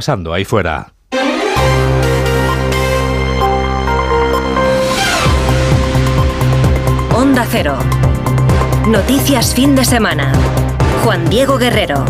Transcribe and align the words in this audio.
pasando 0.00 0.32
ahí 0.32 0.46
fuera. 0.46 0.94
Onda 7.14 7.44
Cero. 7.50 7.76
Noticias 8.88 9.54
fin 9.54 9.76
de 9.76 9.84
semana. 9.84 10.32
Juan 11.04 11.28
Diego 11.28 11.58
Guerrero. 11.58 12.02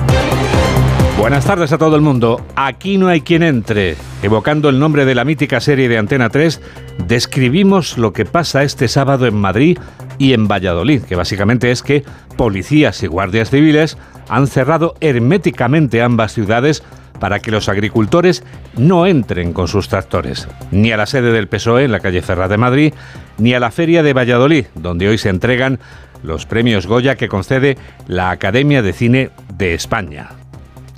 Buenas 1.19 1.45
tardes 1.45 1.73
a 1.73 1.79
todo 1.79 1.97
el 1.97 2.03
mundo. 2.03 2.47
Aquí 2.55 2.97
no 2.97 3.09
hay 3.09 3.23
quien 3.23 3.43
entre. 3.43 3.97
Evocando 4.23 4.69
el 4.69 4.79
nombre 4.79 5.05
de 5.05 5.17
la 5.17 5.25
mítica 5.25 5.61
serie 5.61 5.89
de 5.89 5.99
Antena 5.99 6.29
3, 6.31 6.61
describimos 7.09 7.99
lo 7.99 8.13
que 8.13 8.25
pasa 8.25 8.63
este 8.63 8.87
sábado 8.87 9.27
en 9.27 9.35
Madrid 9.35 9.81
y 10.17 10.33
en 10.33 10.47
Valladolid, 10.47 11.03
que 11.03 11.17
básicamente 11.17 11.73
es 11.73 11.83
que 11.83 12.05
policías 12.37 13.03
y 13.03 13.09
guardias 13.09 13.51
civiles 13.51 13.99
han 14.29 14.47
cerrado 14.47 14.95
herméticamente 15.01 16.03
ambas 16.03 16.33
ciudades 16.33 16.85
para 17.21 17.39
que 17.39 17.53
los 17.53 17.69
agricultores 17.69 18.43
no 18.77 19.07
entren 19.07 19.53
con 19.53 19.69
sus 19.69 19.89
tractores, 19.89 20.49
ni 20.73 20.91
a 20.91 20.97
la 20.97 21.07
sede 21.07 21.31
del 21.33 21.47
PSOE 21.47 21.85
en 21.85 21.93
la 21.93 22.01
calle 22.01 22.23
Ferra 22.23 22.49
de 22.49 22.57
Madrid, 22.57 22.95
ni 23.39 23.55
a 23.55 23.61
la 23.61 23.71
Feria 23.71 24.03
de 24.03 24.15
Valladolid, 24.15 24.67
donde 24.75 25.09
hoy 25.09 25.19
se 25.19 25.29
entregan 25.29 25.79
los 26.23 26.47
premios 26.47 26.87
Goya 26.87 27.15
que 27.15 27.29
concede 27.29 27.79
la 28.09 28.31
Academia 28.31 28.83
de 28.83 28.93
Cine 28.93 29.31
de 29.55 29.75
España. 29.75 30.31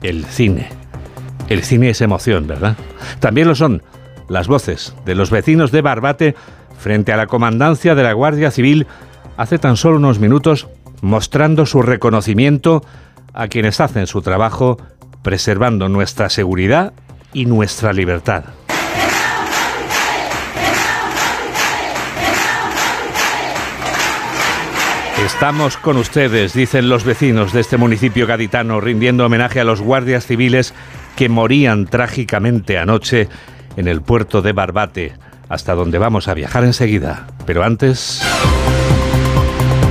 El 0.02 0.24
cine. 0.24 0.68
El 1.48 1.62
cine 1.62 1.90
es 1.90 2.00
emoción, 2.00 2.46
¿verdad? 2.46 2.76
También 3.20 3.48
lo 3.48 3.54
son 3.54 3.82
las 4.28 4.48
voces 4.48 4.94
de 5.04 5.14
los 5.14 5.30
vecinos 5.30 5.70
de 5.72 5.82
Barbate 5.82 6.34
frente 6.78 7.12
a 7.12 7.16
la 7.16 7.26
comandancia 7.26 7.94
de 7.94 8.02
la 8.02 8.12
Guardia 8.12 8.50
Civil 8.50 8.86
hace 9.36 9.58
tan 9.58 9.76
solo 9.76 9.96
unos 9.96 10.18
minutos 10.18 10.68
mostrando 11.00 11.66
su 11.66 11.82
reconocimiento 11.82 12.82
a 13.34 13.48
quienes 13.48 13.80
hacen 13.80 14.06
su 14.06 14.22
trabajo 14.22 14.78
preservando 15.22 15.88
nuestra 15.88 16.28
seguridad 16.28 16.92
y 17.32 17.46
nuestra 17.46 17.92
libertad. 17.92 18.44
Estamos 25.24 25.76
con 25.76 25.98
ustedes, 25.98 26.52
dicen 26.52 26.88
los 26.88 27.04
vecinos 27.04 27.52
de 27.52 27.60
este 27.60 27.76
municipio 27.76 28.26
gaditano, 28.26 28.80
rindiendo 28.80 29.24
homenaje 29.24 29.60
a 29.60 29.64
los 29.64 29.80
guardias 29.80 30.26
civiles 30.26 30.74
que 31.16 31.28
morían 31.28 31.86
trágicamente 31.86 32.76
anoche 32.76 33.28
en 33.76 33.86
el 33.86 34.02
puerto 34.02 34.42
de 34.42 34.52
Barbate, 34.52 35.12
hasta 35.48 35.74
donde 35.74 35.98
vamos 35.98 36.26
a 36.26 36.34
viajar 36.34 36.64
enseguida. 36.64 37.28
Pero 37.46 37.62
antes... 37.62 38.20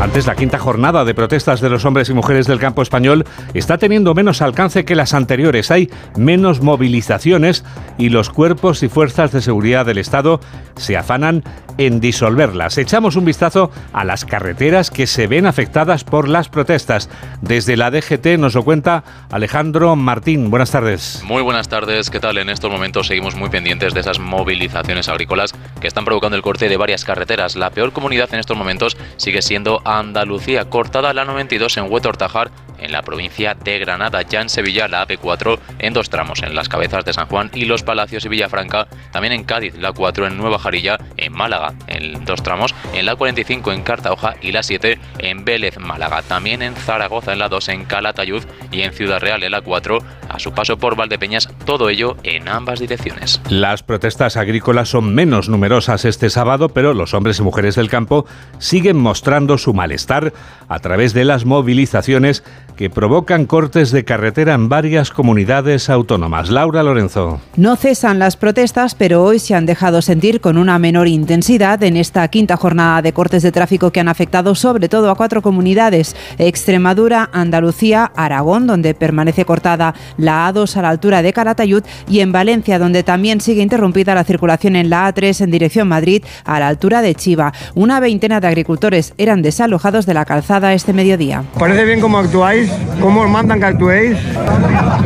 Antes, 0.02 0.26
la 0.26 0.36
quinta 0.36 0.58
jornada 0.58 1.06
de 1.06 1.14
protestas 1.14 1.62
de 1.62 1.70
los 1.70 1.86
hombres 1.86 2.10
y 2.10 2.16
mujeres 2.16 2.48
del 2.48 2.58
campo 2.58 2.82
español 2.82 3.24
está 3.54 3.78
teniendo 3.78 4.16
menos 4.16 4.42
alcance 4.42 4.84
que 4.84 4.96
las 4.96 5.14
anteriores. 5.14 5.70
Hay 5.70 5.92
menos 6.18 6.60
movilizaciones 6.62 7.64
y 8.00 8.10
los 8.10 8.32
cuerpos 8.32 8.82
y 8.82 8.90
fuerzas 8.90 9.32
de 9.32 9.44
seguridad 9.44 9.86
del 9.86 10.00
Estado 10.00 10.40
se 10.76 10.98
afanan 10.98 11.44
en 11.78 12.00
disolverlas. 12.00 12.80
Echamos 12.80 13.16
un 13.16 13.26
vistazo 13.26 13.70
a 13.94 14.04
las 14.04 14.26
carreteras 14.26 14.90
que 14.90 15.06
se 15.06 15.28
ven 15.28 15.46
afectadas 15.46 16.04
por 16.04 16.28
las 16.28 16.50
protestas. 16.50 17.08
Desde 17.42 17.78
la 17.78 17.92
DGT 17.92 18.40
nos 18.40 18.56
lo 18.56 18.64
cuenta 18.64 19.04
Alejandro 19.30 19.96
Martín. 19.96 20.50
Buenas 20.50 20.72
tardes. 20.72 21.22
Muy 21.26 21.44
buenas 21.44 21.70
tardes. 21.70 22.10
¿Qué 22.10 22.20
tal? 22.20 22.40
En 22.40 22.50
estos 22.50 22.72
momentos 22.72 23.06
seguimos 23.06 23.36
muy 23.36 23.50
pendientes 23.50 23.94
de 23.94 24.00
esas 24.00 24.18
movilizaciones 24.18 25.10
agrícolas 25.10 25.54
que 25.80 25.88
están 25.88 26.06
provocando 26.06 26.36
el 26.36 26.42
corte 26.42 26.70
de 26.70 26.78
varias 26.78 27.06
carreteras. 27.06 27.56
La 27.56 27.70
peor 27.70 27.94
comunidad 27.94 28.34
en 28.34 28.40
estos 28.40 28.58
momentos 28.58 28.98
sigue 29.18 29.44
siendo 29.44 29.82
Andalucía, 30.00 30.70
cortada 30.70 31.14
la 31.14 31.26
92 31.26 31.78
en 31.78 31.92
Huetortajar, 31.92 32.52
en 32.82 32.92
la 32.92 33.02
provincia 33.02 33.56
de 33.56 33.80
Granada, 33.80 34.22
ya 34.24 34.42
en 34.42 34.50
Sevilla 34.50 34.88
la 34.88 35.08
AP4 35.08 35.60
en 35.80 35.94
dos 35.94 36.10
tramos, 36.10 36.44
en 36.44 36.56
las 36.56 36.70
cabezas 36.70 37.06
de 37.06 37.14
San 37.14 37.28
Juan 37.28 37.50
y 37.54 37.66
Los 37.66 37.84
Palacios 37.84 38.26
y 38.26 38.30
Villafranca, 38.30 38.88
también 39.12 39.34
en 39.34 39.44
Cádiz 39.44 39.76
la 39.78 39.94
4 39.94 40.28
en 40.28 40.38
Nueva 40.38 40.60
Jarilla, 40.60 40.98
en 41.18 41.34
Málaga 41.34 41.74
en 41.88 42.26
dos 42.26 42.44
tramos, 42.44 42.76
en 42.94 43.06
la 43.06 43.16
45 43.16 43.72
en 43.72 43.84
Cartaoja 43.84 44.36
y 44.42 44.52
la 44.52 44.64
7 44.64 45.00
en 45.20 45.46
Vélez, 45.46 45.78
Málaga, 45.80 46.22
también 46.22 46.62
en 46.62 46.76
Zaragoza 46.76 47.34
en 47.34 47.40
la 47.40 47.50
2 47.50 47.70
en 47.70 47.86
Calatayud 47.86 48.44
y 48.72 48.82
en 48.82 48.94
Ciudad 48.94 49.20
Real 49.20 49.44
en 49.44 49.52
la 49.52 49.62
4 49.62 50.00
a 50.30 50.40
su 50.40 50.54
paso 50.54 50.78
por 50.78 50.96
Valdepeñas, 50.96 51.50
todo 51.66 51.90
ello 51.90 52.16
en 52.24 52.48
ambas 52.48 52.80
direcciones. 52.80 53.42
Las 53.50 53.84
protestas 53.84 54.38
agrícolas 54.38 54.90
son 54.90 55.14
menos 55.14 55.50
numerosas 55.50 56.06
este 56.06 56.30
sábado, 56.30 56.70
pero 56.70 56.94
los 56.94 57.14
hombres 57.14 57.40
y 57.40 57.44
mujeres 57.44 57.76
del 57.76 57.90
campo 57.90 58.26
siguen 58.60 58.98
mostrando 58.98 59.58
su 59.58 59.74
malestar 59.74 60.34
a 60.68 60.80
través 60.80 61.14
de 61.14 61.26
las 61.26 61.46
movilizaciones 61.46 62.44
que 62.82 62.90
provocan 62.90 63.46
cortes 63.46 63.92
de 63.92 64.04
carretera 64.04 64.56
en 64.56 64.68
varias 64.68 65.12
comunidades 65.12 65.88
autónomas. 65.88 66.50
Laura 66.50 66.82
Lorenzo. 66.82 67.40
No 67.56 67.76
cesan 67.76 68.18
las 68.18 68.38
protestas, 68.38 68.96
pero 68.96 69.24
hoy 69.24 69.38
se 69.38 69.54
han 69.54 69.68
dejado 69.68 70.02
sentir 70.02 70.42
con 70.42 70.58
una 70.58 70.80
menor 70.80 71.08
intensidad 71.08 71.84
en 71.84 71.96
esta 71.96 72.28
quinta 72.30 72.58
jornada 72.58 73.04
de 73.04 73.14
cortes 73.14 73.44
de 73.44 73.52
tráfico 73.52 73.92
que 73.92 74.00
han 74.00 74.08
afectado 74.08 74.56
sobre 74.56 74.90
todo 74.90 75.12
a 75.12 75.16
cuatro 75.16 75.44
comunidades, 75.44 76.16
Extremadura, 76.40 77.30
Andalucía, 77.34 78.12
Aragón, 78.16 78.66
donde 78.66 78.96
permanece 78.96 79.46
cortada 79.46 79.94
la 80.18 80.52
A2 80.52 80.76
a 80.78 80.82
la 80.82 80.90
altura 80.90 81.22
de 81.22 81.34
Calatayud, 81.34 81.84
y 82.10 82.22
en 82.22 82.32
Valencia, 82.32 82.80
donde 82.80 83.04
también 83.04 83.42
sigue 83.42 83.62
interrumpida 83.62 84.16
la 84.16 84.24
circulación 84.24 84.76
en 84.76 84.90
la 84.90 85.08
A3 85.14 85.42
en 85.42 85.52
dirección 85.52 85.88
Madrid 85.88 86.24
a 86.46 86.60
la 86.60 86.68
altura 86.68 87.04
de 87.04 87.14
Chiva. 87.14 87.54
Una 87.76 88.00
veintena 88.00 88.40
de 88.40 88.48
agricultores 88.48 89.14
eran 89.20 89.44
desalojados 89.44 90.08
de 90.08 90.16
la 90.16 90.26
calzada 90.26 90.74
este 90.74 90.94
mediodía. 90.94 91.44
Parece 91.60 91.86
bien 91.86 92.02
cómo 92.02 92.18
actuáis, 92.18 92.71
cómo 93.02 93.28
mandan 93.28 93.60
que 93.60 93.66
actuéis. 93.66 94.18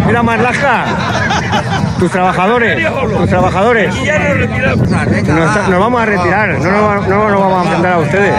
Mira, 0.05 0.23
Marlaska, 0.23 0.85
tus 1.99 2.11
trabajadores, 2.11 2.85
tus 3.17 3.29
trabajadores. 3.29 3.95
Nos, 3.95 5.69
nos 5.69 5.79
vamos 5.79 6.01
a 6.01 6.05
retirar, 6.05 6.59
no 6.59 6.95
nos, 6.95 7.07
no 7.07 7.29
nos 7.29 7.39
vamos 7.39 7.57
a 7.57 7.63
enfrentar 7.63 7.93
a 7.93 7.99
ustedes. 7.99 8.33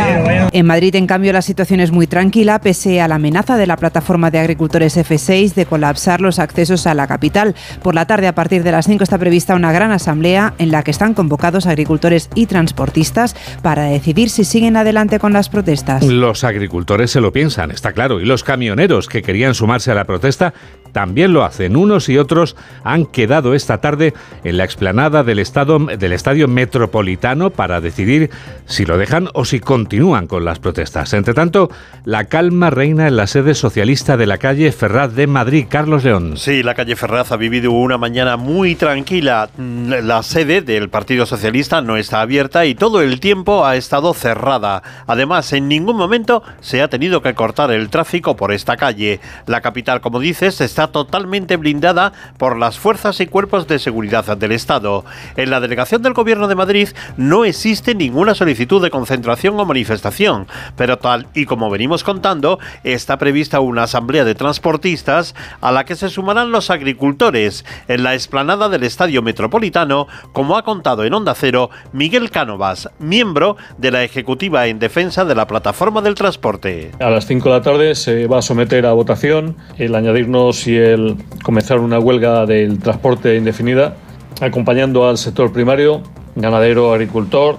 En 0.53 0.67
Madrid, 0.67 0.95
en 0.95 1.07
cambio, 1.07 1.33
la 1.33 1.43
situación 1.43 1.81
es 1.81 1.91
muy 1.91 2.07
tranquila, 2.07 2.61
pese 2.61 3.01
a 3.01 3.09
la 3.09 3.17
amenaza 3.17 3.57
de 3.57 3.67
la 3.67 3.77
plataforma 3.77 4.31
de 4.31 4.39
agricultores 4.39 4.97
F6 4.97 5.55
de 5.55 5.67
colapsar 5.67 6.21
los 6.21 6.39
accesos 6.39 6.87
a 6.87 6.95
la 6.95 7.07
capital. 7.07 7.55
Por 7.83 7.95
la 7.95 8.07
tarde, 8.07 8.27
a 8.27 8.35
partir 8.35 8.63
de 8.63 8.73
las 8.73 8.87
5, 8.87 9.05
está 9.05 9.19
prevista 9.19 9.55
una 9.55 9.73
gran 9.73 9.93
asamblea 9.93 10.55
en 10.59 10.71
la 10.71 10.83
que 10.83 10.91
están 10.91 11.15
convocados 11.15 11.67
agricultores 11.67 12.29
y 12.35 12.47
transportistas 12.47 13.37
para 13.63 13.85
decidir 13.85 14.31
si 14.31 14.45
siguen 14.45 14.77
adelante 14.77 15.19
con 15.19 15.33
las 15.33 15.49
protestas. 15.49 16.05
Los 16.05 16.45
agricultores 16.45 17.11
se 17.11 17.21
lo 17.21 17.33
piensan, 17.33 17.71
está 17.71 17.93
claro, 17.93 18.21
y 18.21 18.25
los 18.25 18.45
camioneros 18.45 19.09
que 19.09 19.23
querían 19.23 19.55
sumarse 19.55 19.91
a 19.91 19.95
la 19.95 20.05
protesta 20.05 20.55
también 20.97 21.35
lo 21.35 21.45
hacen. 21.45 21.77
Unos 21.77 22.09
y 22.09 22.17
otros 22.17 22.57
han 22.83 23.05
quedado 23.05 23.53
esta 23.53 23.83
tarde 23.83 24.15
en 24.45 24.57
la 24.57 24.65
explanada 24.65 25.25
del, 25.25 25.41
estado, 25.41 25.79
del 25.79 26.13
Estadio 26.15 26.49
Metropolitano 26.49 27.51
para 27.51 27.83
decidir 27.83 28.31
si 28.65 28.87
lo 28.87 28.97
dejan 28.97 29.29
o 29.35 29.45
si 29.45 29.61
continúan 29.61 30.27
con 30.27 30.47
las 30.47 30.59
protestas. 30.59 31.13
Entre 31.13 31.35
tanto, 31.35 31.71
la 32.07 32.25
calma 32.25 32.71
reina 32.71 33.09
en 33.09 33.17
la 33.17 33.27
sede 33.27 33.55
socialista 33.55 34.17
de 34.17 34.25
la 34.25 34.39
calle 34.39 34.73
Ferraz 34.73 35.13
de 35.15 35.27
Madrid. 35.27 35.67
Carlos 35.69 36.03
León. 36.03 36.39
Sí, 36.39 36.63
la 36.63 36.75
calle 36.75 36.97
Ferraz 36.97 37.31
ha 37.31 37.37
vivido 37.37 37.73
una 37.73 37.99
mañana 37.99 38.39
muy 38.39 38.75
tranquila. 38.75 39.51
La 39.59 40.23
sede 40.23 40.63
del 40.63 40.89
Partido 40.89 41.27
Socialista 41.27 41.83
no 41.83 41.99
está 41.99 42.23
abierta 42.23 42.65
y 42.65 42.75
todo 42.75 43.03
el 43.03 43.21
tiempo 43.21 43.67
ha 43.67 43.77
estado 43.77 44.15
cerrada. 44.15 44.83
Además, 45.07 45.53
en 45.53 45.69
ningún 45.69 45.99
momento 45.99 46.43
se 46.63 46.81
ha 46.81 46.89
tenido 46.89 47.21
que 47.21 47.35
cortar 47.35 47.71
el 47.71 47.91
tráfico 47.91 48.35
por 48.35 48.51
esta 48.51 48.79
calle. 48.79 49.21
La 49.47 49.61
capital, 49.61 50.01
como 50.01 50.21
dices, 50.21 50.63
está 50.63 50.86
totalmente 50.89 51.57
blindada 51.57 52.13
por 52.39 52.57
las 52.57 52.79
fuerzas 52.79 53.21
y 53.21 53.27
cuerpos 53.27 53.67
de 53.67 53.79
seguridad 53.79 54.37
del 54.37 54.53
Estado. 54.53 55.05
En 55.37 55.51
la 55.51 55.61
delegación 55.61 56.03
del 56.03 56.15
Gobierno 56.15 56.49
de 56.49 56.55
Madrid 56.55 56.89
no 57.17 57.45
existe 57.45 57.95
ninguna 57.95 58.35
solicitud 58.35 58.83
de 58.83 58.91
concentración 58.91 59.59
o 59.59 59.65
manifestación, 59.65 60.47
pero 60.77 60.99
tal 60.99 61.27
y 61.35 61.47
como 61.47 61.71
venimos 61.71 62.05
contando, 62.05 62.59
está 62.85 63.19
prevista 63.19 63.61
una 63.61 63.85
asamblea 63.85 64.25
de 64.25 64.35
transportistas 64.35 65.35
a 65.61 65.73
la 65.73 65.85
que 65.85 65.97
se 65.97 66.09
sumarán 66.09 66.53
los 66.53 66.71
agricultores 66.71 67.65
en 67.89 68.03
la 68.03 68.15
explanada 68.15 68.69
del 68.69 68.83
Estadio 68.83 69.23
Metropolitano, 69.23 70.07
como 70.33 70.57
ha 70.57 70.65
contado 70.65 71.05
en 71.05 71.15
Onda 71.15 71.35
Cero 71.35 71.71
Miguel 71.93 72.31
Cánovas, 72.31 72.91
miembro 72.99 73.57
de 73.79 73.91
la 73.91 74.05
Ejecutiva 74.05 74.67
en 74.67 74.79
defensa 74.79 75.25
de 75.25 75.35
la 75.35 75.47
plataforma 75.47 76.03
del 76.03 76.15
transporte. 76.15 76.91
A 77.01 77.11
las 77.11 77.27
5 77.27 77.49
de 77.49 77.55
la 77.55 77.63
tarde 77.63 77.95
se 77.95 78.27
va 78.27 78.39
a 78.39 78.43
someter 78.43 78.87
a 78.87 78.93
votación 78.93 79.57
el 79.79 79.95
añadirnos 79.95 80.67
el 80.77 81.17
comenzar 81.43 81.81
una 81.81 81.99
huelga 81.99 82.47
del 82.47 82.79
transporte 82.79 83.37
indefinida, 83.37 83.97
acompañando 84.41 85.09
al 85.09 85.19
sector 85.19 85.53
primario, 85.53 86.03
ganadero, 86.35 86.93
agricultor, 86.93 87.59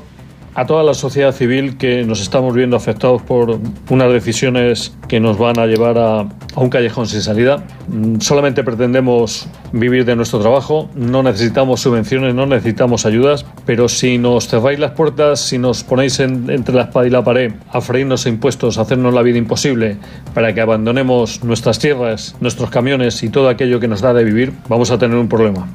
a 0.58 0.66
toda 0.66 0.82
la 0.82 0.96
sociedad 0.96 1.34
civil 1.34 1.78
que 1.78 2.04
nos 2.04 2.20
estamos 2.20 2.56
viendo 2.56 2.76
afectados 2.76 3.22
por 3.22 3.60
unas 3.92 4.12
decisiones 4.12 4.92
que 5.08 5.20
nos 5.20 5.38
van 5.38 5.60
a 5.60 5.68
llevar 5.68 6.00
a, 6.00 6.28
un 6.56 6.70
callejón 6.72 7.06
sin 7.06 7.22
salida. 7.22 7.64
Mm, 7.88 8.20
solamente 8.22 8.64
pretendemos 8.64 9.48
vivir 9.72 10.04
de 10.04 10.16
nuestro 10.16 10.40
trabajo, 10.40 10.90
no 10.96 11.22
necesitamos 11.22 11.82
subvenciones, 11.82 12.34
no 12.34 12.48
necesitamos 12.48 13.06
ayudas, 13.06 13.46
pero 13.68 13.88
si 13.88 14.18
nos 14.18 14.48
cerráis 14.48 14.80
las 14.80 14.94
puertas, 14.94 15.42
si 15.42 15.60
nos 15.60 15.84
ponéis 15.84 16.20
entre 16.20 16.74
la 16.74 16.86
espada 16.86 17.06
y 17.06 17.12
la 17.12 17.24
pared 17.24 17.54
a 17.72 17.80
freírnos 17.80 18.26
impuestos, 18.26 18.80
a 18.80 18.82
hacernos 18.82 19.14
la 19.14 19.22
vida 19.22 19.38
imposible 19.38 19.98
para 20.34 20.56
que 20.56 20.62
abandonemos 20.62 21.44
nuestras 21.44 21.78
tierras, 21.78 22.36
nuestros 22.40 22.72
camiones 22.72 23.22
y 23.22 23.30
todo 23.30 23.50
aquello 23.50 23.80
que 23.80 23.88
nos 23.88 24.02
da 24.02 24.12
de 24.12 24.24
vivir, 24.24 24.54
vamos 24.68 24.90
a 24.90 24.98
tener 24.98 25.18
un 25.18 25.30
problema. 25.30 25.68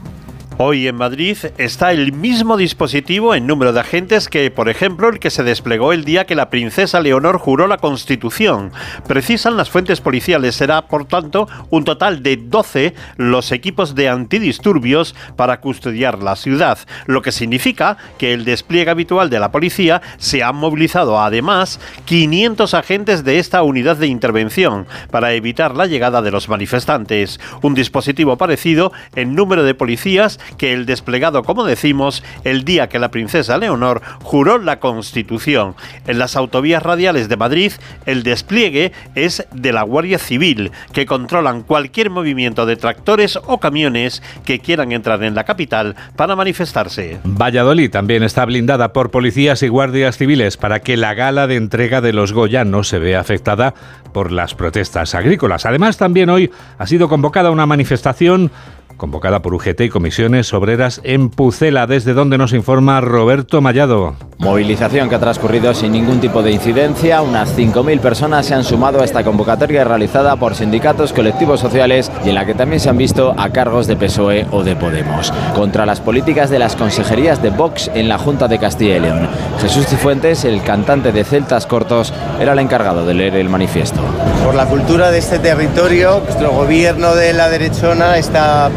Hoy 0.64 0.86
en 0.86 0.94
Madrid 0.94 1.36
está 1.58 1.90
el 1.90 2.12
mismo 2.12 2.56
dispositivo 2.56 3.34
en 3.34 3.48
número 3.48 3.72
de 3.72 3.80
agentes 3.80 4.28
que, 4.28 4.48
por 4.52 4.68
ejemplo, 4.68 5.08
el 5.08 5.18
que 5.18 5.30
se 5.30 5.42
desplegó 5.42 5.92
el 5.92 6.04
día 6.04 6.24
que 6.24 6.36
la 6.36 6.50
princesa 6.50 7.00
Leonor 7.00 7.38
juró 7.38 7.66
la 7.66 7.78
Constitución. 7.78 8.70
Precisan 9.08 9.56
las 9.56 9.70
fuentes 9.70 10.00
policiales. 10.00 10.54
Será, 10.54 10.86
por 10.86 11.06
tanto, 11.06 11.48
un 11.70 11.82
total 11.82 12.22
de 12.22 12.36
12 12.36 12.94
los 13.16 13.50
equipos 13.50 13.96
de 13.96 14.08
antidisturbios 14.08 15.16
para 15.34 15.60
custodiar 15.60 16.22
la 16.22 16.36
ciudad, 16.36 16.78
lo 17.06 17.22
que 17.22 17.32
significa 17.32 17.96
que 18.16 18.32
el 18.32 18.44
despliegue 18.44 18.92
habitual 18.92 19.30
de 19.30 19.40
la 19.40 19.50
policía 19.50 20.00
se 20.18 20.44
ha 20.44 20.52
movilizado 20.52 21.20
además 21.20 21.80
500 22.04 22.72
agentes 22.74 23.24
de 23.24 23.40
esta 23.40 23.64
unidad 23.64 23.96
de 23.96 24.06
intervención 24.06 24.86
para 25.10 25.32
evitar 25.32 25.74
la 25.74 25.86
llegada 25.86 26.22
de 26.22 26.30
los 26.30 26.48
manifestantes. 26.48 27.40
Un 27.62 27.74
dispositivo 27.74 28.38
parecido 28.38 28.92
en 29.16 29.34
número 29.34 29.64
de 29.64 29.74
policías 29.74 30.38
que 30.56 30.72
el 30.72 30.86
desplegado, 30.86 31.42
como 31.42 31.64
decimos, 31.64 32.22
el 32.44 32.64
día 32.64 32.88
que 32.88 32.98
la 32.98 33.10
princesa 33.10 33.58
Leonor 33.58 34.02
juró 34.22 34.58
la 34.58 34.80
Constitución. 34.80 35.74
En 36.06 36.18
las 36.18 36.36
autovías 36.36 36.82
radiales 36.82 37.28
de 37.28 37.36
Madrid, 37.36 37.72
el 38.06 38.22
despliegue 38.22 38.92
es 39.14 39.46
de 39.52 39.72
la 39.72 39.82
Guardia 39.82 40.18
Civil, 40.18 40.72
que 40.92 41.06
controlan 41.06 41.62
cualquier 41.62 42.10
movimiento 42.10 42.66
de 42.66 42.76
tractores 42.76 43.38
o 43.46 43.58
camiones 43.58 44.22
que 44.44 44.60
quieran 44.60 44.92
entrar 44.92 45.22
en 45.22 45.34
la 45.34 45.44
capital 45.44 45.96
para 46.16 46.36
manifestarse. 46.36 47.18
Valladolid 47.24 47.90
también 47.90 48.22
está 48.22 48.44
blindada 48.44 48.92
por 48.92 49.10
policías 49.10 49.62
y 49.62 49.68
guardias 49.68 50.16
civiles 50.16 50.56
para 50.56 50.80
que 50.80 50.96
la 50.96 51.14
gala 51.14 51.46
de 51.46 51.56
entrega 51.56 52.00
de 52.00 52.12
los 52.12 52.32
Goya 52.32 52.64
no 52.64 52.84
se 52.84 52.98
vea 52.98 53.20
afectada 53.20 53.74
por 54.12 54.32
las 54.32 54.54
protestas 54.54 55.14
agrícolas. 55.14 55.66
Además, 55.66 55.96
también 55.96 56.30
hoy 56.30 56.50
ha 56.78 56.86
sido 56.86 57.08
convocada 57.08 57.50
una 57.50 57.66
manifestación 57.66 58.50
convocada 59.02 59.42
por 59.42 59.52
UGT 59.52 59.80
y 59.80 59.88
comisiones 59.88 60.54
obreras 60.54 61.00
en 61.02 61.28
Pucela, 61.28 61.88
desde 61.88 62.14
donde 62.14 62.38
nos 62.38 62.52
informa 62.52 63.00
Roberto 63.00 63.60
Mallado. 63.60 64.14
Movilización 64.38 65.08
que 65.08 65.16
ha 65.16 65.18
transcurrido 65.18 65.74
sin 65.74 65.90
ningún 65.90 66.20
tipo 66.20 66.40
de 66.40 66.52
incidencia. 66.52 67.20
Unas 67.20 67.58
5.000 67.58 67.98
personas 67.98 68.46
se 68.46 68.54
han 68.54 68.62
sumado 68.62 69.00
a 69.00 69.04
esta 69.04 69.24
convocatoria 69.24 69.82
realizada 69.82 70.36
por 70.36 70.54
sindicatos, 70.54 71.12
colectivos 71.12 71.58
sociales 71.58 72.12
y 72.24 72.28
en 72.28 72.36
la 72.36 72.46
que 72.46 72.54
también 72.54 72.78
se 72.78 72.90
han 72.90 72.96
visto 72.96 73.34
a 73.36 73.50
cargos 73.50 73.88
de 73.88 73.96
PSOE 73.96 74.46
o 74.52 74.62
de 74.62 74.76
Podemos. 74.76 75.32
Contra 75.56 75.84
las 75.84 76.00
políticas 76.00 76.48
de 76.48 76.60
las 76.60 76.76
consejerías 76.76 77.42
de 77.42 77.50
Vox 77.50 77.90
en 77.94 78.08
la 78.08 78.18
Junta 78.18 78.46
de 78.46 78.60
Castilla 78.60 78.98
y 78.98 79.00
León. 79.00 79.28
Jesús 79.60 79.86
Cifuentes, 79.86 80.44
el 80.44 80.62
cantante 80.62 81.10
de 81.10 81.24
Celtas 81.24 81.66
Cortos, 81.66 82.12
era 82.40 82.52
el 82.52 82.58
encargado 82.60 83.04
de 83.04 83.14
leer 83.14 83.34
el 83.34 83.48
manifiesto. 83.48 84.00
Por 84.44 84.54
la 84.54 84.66
cultura 84.66 85.10
de 85.10 85.18
este 85.18 85.40
territorio, 85.40 86.20
nuestro 86.20 86.52
gobierno 86.52 87.16
de 87.16 87.32
la 87.32 87.48
derechona 87.48 88.18
está 88.18 88.70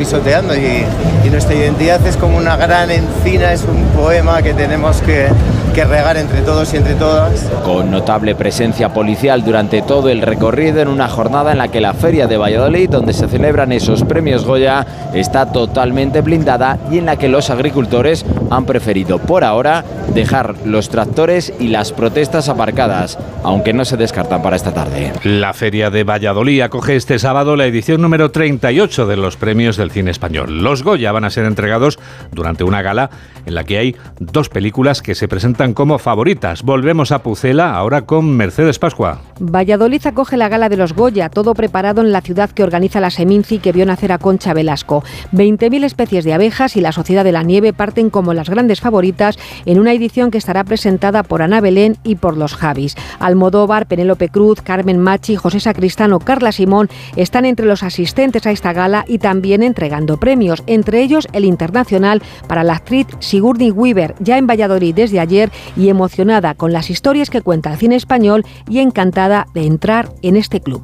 y, 0.55 1.29
nuestra 1.29 1.55
identidad 1.55 2.05
es 2.07 2.15
como 2.15 2.37
una 2.37 2.55
gran 2.55 2.89
encina, 2.89 3.51
es 3.51 3.63
un 3.63 3.83
poema 3.87 4.41
que 4.41 4.53
tenemos 4.53 5.01
que, 5.01 5.27
que 5.75 5.83
regar 5.83 6.15
entre 6.15 6.41
todos 6.41 6.73
y 6.73 6.77
entre 6.77 6.93
todas. 6.93 7.51
Con 7.65 7.91
notable 7.91 8.33
presencia 8.33 8.93
policial 8.93 9.43
durante 9.43 9.81
todo 9.81 10.07
el 10.07 10.21
recorrido 10.21 10.79
en 10.79 10.87
una 10.87 11.09
jornada 11.09 11.51
en 11.51 11.57
la 11.57 11.67
que 11.67 11.81
la 11.81 11.93
Feria 11.93 12.27
de 12.27 12.37
Valladolid, 12.37 12.89
donde 12.89 13.11
se 13.11 13.27
celebran 13.27 13.73
esos 13.73 14.05
premios 14.05 14.45
Goya, 14.45 14.87
está 15.13 15.51
totalmente 15.51 16.21
blindada 16.21 16.79
y 16.89 16.99
en 16.99 17.05
la 17.05 17.17
que 17.17 17.27
los 17.27 17.49
agricultores 17.49 18.25
han 18.51 18.65
preferido 18.65 19.19
por 19.19 19.43
ahora 19.43 19.83
dejar 20.13 20.55
los 20.65 20.87
tractores 20.87 21.51
y 21.59 21.67
las 21.67 21.91
protestas 21.91 22.47
aparcadas, 22.47 23.17
aunque 23.43 23.73
no 23.73 23.83
se 23.83 23.97
descartan 23.97 24.41
para 24.41 24.55
esta 24.55 24.73
tarde. 24.73 25.11
La 25.23 25.53
Feria 25.53 25.89
de 25.89 26.05
Valladolid 26.05 26.61
acoge 26.61 26.95
este 26.95 27.19
sábado 27.19 27.57
la 27.57 27.65
edición 27.65 28.01
número 28.01 28.31
38 28.31 29.07
de 29.07 29.17
los 29.17 29.35
premios 29.35 29.75
del 29.75 29.91
cine 29.91 30.11
español. 30.11 30.63
Los 30.63 30.83
Goya 30.83 31.11
van 31.11 31.25
a 31.25 31.29
ser 31.29 31.43
entregados 31.43 31.99
durante 32.31 32.63
una 32.63 32.81
gala 32.81 33.09
en 33.45 33.55
la 33.55 33.65
que 33.65 33.77
hay 33.77 33.95
dos 34.19 34.47
películas 34.47 35.01
que 35.01 35.15
se 35.15 35.27
presentan 35.27 35.64
como 35.73 35.97
favoritas. 35.97 36.63
Volvemos 36.63 37.11
a 37.11 37.23
Pucela 37.23 37.75
ahora 37.75 38.03
con 38.03 38.29
Mercedes 38.35 38.79
Pascua. 38.79 39.21
Valladolid 39.39 40.05
acoge 40.05 40.37
la 40.37 40.49
gala 40.49 40.69
de 40.69 40.77
los 40.77 40.93
Goya, 40.93 41.29
todo 41.29 41.53
preparado 41.53 42.01
en 42.01 42.11
la 42.11 42.21
ciudad 42.21 42.49
que 42.49 42.63
organiza 42.63 42.99
la 42.99 43.09
Seminci 43.09 43.59
que 43.59 43.71
vio 43.71 43.85
nacer 43.85 44.11
a 44.11 44.17
Concha 44.17 44.53
Velasco. 44.53 45.03
20.000 45.33 45.83
especies 45.83 46.23
de 46.23 46.33
abejas 46.33 46.77
y 46.77 46.81
la 46.81 46.91
Sociedad 46.91 47.23
de 47.23 47.31
la 47.31 47.43
Nieve 47.43 47.73
parten 47.73 48.09
como 48.09 48.33
las 48.33 48.49
grandes 48.49 48.81
favoritas 48.81 49.37
en 49.65 49.79
una 49.79 49.93
edición 49.93 50.31
que 50.31 50.37
estará 50.37 50.63
presentada 50.63 51.23
por 51.23 51.41
Ana 51.41 51.61
Belén 51.61 51.97
y 52.03 52.15
por 52.15 52.37
los 52.37 52.55
Javis. 52.55 52.95
Almodóvar, 53.19 53.87
Penélope 53.87 54.29
Cruz, 54.29 54.61
Carmen 54.61 54.99
Machi, 54.99 55.35
José 55.35 55.59
Sacristano, 55.59 56.19
Carla 56.19 56.51
Simón 56.51 56.89
están 57.15 57.45
entre 57.45 57.65
los 57.65 57.83
asistentes 57.83 58.45
a 58.45 58.51
esta 58.51 58.73
gala 58.73 59.05
y 59.07 59.17
también 59.17 59.63
entregando 59.63 60.17
premios, 60.17 60.63
entre 60.67 61.01
ellos 61.01 61.27
el 61.33 61.45
internacional 61.45 62.21
para 62.47 62.63
la 62.63 62.73
actriz 62.73 63.07
Sigourney 63.19 63.71
Weaver, 63.71 64.15
ya 64.19 64.37
en 64.37 64.47
Valladolid 64.47 64.95
desde 64.95 65.19
ayer 65.19 65.51
y 65.75 65.89
emocionada 65.89 66.53
con 66.53 66.73
las 66.73 66.89
historias 66.89 67.29
que 67.29 67.41
cuenta 67.41 67.71
el 67.71 67.77
cine 67.77 67.95
español 67.95 68.45
y 68.69 68.79
encantada 68.79 69.47
de 69.53 69.65
entrar 69.65 70.11
en 70.21 70.35
este 70.35 70.61
club. 70.61 70.81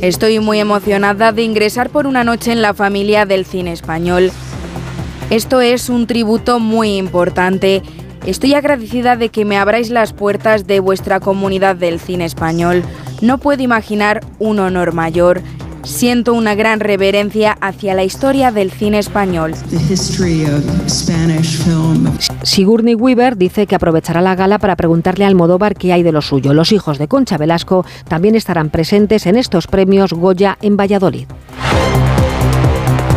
Estoy 0.00 0.38
muy 0.40 0.60
emocionada 0.60 1.32
de 1.32 1.42
ingresar 1.42 1.90
por 1.90 2.06
una 2.06 2.24
noche 2.24 2.52
en 2.52 2.62
la 2.62 2.74
familia 2.74 3.26
del 3.26 3.44
cine 3.44 3.72
español. 3.72 4.30
Esto 5.30 5.60
es 5.60 5.88
un 5.88 6.06
tributo 6.06 6.58
muy 6.58 6.96
importante. 6.96 7.82
Estoy 8.26 8.54
agradecida 8.54 9.16
de 9.16 9.28
que 9.28 9.44
me 9.44 9.56
abráis 9.56 9.90
las 9.90 10.12
puertas 10.12 10.66
de 10.66 10.80
vuestra 10.80 11.20
comunidad 11.20 11.76
del 11.76 12.00
cine 12.00 12.24
español. 12.24 12.82
No 13.22 13.38
puedo 13.38 13.62
imaginar 13.62 14.20
un 14.38 14.58
honor 14.58 14.92
mayor. 14.92 15.40
Siento 15.82 16.34
una 16.34 16.54
gran 16.54 16.80
reverencia 16.80 17.56
hacia 17.60 17.94
la 17.94 18.04
historia 18.04 18.52
del 18.52 18.70
cine 18.70 18.98
español. 18.98 19.54
Sigourney 22.42 22.94
Weaver 22.94 23.36
dice 23.36 23.66
que 23.66 23.74
aprovechará 23.74 24.20
la 24.20 24.34
gala 24.34 24.58
para 24.58 24.76
preguntarle 24.76 25.24
al 25.24 25.30
Almodóvar 25.30 25.74
qué 25.74 25.92
hay 25.92 26.02
de 26.02 26.12
lo 26.12 26.22
suyo. 26.22 26.52
Los 26.54 26.72
hijos 26.72 26.98
de 26.98 27.08
Concha 27.08 27.38
Velasco 27.38 27.84
también 28.08 28.34
estarán 28.34 28.70
presentes 28.70 29.26
en 29.26 29.36
estos 29.36 29.66
premios 29.66 30.12
Goya 30.12 30.58
en 30.60 30.76
Valladolid. 30.76 31.26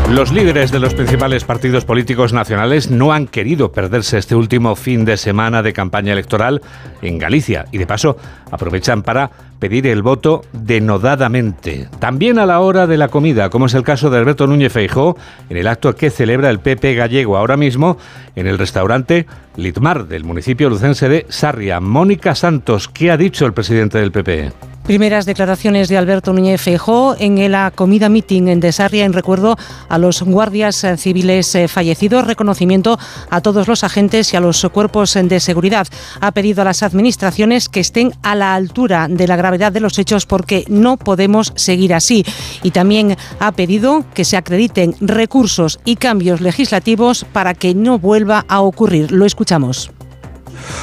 Los 0.10 0.32
líderes 0.32 0.72
de 0.72 0.80
los 0.80 0.94
principales 0.94 1.44
partidos 1.44 1.86
políticos 1.86 2.34
nacionales 2.34 2.92
no 2.92 3.14
han 3.14 3.26
querido 3.26 3.72
perderse 3.72 4.18
este 4.18 4.36
último 4.36 4.76
fin 4.76 5.06
de 5.06 5.18
semana 5.18 5.64
de 5.64 5.74
campaña 5.74 6.14
electoral 6.14 6.62
en 7.02 7.18
Galicia 7.18 7.66
y 7.72 7.78
de 7.78 7.88
paso 7.88 8.18
aprovechan 8.52 9.02
para 9.02 9.32
pedir 9.60 9.88
el 9.88 10.04
voto 10.04 10.44
denodadamente. 10.52 11.88
También 12.00 12.38
a 12.38 12.46
la 12.46 12.60
hora 12.60 12.86
de 12.86 12.98
la 12.98 13.08
comida, 13.08 13.50
como 13.50 13.66
es 13.66 13.74
el 13.74 13.84
caso 13.84 14.10
de 14.10 14.20
Alberto 14.20 14.46
Núñez 14.46 14.74
Feijó 14.74 15.18
en 15.50 15.58
el 15.58 15.68
acto 15.68 15.96
que 15.96 16.12
celebra 16.12 16.50
el 16.50 16.60
PP 16.60 16.96
gallego 16.96 17.38
ahora 17.38 17.58
mismo 17.58 17.98
en 18.36 18.46
el 18.46 18.60
restaurante 18.60 19.26
Litmar 19.56 20.08
del 20.08 20.26
municipio 20.26 20.70
lucense 20.70 21.10
de 21.10 21.26
Sarria. 21.30 21.80
Mónica 21.80 22.36
Santos, 22.36 22.88
¿qué 22.88 23.10
ha 23.10 23.18
dicho 23.18 23.46
el 23.46 23.54
presidente 23.54 24.00
del 24.00 24.12
PP? 24.12 24.73
Primeras 24.84 25.26
declaraciones 25.26 25.88
de 25.88 25.98
Alberto 25.98 26.34
Núñez 26.34 26.62
Feijó 26.62 27.16
en 27.18 27.50
la 27.50 27.72
comida 27.72 28.10
meeting 28.10 28.50
en 28.50 28.60
Desarria 28.60 29.06
en 29.06 29.14
recuerdo 29.14 29.56
a 29.88 29.98
los 29.98 30.22
guardias 30.24 30.84
eh, 30.84 30.98
civiles 30.98 31.56
eh, 31.56 31.70
fallecidos, 31.70 32.28
reconocimiento 32.28 33.00
a 33.30 33.40
todos 33.40 33.70
los 33.70 33.86
agentes 33.86 34.34
y 34.34 34.36
a 34.36 34.42
los 34.42 34.68
cuerpos 34.74 35.14
de 35.14 35.40
seguridad. 35.40 35.88
Ha 36.20 36.34
pedido 36.34 36.62
a 36.62 36.66
las 36.66 36.84
administraciones 36.84 37.70
que 37.70 37.80
estén 37.80 38.12
a 38.24 38.36
la 38.36 38.56
altura 38.56 39.08
de 39.10 39.26
la 39.26 39.38
gravedad 39.38 39.72
de 39.72 39.80
los 39.80 39.98
hechos 39.98 40.26
porque 40.26 40.66
no 40.68 40.98
podemos 40.98 41.54
seguir 41.56 41.94
así. 41.94 42.26
Y 42.62 42.72
también 42.72 43.16
ha 43.40 43.54
pedido 43.54 44.04
que 44.14 44.26
se 44.26 44.36
acrediten 44.36 44.96
recursos 45.00 45.80
y 45.86 45.96
cambios 45.96 46.42
legislativos 46.42 47.26
para 47.32 47.54
que 47.54 47.74
no 47.74 48.00
vuelva 48.00 48.44
a 48.50 48.60
ocurrir. 48.60 49.14
Lo 49.14 49.26
escuchamos. 49.26 49.92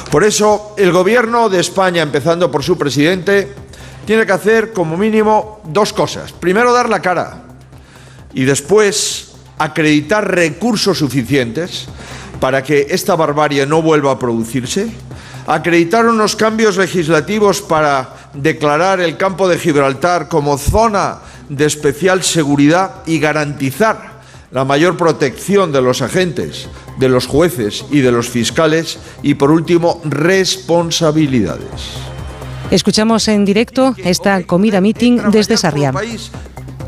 Por 0.09 0.23
eso, 0.23 0.73
el 0.77 0.91
Gobierno 0.91 1.49
de 1.49 1.59
España, 1.59 2.01
empezando 2.01 2.51
por 2.51 2.63
su 2.63 2.77
presidente, 2.77 3.53
tiene 4.05 4.25
que 4.25 4.31
hacer 4.31 4.73
como 4.73 4.97
mínimo 4.97 5.61
dos 5.65 5.93
cosas. 5.93 6.31
Primero, 6.31 6.73
dar 6.73 6.89
la 6.89 7.01
cara 7.01 7.43
y 8.33 8.43
después 8.43 9.31
acreditar 9.57 10.29
recursos 10.29 10.97
suficientes 10.97 11.87
para 12.39 12.63
que 12.63 12.87
esta 12.89 13.15
barbarie 13.15 13.65
no 13.65 13.81
vuelva 13.81 14.11
a 14.11 14.19
producirse, 14.19 14.89
acreditar 15.45 16.07
unos 16.07 16.35
cambios 16.35 16.77
legislativos 16.77 17.61
para 17.61 18.31
declarar 18.33 18.99
el 18.99 19.17
campo 19.17 19.47
de 19.47 19.59
Gibraltar 19.59 20.27
como 20.27 20.57
zona 20.57 21.19
de 21.49 21.65
especial 21.65 22.23
seguridad 22.23 23.03
y 23.05 23.19
garantizar 23.19 24.21
la 24.51 24.65
mayor 24.65 24.97
protección 24.97 25.71
de 25.71 25.81
los 25.81 26.01
agentes, 26.01 26.67
de 26.97 27.09
los 27.09 27.27
jueces 27.27 27.85
y 27.91 27.99
de 27.99 28.11
los 28.11 28.29
fiscales 28.29 28.97
y, 29.21 29.35
por 29.35 29.51
último, 29.51 30.01
responsabilidades. 30.03 32.10
Escuchamos 32.71 33.27
en 33.27 33.43
directo 33.43 33.93
esta 33.97 34.43
comida 34.43 34.79
meeting 34.79 35.29
desde 35.31 35.57
Sarriá 35.57 35.91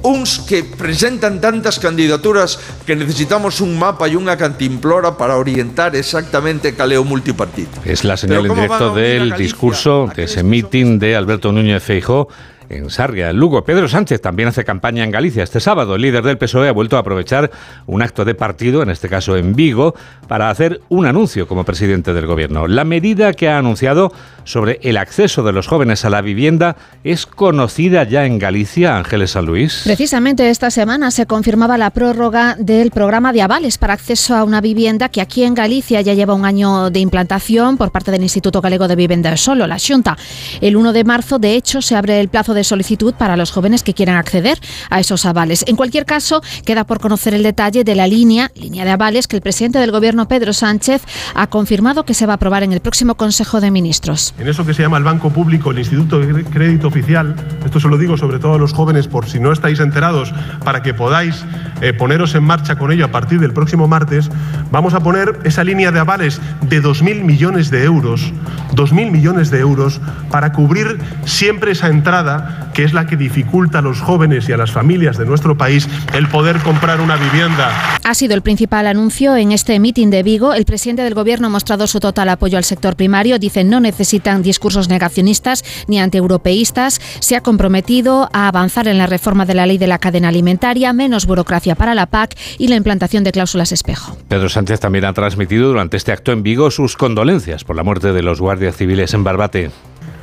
uns 0.04 0.40
que 0.40 0.64
presentan 0.64 1.40
tantas 1.40 1.80
candidaturas 1.80 2.60
que 2.86 2.96
necesitamos 2.96 3.62
un 3.62 3.80
mapa 3.80 4.08
y 4.08 4.16
una 4.16 4.38
cantimplora 4.38 5.18
para 5.18 5.38
orientar 5.38 5.96
exactamente 5.96 6.76
caleo 6.76 7.04
multipartido. 7.04 7.70
Es 7.86 8.04
la 8.04 8.18
señal 8.18 8.46
en 8.46 8.54
directo 8.54 8.94
del 8.94 9.32
discurso 9.34 10.10
de 10.14 10.24
ese 10.24 10.44
meeting 10.44 11.00
de 11.00 11.16
Alberto 11.16 11.52
Núñez 11.52 11.82
Feijó 11.82 12.28
en 12.78 12.90
Sarria, 12.90 13.30
en 13.30 13.38
Lugo. 13.38 13.64
Pedro 13.64 13.88
Sánchez 13.88 14.22
también 14.22 14.50
hace 14.50 14.64
campaña 14.64 15.04
en 15.04 15.12
Galicia. 15.12 15.44
Este 15.44 15.60
sábado, 15.60 15.96
el 15.96 16.02
líder 16.02 16.24
del 16.24 16.38
PSOE 16.38 16.70
ha 16.70 16.72
vuelto 16.72 16.98
a 16.98 17.00
aprovechar 17.00 17.52
un 17.86 18.02
acto 18.02 18.26
de 18.26 18.36
partido, 18.36 18.82
en 18.82 18.90
este 18.90 19.10
caso 19.10 19.38
en 19.38 19.56
Vigo, 19.56 19.96
para 20.28 20.50
hacer 20.50 20.82
un 20.90 21.06
anuncio 21.06 21.48
como 21.48 21.64
presidente 21.64 22.14
del 22.14 22.26
gobierno. 22.26 22.68
La 22.68 22.84
medida 22.84 23.34
que 23.34 23.50
ha 23.50 23.58
anunciado 23.58 24.12
sobre 24.44 24.80
el 24.84 24.98
acceso 24.98 25.44
de 25.44 25.54
los 25.54 25.68
jóvenes 25.68 26.06
a 26.06 26.10
la 26.10 26.22
vivienda 26.22 26.76
es 27.04 27.26
conocida 27.26 28.04
ya 28.04 28.26
en 28.26 28.40
Galicia, 28.40 28.98
Ángeles 28.98 29.32
San 29.32 29.46
Luis. 29.46 29.82
Precisamente 29.84 30.50
esta 30.50 30.72
semana 30.72 31.12
se 31.12 31.26
confirmaba 31.26 31.78
la 31.78 31.92
prórroga 31.92 32.56
del 32.60 32.92
programa 32.92 33.34
de 33.34 33.42
avales 33.42 33.78
para 33.78 33.94
acceso 33.94 34.36
a 34.36 34.44
una 34.44 34.62
vivienda 34.62 35.10
que 35.10 35.22
aquí 35.22 35.44
en 35.44 35.54
Galicia 35.54 36.02
ya 36.02 36.14
lleva 36.14 36.34
un 36.34 36.46
año 36.46 36.90
de 36.90 37.00
implantación 37.00 37.78
por 37.78 37.92
parte 37.92 38.12
del 38.12 38.24
Instituto 38.24 38.62
Galego 38.62 38.88
de 38.88 38.96
Vivienda 38.96 39.36
Solo, 39.38 39.68
la 39.68 39.80
Xunta. 39.80 40.18
El 40.62 40.76
1 40.76 40.94
de 40.94 41.04
marzo, 41.04 41.40
de 41.40 41.56
hecho, 41.56 41.82
se 41.82 41.96
abre 41.96 42.20
el 42.20 42.30
plazo 42.30 42.54
de 42.54 42.63
solicitud 42.64 43.14
para 43.14 43.38
los 43.38 43.52
jóvenes 43.52 43.84
que 43.84 43.94
quieran 43.94 44.18
acceder 44.18 44.60
a 44.90 45.00
esos 45.00 45.26
avales. 45.26 45.64
En 45.68 45.76
cualquier 45.76 46.06
caso, 46.06 46.42
queda 46.66 46.84
por 46.84 47.00
conocer 47.00 47.34
el 47.34 47.44
detalle 47.44 47.84
de 47.84 47.96
la 47.96 48.08
línea, 48.08 48.52
línea 48.56 48.86
de 48.86 48.92
avales 48.92 49.28
que 49.28 49.36
el 49.36 49.42
presidente 49.42 49.80
del 49.80 49.92
Gobierno, 49.92 50.28
Pedro 50.28 50.54
Sánchez, 50.54 51.04
ha 51.36 51.48
confirmado 51.48 52.06
que 52.06 52.14
se 52.14 52.26
va 52.26 52.34
a 52.34 52.36
aprobar 52.36 52.64
en 52.64 52.74
el 52.74 52.80
próximo 52.80 53.16
Consejo 53.16 53.62
de 53.62 53.72
Ministros. 53.72 54.34
En 54.38 54.48
eso 54.48 54.66
que 54.66 54.74
se 54.74 54.82
llama 54.82 54.98
el 54.98 55.04
Banco 55.04 55.30
Público, 55.30 55.72
el 55.72 55.80
Instituto 55.80 56.20
de 56.20 56.44
Crédito 56.46 56.88
Oficial, 56.88 57.36
esto 57.66 57.80
se 57.80 57.88
lo 57.88 57.98
digo 57.98 58.18
sobre 58.18 58.40
todo 58.40 58.56
a 58.56 58.58
los 58.58 58.74
jóvenes 58.74 59.08
por 59.08 59.28
si 59.28 59.40
no 59.40 59.52
estáis 59.52 59.80
enterados, 59.80 60.34
para 60.64 60.82
que 60.82 60.94
podáis 60.94 61.44
eh, 61.82 61.94
poneros 61.94 62.36
en 62.36 62.44
marcha 62.44 62.76
con 62.76 62.92
ello 62.92 63.06
a 63.06 63.12
partir 63.12 63.40
del 63.40 63.54
próximo 63.54 63.88
martes, 63.88 64.30
vamos 64.72 64.94
a 64.94 65.02
poner 65.02 65.40
esa 65.44 65.64
línea 65.64 65.92
de 65.92 66.00
avales 66.00 66.40
de 66.62 66.82
2.000 66.82 67.24
millones 67.24 67.70
de 67.70 67.84
euros, 67.84 68.32
2.000 68.74 69.12
millones 69.12 69.52
de 69.52 69.60
euros, 69.60 70.00
para 70.30 70.52
cubrir 70.54 71.00
siempre 71.26 71.72
esa 71.72 71.88
entrada 71.88 72.53
que 72.74 72.84
es 72.84 72.94
la 72.94 73.06
que 73.06 73.18
dificulta 73.18 73.80
a 73.80 73.82
los 73.82 74.02
jóvenes 74.02 74.50
y 74.50 74.54
a 74.54 74.58
las 74.58 74.72
familias 74.72 75.18
de 75.18 75.26
nuestro 75.26 75.58
país 75.58 75.88
el 76.14 76.28
poder 76.28 76.60
comprar 76.60 77.02
una 77.02 77.16
vivienda. 77.16 77.72
Ha 78.04 78.14
sido 78.14 78.34
el 78.34 78.42
principal 78.42 78.88
anuncio 78.88 79.36
en 79.36 79.52
este 79.52 79.80
mitin 79.80 80.10
de 80.10 80.24
Vigo. 80.24 80.54
El 80.54 80.66
presidente 80.66 81.04
del 81.04 81.14
Gobierno 81.14 81.48
ha 81.48 81.50
mostrado 81.50 81.88
su 81.88 82.00
total 82.00 82.30
apoyo 82.30 82.58
al 82.58 82.64
sector 82.64 82.96
primario. 82.96 83.40
Dice 83.40 83.64
no 83.64 83.80
necesitan 83.80 84.42
discursos 84.42 84.90
negacionistas 84.90 85.64
ni 85.88 86.00
antieuropeístas. 86.00 87.00
Se 87.20 87.36
ha 87.36 87.42
comprometido 87.42 88.30
a 88.34 88.48
avanzar 88.48 88.88
en 88.88 88.98
la 88.98 89.08
reforma 89.08 89.46
de 89.46 89.54
la 89.54 89.66
ley 89.66 89.78
de 89.78 89.88
la 89.88 90.00
cadena 90.00 90.30
alimentaria, 90.30 90.94
menos 90.94 91.26
burocracia 91.26 91.76
para 91.76 91.96
la 91.96 92.08
PAC 92.08 92.36
y 92.58 92.68
la 92.68 92.76
implantación 92.76 93.24
de 93.24 93.32
cláusulas 93.32 93.72
espejo. 93.72 94.18
Pedro 94.28 94.50
Sánchez 94.50 94.80
también 94.80 95.06
ha 95.06 95.14
transmitido 95.14 95.68
durante 95.68 95.98
este 95.98 96.12
acto 96.12 96.32
en 96.32 96.44
Vigo 96.44 96.72
sus 96.72 96.98
condolencias 96.98 97.64
por 97.64 97.76
la 97.76 97.84
muerte 97.84 98.14
de 98.14 98.24
los 98.24 98.42
guardias 98.42 98.76
civiles 98.76 99.14
en 99.14 99.24
Barbate. 99.24 99.72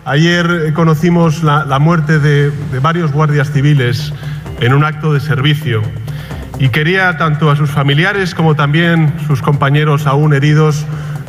Ayer 0.05 0.73
conocimos 0.73 1.43
la, 1.43 1.79
muerte 1.79 2.19
de, 2.19 2.51
varios 2.81 3.13
guardias 3.13 3.53
civiles 3.53 4.13
en 4.61 4.75
un 4.75 4.85
acto 4.85 5.13
de 5.13 5.21
servicio 5.21 5.83
y 6.59 6.69
quería 6.71 7.17
tanto 7.17 7.51
a 7.51 7.57
sus 7.57 7.71
familiares 7.71 8.35
como 8.35 8.55
también 8.55 9.13
sus 9.27 9.43
compañeros 9.43 10.07
aún 10.07 10.35
heridos 10.35 10.85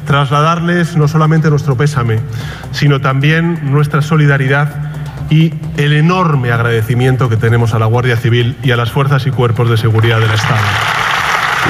trasladarles 0.06 0.98
no 0.98 1.08
solamente 1.08 1.50
nuestro 1.50 1.78
pésame, 1.78 2.20
sino 2.72 3.00
también 3.01 3.72
nuestra 3.72 4.01
solidaridad 4.01 4.92
y 5.30 5.54
el 5.78 5.94
enorme 5.94 6.51
agradecimiento 6.51 7.30
que 7.30 7.38
tenemos 7.38 7.74
a 7.74 7.80
la 7.80 7.86
Guardia 7.86 8.18
Civil 8.18 8.58
y 8.63 8.72
a 8.72 8.78
las 8.78 8.92
fuerzas 8.92 9.25
y 9.28 9.32
cuerpos 9.32 9.70
de 9.70 9.78
seguridad 9.78 10.20
del 10.20 10.32
Estado. 10.32 10.60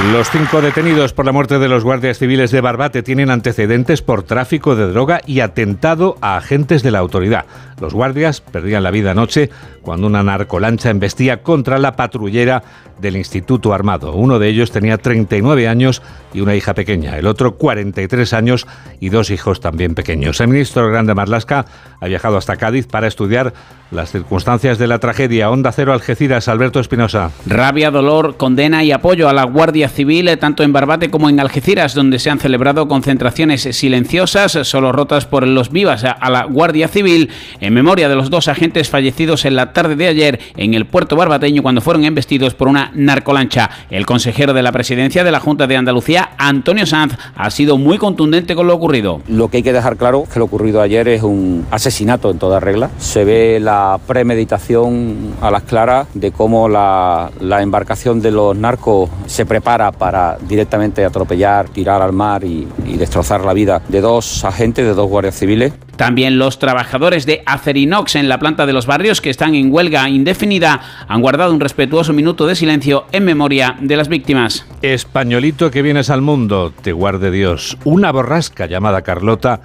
Los 0.09 0.31
cinco 0.31 0.61
detenidos 0.61 1.13
por 1.13 1.25
la 1.25 1.31
muerte 1.31 1.59
de 1.59 1.69
los 1.69 1.83
guardias 1.83 2.17
civiles 2.17 2.49
de 2.49 2.59
Barbate 2.59 3.03
tienen 3.03 3.29
antecedentes 3.29 4.01
por 4.01 4.23
tráfico 4.23 4.75
de 4.75 4.87
droga 4.87 5.21
y 5.27 5.41
atentado 5.41 6.17
a 6.21 6.37
agentes 6.37 6.81
de 6.81 6.89
la 6.89 6.99
autoridad. 6.99 7.45
Los 7.81 7.93
guardias 7.95 8.41
perdían 8.41 8.83
la 8.83 8.91
vida 8.91 9.11
anoche 9.11 9.49
cuando 9.81 10.05
una 10.05 10.21
narcolancha 10.21 10.91
embestía 10.91 11.41
contra 11.41 11.79
la 11.79 11.95
patrullera 11.95 12.63
del 13.01 13.17
Instituto 13.17 13.73
Armado. 13.73 14.13
Uno 14.13 14.37
de 14.37 14.47
ellos 14.47 14.71
tenía 14.71 14.99
39 14.99 15.67
años 15.67 16.03
y 16.33 16.41
una 16.41 16.55
hija 16.55 16.75
pequeña, 16.75 17.17
el 17.17 17.25
otro 17.25 17.55
43 17.57 18.33
años 18.33 18.67
y 18.99 19.09
dos 19.09 19.31
hijos 19.31 19.59
también 19.59 19.95
pequeños. 19.95 20.39
El 20.39 20.49
ministro 20.49 20.87
Grande 20.87 21.15
Marlasca 21.15 21.65
ha 21.99 22.07
viajado 22.07 22.37
hasta 22.37 22.55
Cádiz 22.55 22.87
para 22.87 23.07
estudiar 23.07 23.53
las 23.91 24.11
circunstancias 24.11 24.77
de 24.77 24.87
la 24.87 24.99
tragedia. 24.99 25.49
Onda 25.49 25.71
Cero 25.71 25.93
Algeciras, 25.93 26.47
Alberto 26.47 26.79
Espinosa. 26.79 27.31
Rabia, 27.45 27.91
dolor, 27.91 28.37
condena 28.37 28.83
y 28.83 28.91
apoyo 28.91 29.27
a 29.27 29.33
la 29.33 29.43
Guardia 29.43 29.89
Civil, 29.89 30.27
eh, 30.29 30.37
tanto 30.37 30.63
en 30.63 30.71
Barbate 30.71 31.09
como 31.09 31.29
en 31.29 31.39
Algeciras, 31.39 31.93
donde 31.93 32.19
se 32.19 32.29
han 32.29 32.39
celebrado 32.39 32.87
concentraciones 32.87 33.63
silenciosas, 33.63 34.51
solo 34.63 34.91
rotas 34.91 35.25
por 35.25 35.45
los 35.45 35.71
vivas 35.71 36.05
a 36.05 36.29
la 36.29 36.45
Guardia 36.45 36.87
Civil, 36.87 37.29
en 37.59 37.70
memoria 37.71 38.09
de 38.09 38.15
los 38.15 38.29
dos 38.29 38.47
agentes 38.47 38.89
fallecidos 38.89 39.45
en 39.45 39.55
la 39.55 39.73
tarde 39.73 39.95
de 39.95 40.07
ayer 40.07 40.39
en 40.57 40.73
el 40.73 40.85
puerto 40.85 41.15
barbateño 41.15 41.63
cuando 41.63 41.81
fueron 41.81 42.05
embestidos 42.05 42.53
por 42.53 42.67
una 42.67 42.91
narcolancha. 42.93 43.69
El 43.89 44.05
consejero 44.05 44.53
de 44.53 44.61
la 44.61 44.71
presidencia 44.71 45.23
de 45.23 45.31
la 45.31 45.39
Junta 45.39 45.67
de 45.67 45.77
Andalucía, 45.77 46.31
Antonio 46.37 46.85
Sanz, 46.85 47.17
ha 47.35 47.49
sido 47.49 47.77
muy 47.77 47.97
contundente 47.97 48.55
con 48.55 48.67
lo 48.67 48.75
ocurrido. 48.75 49.21
Lo 49.27 49.49
que 49.49 49.57
hay 49.57 49.63
que 49.63 49.73
dejar 49.73 49.97
claro 49.97 50.23
es 50.23 50.29
que 50.29 50.39
lo 50.39 50.45
ocurrido 50.45 50.81
ayer 50.81 51.07
es 51.07 51.23
un 51.23 51.65
asesinato 51.71 52.29
en 52.29 52.39
toda 52.39 52.59
regla. 52.59 52.89
Se 52.97 53.23
ve 53.23 53.59
la 53.59 53.99
premeditación 54.05 55.35
a 55.41 55.51
las 55.51 55.63
claras 55.63 56.07
de 56.13 56.31
cómo 56.31 56.67
la, 56.69 57.31
embarcación 57.61 58.21
de 58.21 58.31
los 58.31 58.55
narcos 58.55 59.09
se 59.27 59.45
prepara 59.45 59.91
para 59.91 60.37
directamente 60.47 61.05
atropellar, 61.05 61.69
tirar 61.69 62.01
al 62.01 62.11
mar 62.11 62.43
y, 62.43 62.67
y 62.85 62.97
destrozar 62.97 63.45
la 63.45 63.53
vida 63.53 63.81
de 63.87 64.01
dos 64.01 64.43
agentes, 64.43 64.85
de 64.85 64.93
dos 64.93 65.09
guardias 65.09 65.35
civiles. 65.35 65.73
También 65.95 66.39
los 66.39 66.57
trabajadores 66.57 67.27
de 67.27 67.43
Acerinox 67.61 68.15
en 68.15 68.27
la 68.27 68.39
planta 68.39 68.65
de 68.65 68.73
los 68.73 68.87
barrios 68.87 69.21
que 69.21 69.29
están 69.29 69.53
en 69.53 69.71
huelga 69.71 70.09
indefinida 70.09 70.81
han 71.07 71.21
guardado 71.21 71.53
un 71.53 71.59
respetuoso 71.59 72.11
minuto 72.11 72.47
de 72.47 72.55
silencio 72.55 73.05
en 73.11 73.23
memoria 73.23 73.77
de 73.79 73.95
las 73.95 74.07
víctimas. 74.07 74.65
Españolito 74.81 75.69
que 75.69 75.83
vienes 75.83 76.09
al 76.09 76.21
mundo, 76.21 76.73
te 76.81 76.91
guarde 76.91 77.29
Dios. 77.29 77.77
Una 77.83 78.11
borrasca 78.11 78.65
llamada 78.65 79.03
Carlota 79.03 79.61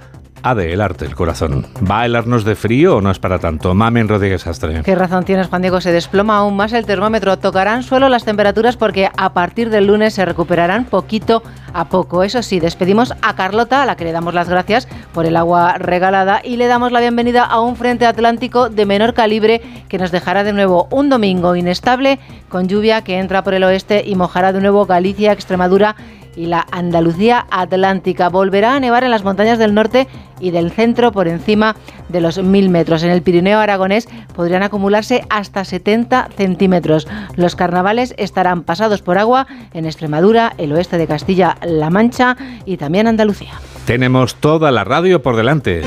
de 0.55 0.73
helarte 0.73 1.05
el 1.05 1.15
corazón. 1.15 1.65
¿Va 1.89 2.01
a 2.01 2.05
helarnos 2.05 2.43
de 2.43 2.55
frío 2.55 2.97
o 2.97 3.01
no 3.01 3.11
es 3.11 3.19
para 3.19 3.39
tanto? 3.39 3.73
Mamen 3.73 4.07
Rodríguez 4.07 4.45
Astre. 4.47 4.81
Qué 4.83 4.95
razón 4.95 5.25
tienes, 5.25 5.47
Juan 5.47 5.61
Diego. 5.61 5.81
Se 5.81 5.91
desploma 5.91 6.37
aún 6.37 6.55
más 6.55 6.73
el 6.73 6.85
termómetro. 6.85 7.37
Tocarán 7.37 7.83
suelo 7.83 8.09
las 8.09 8.25
temperaturas 8.25 8.77
porque 8.77 9.09
a 9.15 9.33
partir 9.33 9.69
del 9.69 9.87
lunes 9.87 10.13
se 10.13 10.25
recuperarán 10.25 10.85
poquito 10.85 11.43
a 11.73 11.89
poco. 11.89 12.23
Eso 12.23 12.41
sí, 12.41 12.59
despedimos 12.59 13.13
a 13.21 13.35
Carlota, 13.35 13.83
a 13.83 13.85
la 13.85 13.95
que 13.95 14.05
le 14.05 14.11
damos 14.11 14.33
las 14.33 14.49
gracias 14.49 14.87
por 15.13 15.25
el 15.25 15.37
agua 15.37 15.77
regalada 15.77 16.41
y 16.43 16.57
le 16.57 16.67
damos 16.67 16.91
la 16.91 16.99
bienvenida 16.99 17.43
a 17.43 17.59
un 17.61 17.75
frente 17.75 18.05
atlántico 18.05 18.69
de 18.69 18.85
menor 18.85 19.13
calibre 19.13 19.61
que 19.87 19.97
nos 19.97 20.11
dejará 20.11 20.43
de 20.43 20.53
nuevo 20.53 20.87
un 20.91 21.09
domingo 21.09 21.55
inestable 21.55 22.19
con 22.49 22.67
lluvia 22.67 23.03
que 23.03 23.19
entra 23.19 23.43
por 23.43 23.53
el 23.53 23.63
oeste 23.63 24.03
y 24.05 24.15
mojará 24.15 24.53
de 24.53 24.61
nuevo 24.61 24.85
Galicia, 24.85 25.31
Extremadura 25.31 25.95
y 26.37 26.45
la 26.45 26.65
Andalucía 26.71 27.47
Atlántica. 27.49 28.29
Volverá 28.29 28.75
a 28.75 28.79
nevar 28.79 29.03
en 29.03 29.11
las 29.11 29.23
montañas 29.23 29.57
del 29.57 29.73
norte 29.73 30.07
y 30.39 30.51
del 30.51 30.71
centro 30.71 31.11
por 31.11 31.27
encima 31.27 31.75
de 32.09 32.21
los 32.21 32.39
1.000 32.39 32.69
metros. 32.69 33.03
En 33.03 33.09
el 33.09 33.23
Pirineo 33.23 33.59
aragonés 33.59 34.07
podrían 34.35 34.63
acumularse 34.63 35.25
hasta 35.29 35.65
70 35.65 36.29
centímetros. 36.37 37.07
Los 37.35 37.55
carnavales 37.55 38.13
estarán 38.17 38.63
pasados 38.63 39.01
por 39.01 39.17
agua 39.17 39.47
en 39.73 39.85
Extremadura, 39.85 40.53
el 40.57 40.71
oeste 40.71 40.97
de 40.97 41.07
Castilla-La 41.07 41.89
Mancha 41.89 42.37
y 42.65 42.77
también 42.77 43.07
Andalucía. 43.07 43.53
Tenemos 43.85 44.35
toda 44.35 44.71
la 44.71 44.83
radio 44.83 45.21
por 45.21 45.35
delante. 45.35 45.81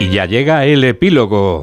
Y 0.00 0.08
ya 0.10 0.26
llega 0.26 0.64
el 0.64 0.82
epílogo. 0.84 1.62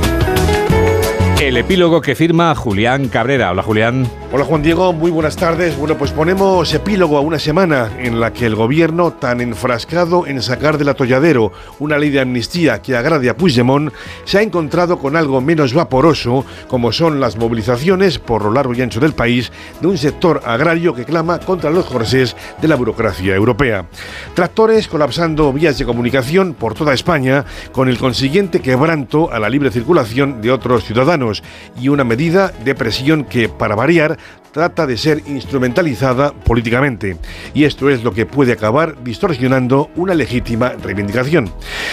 El 1.42 1.58
epílogo 1.58 2.02
que 2.02 2.14
firma 2.14 2.54
Julián 2.54 3.08
Cabrera. 3.08 3.50
Hola 3.50 3.64
Julián. 3.64 4.08
Hola 4.32 4.46
Juan 4.46 4.62
Diego, 4.62 4.94
muy 4.94 5.10
buenas 5.10 5.36
tardes. 5.36 5.76
Bueno, 5.76 5.98
pues 5.98 6.12
ponemos 6.12 6.72
epílogo 6.72 7.18
a 7.18 7.22
una 7.22 7.40
semana 7.40 7.90
en 7.98 8.20
la 8.20 8.32
que 8.32 8.46
el 8.46 8.56
gobierno, 8.56 9.14
tan 9.14 9.42
enfrascado 9.42 10.28
en 10.28 10.42
sacar 10.44 10.78
del 10.78 10.90
atolladero 10.90 11.52
una 11.80 11.98
ley 11.98 12.12
de 12.12 12.22
amnistía 12.22 12.80
que 12.84 12.96
agrade 12.96 13.28
a 13.28 13.36
Puigdemont, 13.36 13.92
se 14.24 14.38
ha 14.38 14.44
encontrado 14.44 15.00
con 15.00 15.16
algo 15.16 15.42
menos 15.42 15.74
vaporoso, 15.74 16.46
como 16.68 16.92
son 16.92 17.20
las 17.20 17.38
movilizaciones 17.38 18.20
por 18.20 18.44
lo 18.46 18.52
largo 18.52 18.76
y 18.76 18.82
ancho 18.84 19.00
del 19.00 19.14
país 19.14 19.52
de 19.82 19.88
un 19.88 19.98
sector 19.98 20.44
agrario 20.46 20.94
que 20.94 21.06
clama 21.06 21.40
contra 21.40 21.72
los 21.72 21.86
corsés 21.86 22.36
de 22.62 22.68
la 22.68 22.76
burocracia 22.76 23.36
europea. 23.36 23.88
Tractores 24.36 24.88
colapsando 24.88 25.52
vías 25.52 25.80
de 25.80 25.86
comunicación 25.86 26.54
por 26.54 26.76
toda 26.76 26.94
España, 26.94 27.46
con 27.72 27.90
el 27.90 27.98
consiguiente 27.98 28.62
quebranto 28.62 29.34
a 29.34 29.40
la 29.40 29.50
libre 29.50 29.72
circulación 29.72 30.40
de 30.40 30.52
otros 30.52 30.86
ciudadanos 30.86 31.31
y 31.80 31.90
una 31.90 32.04
medida 32.04 32.52
de 32.64 32.76
presión 32.76 33.24
que, 33.24 33.50
para 33.50 33.76
variar, 33.76 34.18
trata 34.52 34.86
de 34.86 34.98
ser 34.98 35.22
instrumentalizada 35.28 36.34
políticamente. 36.34 37.18
Y 37.54 37.64
esto 37.64 37.90
es 37.90 38.04
lo 38.04 38.14
que 38.14 38.26
puede 38.26 38.54
acabar 38.54 39.02
distorsionando 39.04 39.90
una 39.96 40.14
legítima 40.14 40.74
reivindicación. 40.82 41.50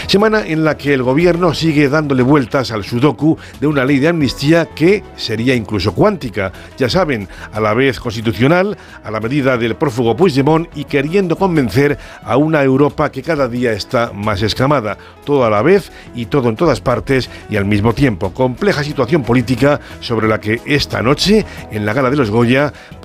Semana 0.06 0.46
en 0.46 0.64
la 0.64 0.76
que 0.76 0.94
el 0.94 1.02
gobierno 1.02 1.54
sigue 1.54 1.88
dándole 1.88 2.22
vueltas 2.22 2.70
al 2.70 2.84
sudoku 2.84 3.36
de 3.60 3.66
una 3.66 3.84
ley 3.84 3.98
de 3.98 4.08
amnistía 4.08 4.66
que 4.66 5.02
sería 5.16 5.54
incluso 5.54 5.94
cuántica, 5.94 6.52
ya 6.76 6.88
saben, 6.88 7.28
a 7.52 7.60
la 7.60 7.74
vez 7.74 8.00
constitucional, 8.00 8.76
a 9.04 9.10
la 9.10 9.20
medida 9.20 9.56
del 9.56 9.76
prófugo 9.76 10.16
Puigdemont 10.16 10.68
y 10.76 10.84
queriendo 10.84 11.36
convencer 11.36 11.98
a 12.22 12.36
una 12.36 12.62
Europa 12.62 13.10
que 13.10 13.22
cada 13.22 13.48
día 13.48 13.72
está 13.72 14.12
más 14.12 14.42
escamada, 14.42 14.98
todo 15.24 15.44
a 15.44 15.50
la 15.50 15.62
vez 15.62 15.92
y 16.14 16.26
todo 16.26 16.48
en 16.48 16.56
todas 16.56 16.80
partes 16.80 17.30
y 17.50 17.56
al 17.56 17.64
mismo 17.64 17.92
tiempo. 17.92 18.32
Compleja 18.32 18.82
situación 18.82 19.22
política 19.22 19.80
sobre 20.00 20.28
la 20.28 20.40
que 20.40 20.60
esta 20.66 21.02
noche, 21.02 21.44
en 21.70 21.86
la 21.86 21.92
gala 21.92 22.10
de 22.10 22.16
los 22.16 22.30
Goya, 22.30 22.47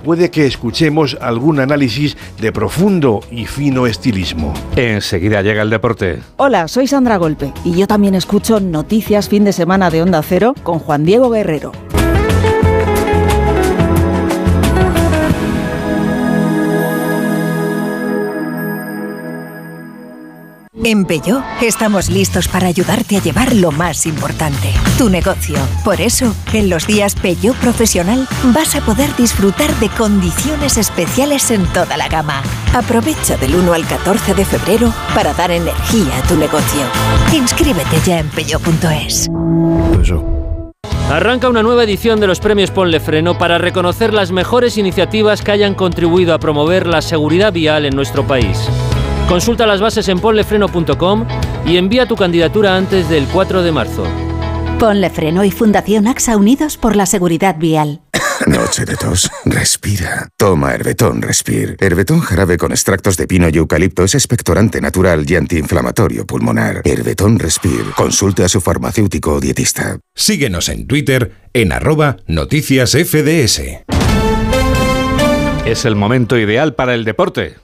puede 0.04 0.30
que 0.30 0.46
escuchemos 0.46 1.16
algún 1.20 1.60
análisis 1.60 2.16
de 2.40 2.52
profundo 2.52 3.20
y 3.30 3.46
fino 3.46 3.86
estilismo. 3.86 4.52
Enseguida 4.76 5.42
llega 5.42 5.62
el 5.62 5.70
deporte. 5.70 6.20
Hola, 6.36 6.68
soy 6.68 6.86
Sandra 6.86 7.16
Golpe 7.16 7.52
y 7.64 7.74
yo 7.74 7.86
también 7.86 8.14
escucho 8.14 8.60
Noticias 8.60 9.28
Fin 9.28 9.44
de 9.44 9.52
Semana 9.52 9.90
de 9.90 10.02
Onda 10.02 10.22
Cero 10.22 10.54
con 10.62 10.78
Juan 10.78 11.04
Diego 11.04 11.30
Guerrero. 11.30 11.93
En 20.86 21.06
Peugeot 21.06 21.42
estamos 21.62 22.10
listos 22.10 22.46
para 22.46 22.66
ayudarte 22.66 23.16
a 23.16 23.22
llevar 23.22 23.54
lo 23.54 23.72
más 23.72 24.04
importante, 24.04 24.68
tu 24.98 25.08
negocio. 25.08 25.56
Por 25.82 25.98
eso, 25.98 26.34
en 26.52 26.68
los 26.68 26.86
días 26.86 27.14
Peugeot 27.14 27.56
Profesional 27.56 28.28
vas 28.52 28.76
a 28.76 28.82
poder 28.82 29.16
disfrutar 29.16 29.74
de 29.76 29.88
condiciones 29.88 30.76
especiales 30.76 31.50
en 31.50 31.64
toda 31.72 31.96
la 31.96 32.08
gama. 32.08 32.42
Aprovecha 32.74 33.38
del 33.38 33.54
1 33.54 33.72
al 33.72 33.86
14 33.86 34.34
de 34.34 34.44
febrero 34.44 34.92
para 35.14 35.32
dar 35.32 35.52
energía 35.52 36.18
a 36.18 36.28
tu 36.28 36.36
negocio. 36.36 36.82
Inscríbete 37.32 37.96
ya 38.04 38.18
en 38.18 38.28
peugeot.es. 38.28 39.30
Arranca 41.10 41.48
una 41.48 41.62
nueva 41.62 41.84
edición 41.84 42.20
de 42.20 42.26
los 42.26 42.40
premios 42.40 42.70
Ponle 42.70 43.00
Freno 43.00 43.38
para 43.38 43.56
reconocer 43.56 44.12
las 44.12 44.32
mejores 44.32 44.76
iniciativas 44.76 45.40
que 45.40 45.52
hayan 45.52 45.74
contribuido 45.74 46.34
a 46.34 46.38
promover 46.38 46.86
la 46.86 47.00
seguridad 47.00 47.54
vial 47.54 47.86
en 47.86 47.96
nuestro 47.96 48.26
país. 48.26 48.68
Consulta 49.28 49.66
las 49.66 49.80
bases 49.80 50.08
en 50.08 50.20
ponlefreno.com 50.20 51.26
y 51.66 51.76
envía 51.76 52.06
tu 52.06 52.16
candidatura 52.16 52.76
antes 52.76 53.08
del 53.08 53.26
4 53.26 53.62
de 53.62 53.72
marzo. 53.72 54.04
Ponle 54.78 55.08
Freno 55.08 55.44
y 55.44 55.50
Fundación 55.50 56.06
AXA 56.06 56.36
Unidos 56.36 56.76
por 56.76 56.94
la 56.94 57.06
Seguridad 57.06 57.56
Vial. 57.58 58.02
Noche 58.46 58.84
de 58.84 58.96
tos. 58.96 59.30
Respira. 59.44 60.28
Toma 60.36 60.74
Herbetón 60.74 61.22
Respir. 61.22 61.76
Herbetón 61.80 62.20
jarabe 62.20 62.58
con 62.58 62.72
extractos 62.72 63.16
de 63.16 63.26
pino 63.26 63.48
y 63.48 63.56
eucalipto 63.56 64.04
es 64.04 64.14
expectorante 64.14 64.80
natural 64.80 65.24
y 65.26 65.36
antiinflamatorio 65.36 66.26
pulmonar. 66.26 66.82
Herbetón 66.84 67.38
Respir. 67.38 67.84
Consulte 67.96 68.44
a 68.44 68.48
su 68.48 68.60
farmacéutico 68.60 69.34
o 69.34 69.40
dietista. 69.40 69.98
Síguenos 70.14 70.68
en 70.68 70.86
Twitter 70.86 71.32
en 71.52 71.72
arroba 71.72 72.18
noticias 72.26 72.92
FDS. 72.92 73.84
Es 75.64 75.86
el 75.86 75.96
momento 75.96 76.36
ideal 76.36 76.74
para 76.74 76.94
el 76.94 77.04
deporte. 77.04 77.54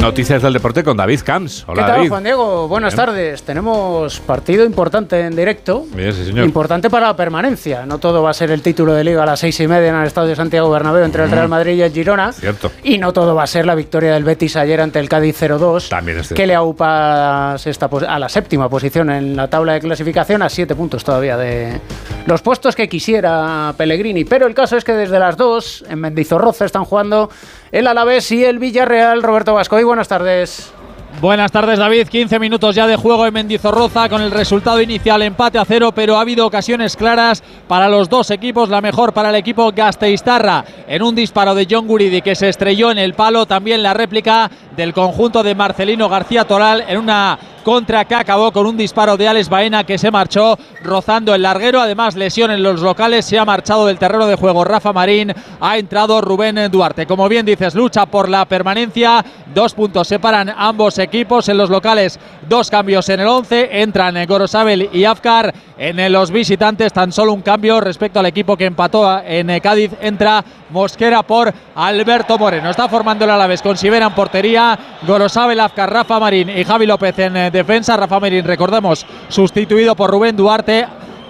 Noticias 0.00 0.40
del 0.40 0.52
deporte 0.52 0.84
con 0.84 0.96
David 0.96 1.20
Camps. 1.24 1.64
Hola, 1.66 1.82
¿Qué 1.82 1.86
tal, 1.88 1.96
David. 1.96 2.08
Juan 2.10 2.22
Diego? 2.24 2.68
Buenas 2.68 2.94
Bien. 2.94 3.06
tardes. 3.06 3.42
Tenemos 3.42 4.20
partido 4.20 4.64
importante 4.64 5.18
en 5.20 5.34
directo. 5.34 5.84
Bien, 5.92 6.12
sí, 6.12 6.24
señor. 6.26 6.44
Importante 6.46 6.88
para 6.88 7.08
la 7.08 7.16
permanencia. 7.16 7.84
No 7.86 7.98
todo 7.98 8.22
va 8.22 8.30
a 8.30 8.34
ser 8.34 8.52
el 8.52 8.62
título 8.62 8.92
de 8.94 9.02
liga 9.02 9.24
a 9.24 9.26
las 9.26 9.40
seis 9.40 9.58
y 9.58 9.66
media 9.66 9.88
en 9.88 9.96
el 9.96 10.06
Estadio 10.06 10.36
Santiago 10.36 10.70
Bernabéu 10.70 11.02
entre 11.04 11.24
el 11.24 11.28
Mm. 11.30 11.32
Real 11.32 11.48
Madrid 11.48 11.72
y 11.74 11.82
el 11.82 11.92
Girona. 11.92 12.32
Cierto. 12.32 12.70
Y 12.84 12.98
no 12.98 13.12
todo 13.12 13.34
va 13.34 13.42
a 13.42 13.46
ser 13.48 13.66
la 13.66 13.74
victoria 13.74 14.12
del 14.12 14.22
Betis 14.22 14.54
ayer 14.56 14.80
ante 14.80 15.00
el 15.00 15.08
Cádiz 15.08 15.36
0-2. 15.40 15.88
También 15.88 16.18
es 16.18 16.28
cierto. 16.28 16.40
Que 16.40 16.46
le 16.46 16.54
aupa 16.54 17.54
a 17.54 18.18
la 18.18 18.28
séptima 18.28 18.68
posición 18.68 19.10
en 19.10 19.34
la 19.34 19.48
tabla 19.48 19.72
de 19.72 19.80
clasificación 19.80 20.40
a 20.42 20.48
siete 20.48 20.76
puntos 20.76 21.02
todavía 21.02 21.36
de 21.36 21.80
los 22.26 22.42
puestos 22.42 22.76
que 22.76 22.88
quisiera 22.88 23.74
Pellegrini. 23.76 24.24
Pero 24.24 24.46
el 24.46 24.54
caso 24.54 24.76
es 24.76 24.84
que 24.84 24.92
desde 24.92 25.18
las 25.18 25.36
dos 25.36 25.84
en 25.88 25.98
Mendizorroza 26.00 26.64
están 26.64 26.84
jugando 26.84 27.28
el 27.72 27.86
Alavés 27.88 28.30
y 28.30 28.44
el 28.44 28.58
Villarreal. 28.60 29.22
Roberto 29.22 29.52
Vasco. 29.54 29.76
Buenas 29.86 30.08
tardes. 30.08 30.72
Buenas 31.20 31.50
tardes 31.50 31.78
David, 31.78 32.08
15 32.08 32.38
minutos 32.38 32.74
ya 32.74 32.86
de 32.86 32.96
juego 32.96 33.24
en 33.24 33.32
Mendizorroza 33.32 34.08
con 34.08 34.20
el 34.20 34.30
resultado 34.30 34.82
inicial 34.82 35.22
empate 35.22 35.58
a 35.58 35.64
cero, 35.64 35.92
pero 35.94 36.16
ha 36.16 36.20
habido 36.20 36.44
ocasiones 36.44 36.94
claras 36.94 37.42
para 37.66 37.88
los 37.88 38.10
dos 38.10 38.30
equipos, 38.30 38.68
la 38.68 38.82
mejor 38.82 39.14
para 39.14 39.30
el 39.30 39.36
equipo 39.36 39.72
Gasteiztarra 39.74 40.64
en 40.86 41.02
un 41.02 41.14
disparo 41.14 41.54
de 41.54 41.66
John 41.70 41.86
Guridi 41.86 42.20
que 42.20 42.34
se 42.34 42.50
estrelló 42.50 42.90
en 42.90 42.98
el 42.98 43.14
palo, 43.14 43.46
también 43.46 43.82
la 43.82 43.94
réplica 43.94 44.50
del 44.76 44.92
conjunto 44.92 45.42
de 45.42 45.54
Marcelino 45.54 46.08
García 46.08 46.44
Toral 46.44 46.84
en 46.86 46.98
una 46.98 47.38
contra 47.66 48.04
que 48.04 48.14
acabó 48.14 48.52
con 48.52 48.64
un 48.64 48.76
disparo 48.76 49.16
de 49.16 49.26
Alex 49.26 49.48
Baena 49.48 49.82
que 49.82 49.98
se 49.98 50.12
marchó 50.12 50.56
rozando 50.84 51.34
el 51.34 51.42
larguero, 51.42 51.80
además 51.80 52.14
lesión 52.14 52.52
en 52.52 52.62
los 52.62 52.80
locales, 52.80 53.24
se 53.24 53.40
ha 53.40 53.44
marchado 53.44 53.86
del 53.86 53.98
terreno 53.98 54.26
de 54.28 54.36
juego 54.36 54.62
Rafa 54.62 54.92
Marín, 54.92 55.34
ha 55.60 55.76
entrado 55.76 56.20
Rubén 56.20 56.70
Duarte. 56.70 57.06
Como 57.06 57.28
bien 57.28 57.44
dices, 57.44 57.74
lucha 57.74 58.06
por 58.06 58.28
la 58.28 58.44
permanencia, 58.44 59.24
dos 59.52 59.74
puntos 59.74 60.06
separan 60.06 60.54
ambos 60.56 60.98
equipos. 60.98 61.48
En 61.48 61.58
los 61.58 61.68
locales, 61.68 62.20
dos 62.48 62.70
cambios 62.70 63.08
en 63.08 63.18
el 63.18 63.26
11, 63.26 63.80
entran 63.82 64.24
Gorosabel 64.26 64.88
y 64.92 65.04
Afkar, 65.04 65.52
en 65.78 66.12
los 66.12 66.30
visitantes 66.30 66.92
tan 66.92 67.12
solo 67.12 67.32
un 67.32 67.42
cambio 67.42 67.80
respecto 67.80 68.20
al 68.20 68.26
equipo 68.26 68.56
que 68.56 68.64
empató 68.64 69.20
en 69.22 69.60
Cádiz, 69.60 69.92
entra 70.00 70.42
Mosquera 70.70 71.22
por 71.22 71.52
Alberto 71.74 72.38
Moreno. 72.38 72.70
Está 72.70 72.88
formando 72.88 73.24
el 73.24 73.30
Alavés 73.30 73.60
con 73.60 73.76
Sivera 73.76 74.06
en 74.06 74.14
portería, 74.14 74.78
Gorosabel, 75.06 75.60
Afkar, 75.60 75.92
Rafa 75.92 76.18
Marín 76.18 76.48
y 76.48 76.64
Javi 76.64 76.86
López 76.86 77.18
en 77.18 77.36
eh, 77.36 77.50
defensa. 77.50 77.96
Rafa 77.96 78.18
Marín, 78.18 78.44
recordemos, 78.44 79.06
sustituido 79.28 79.94
por 79.94 80.10
Rubén 80.10 80.36
Duarte. 80.36 80.86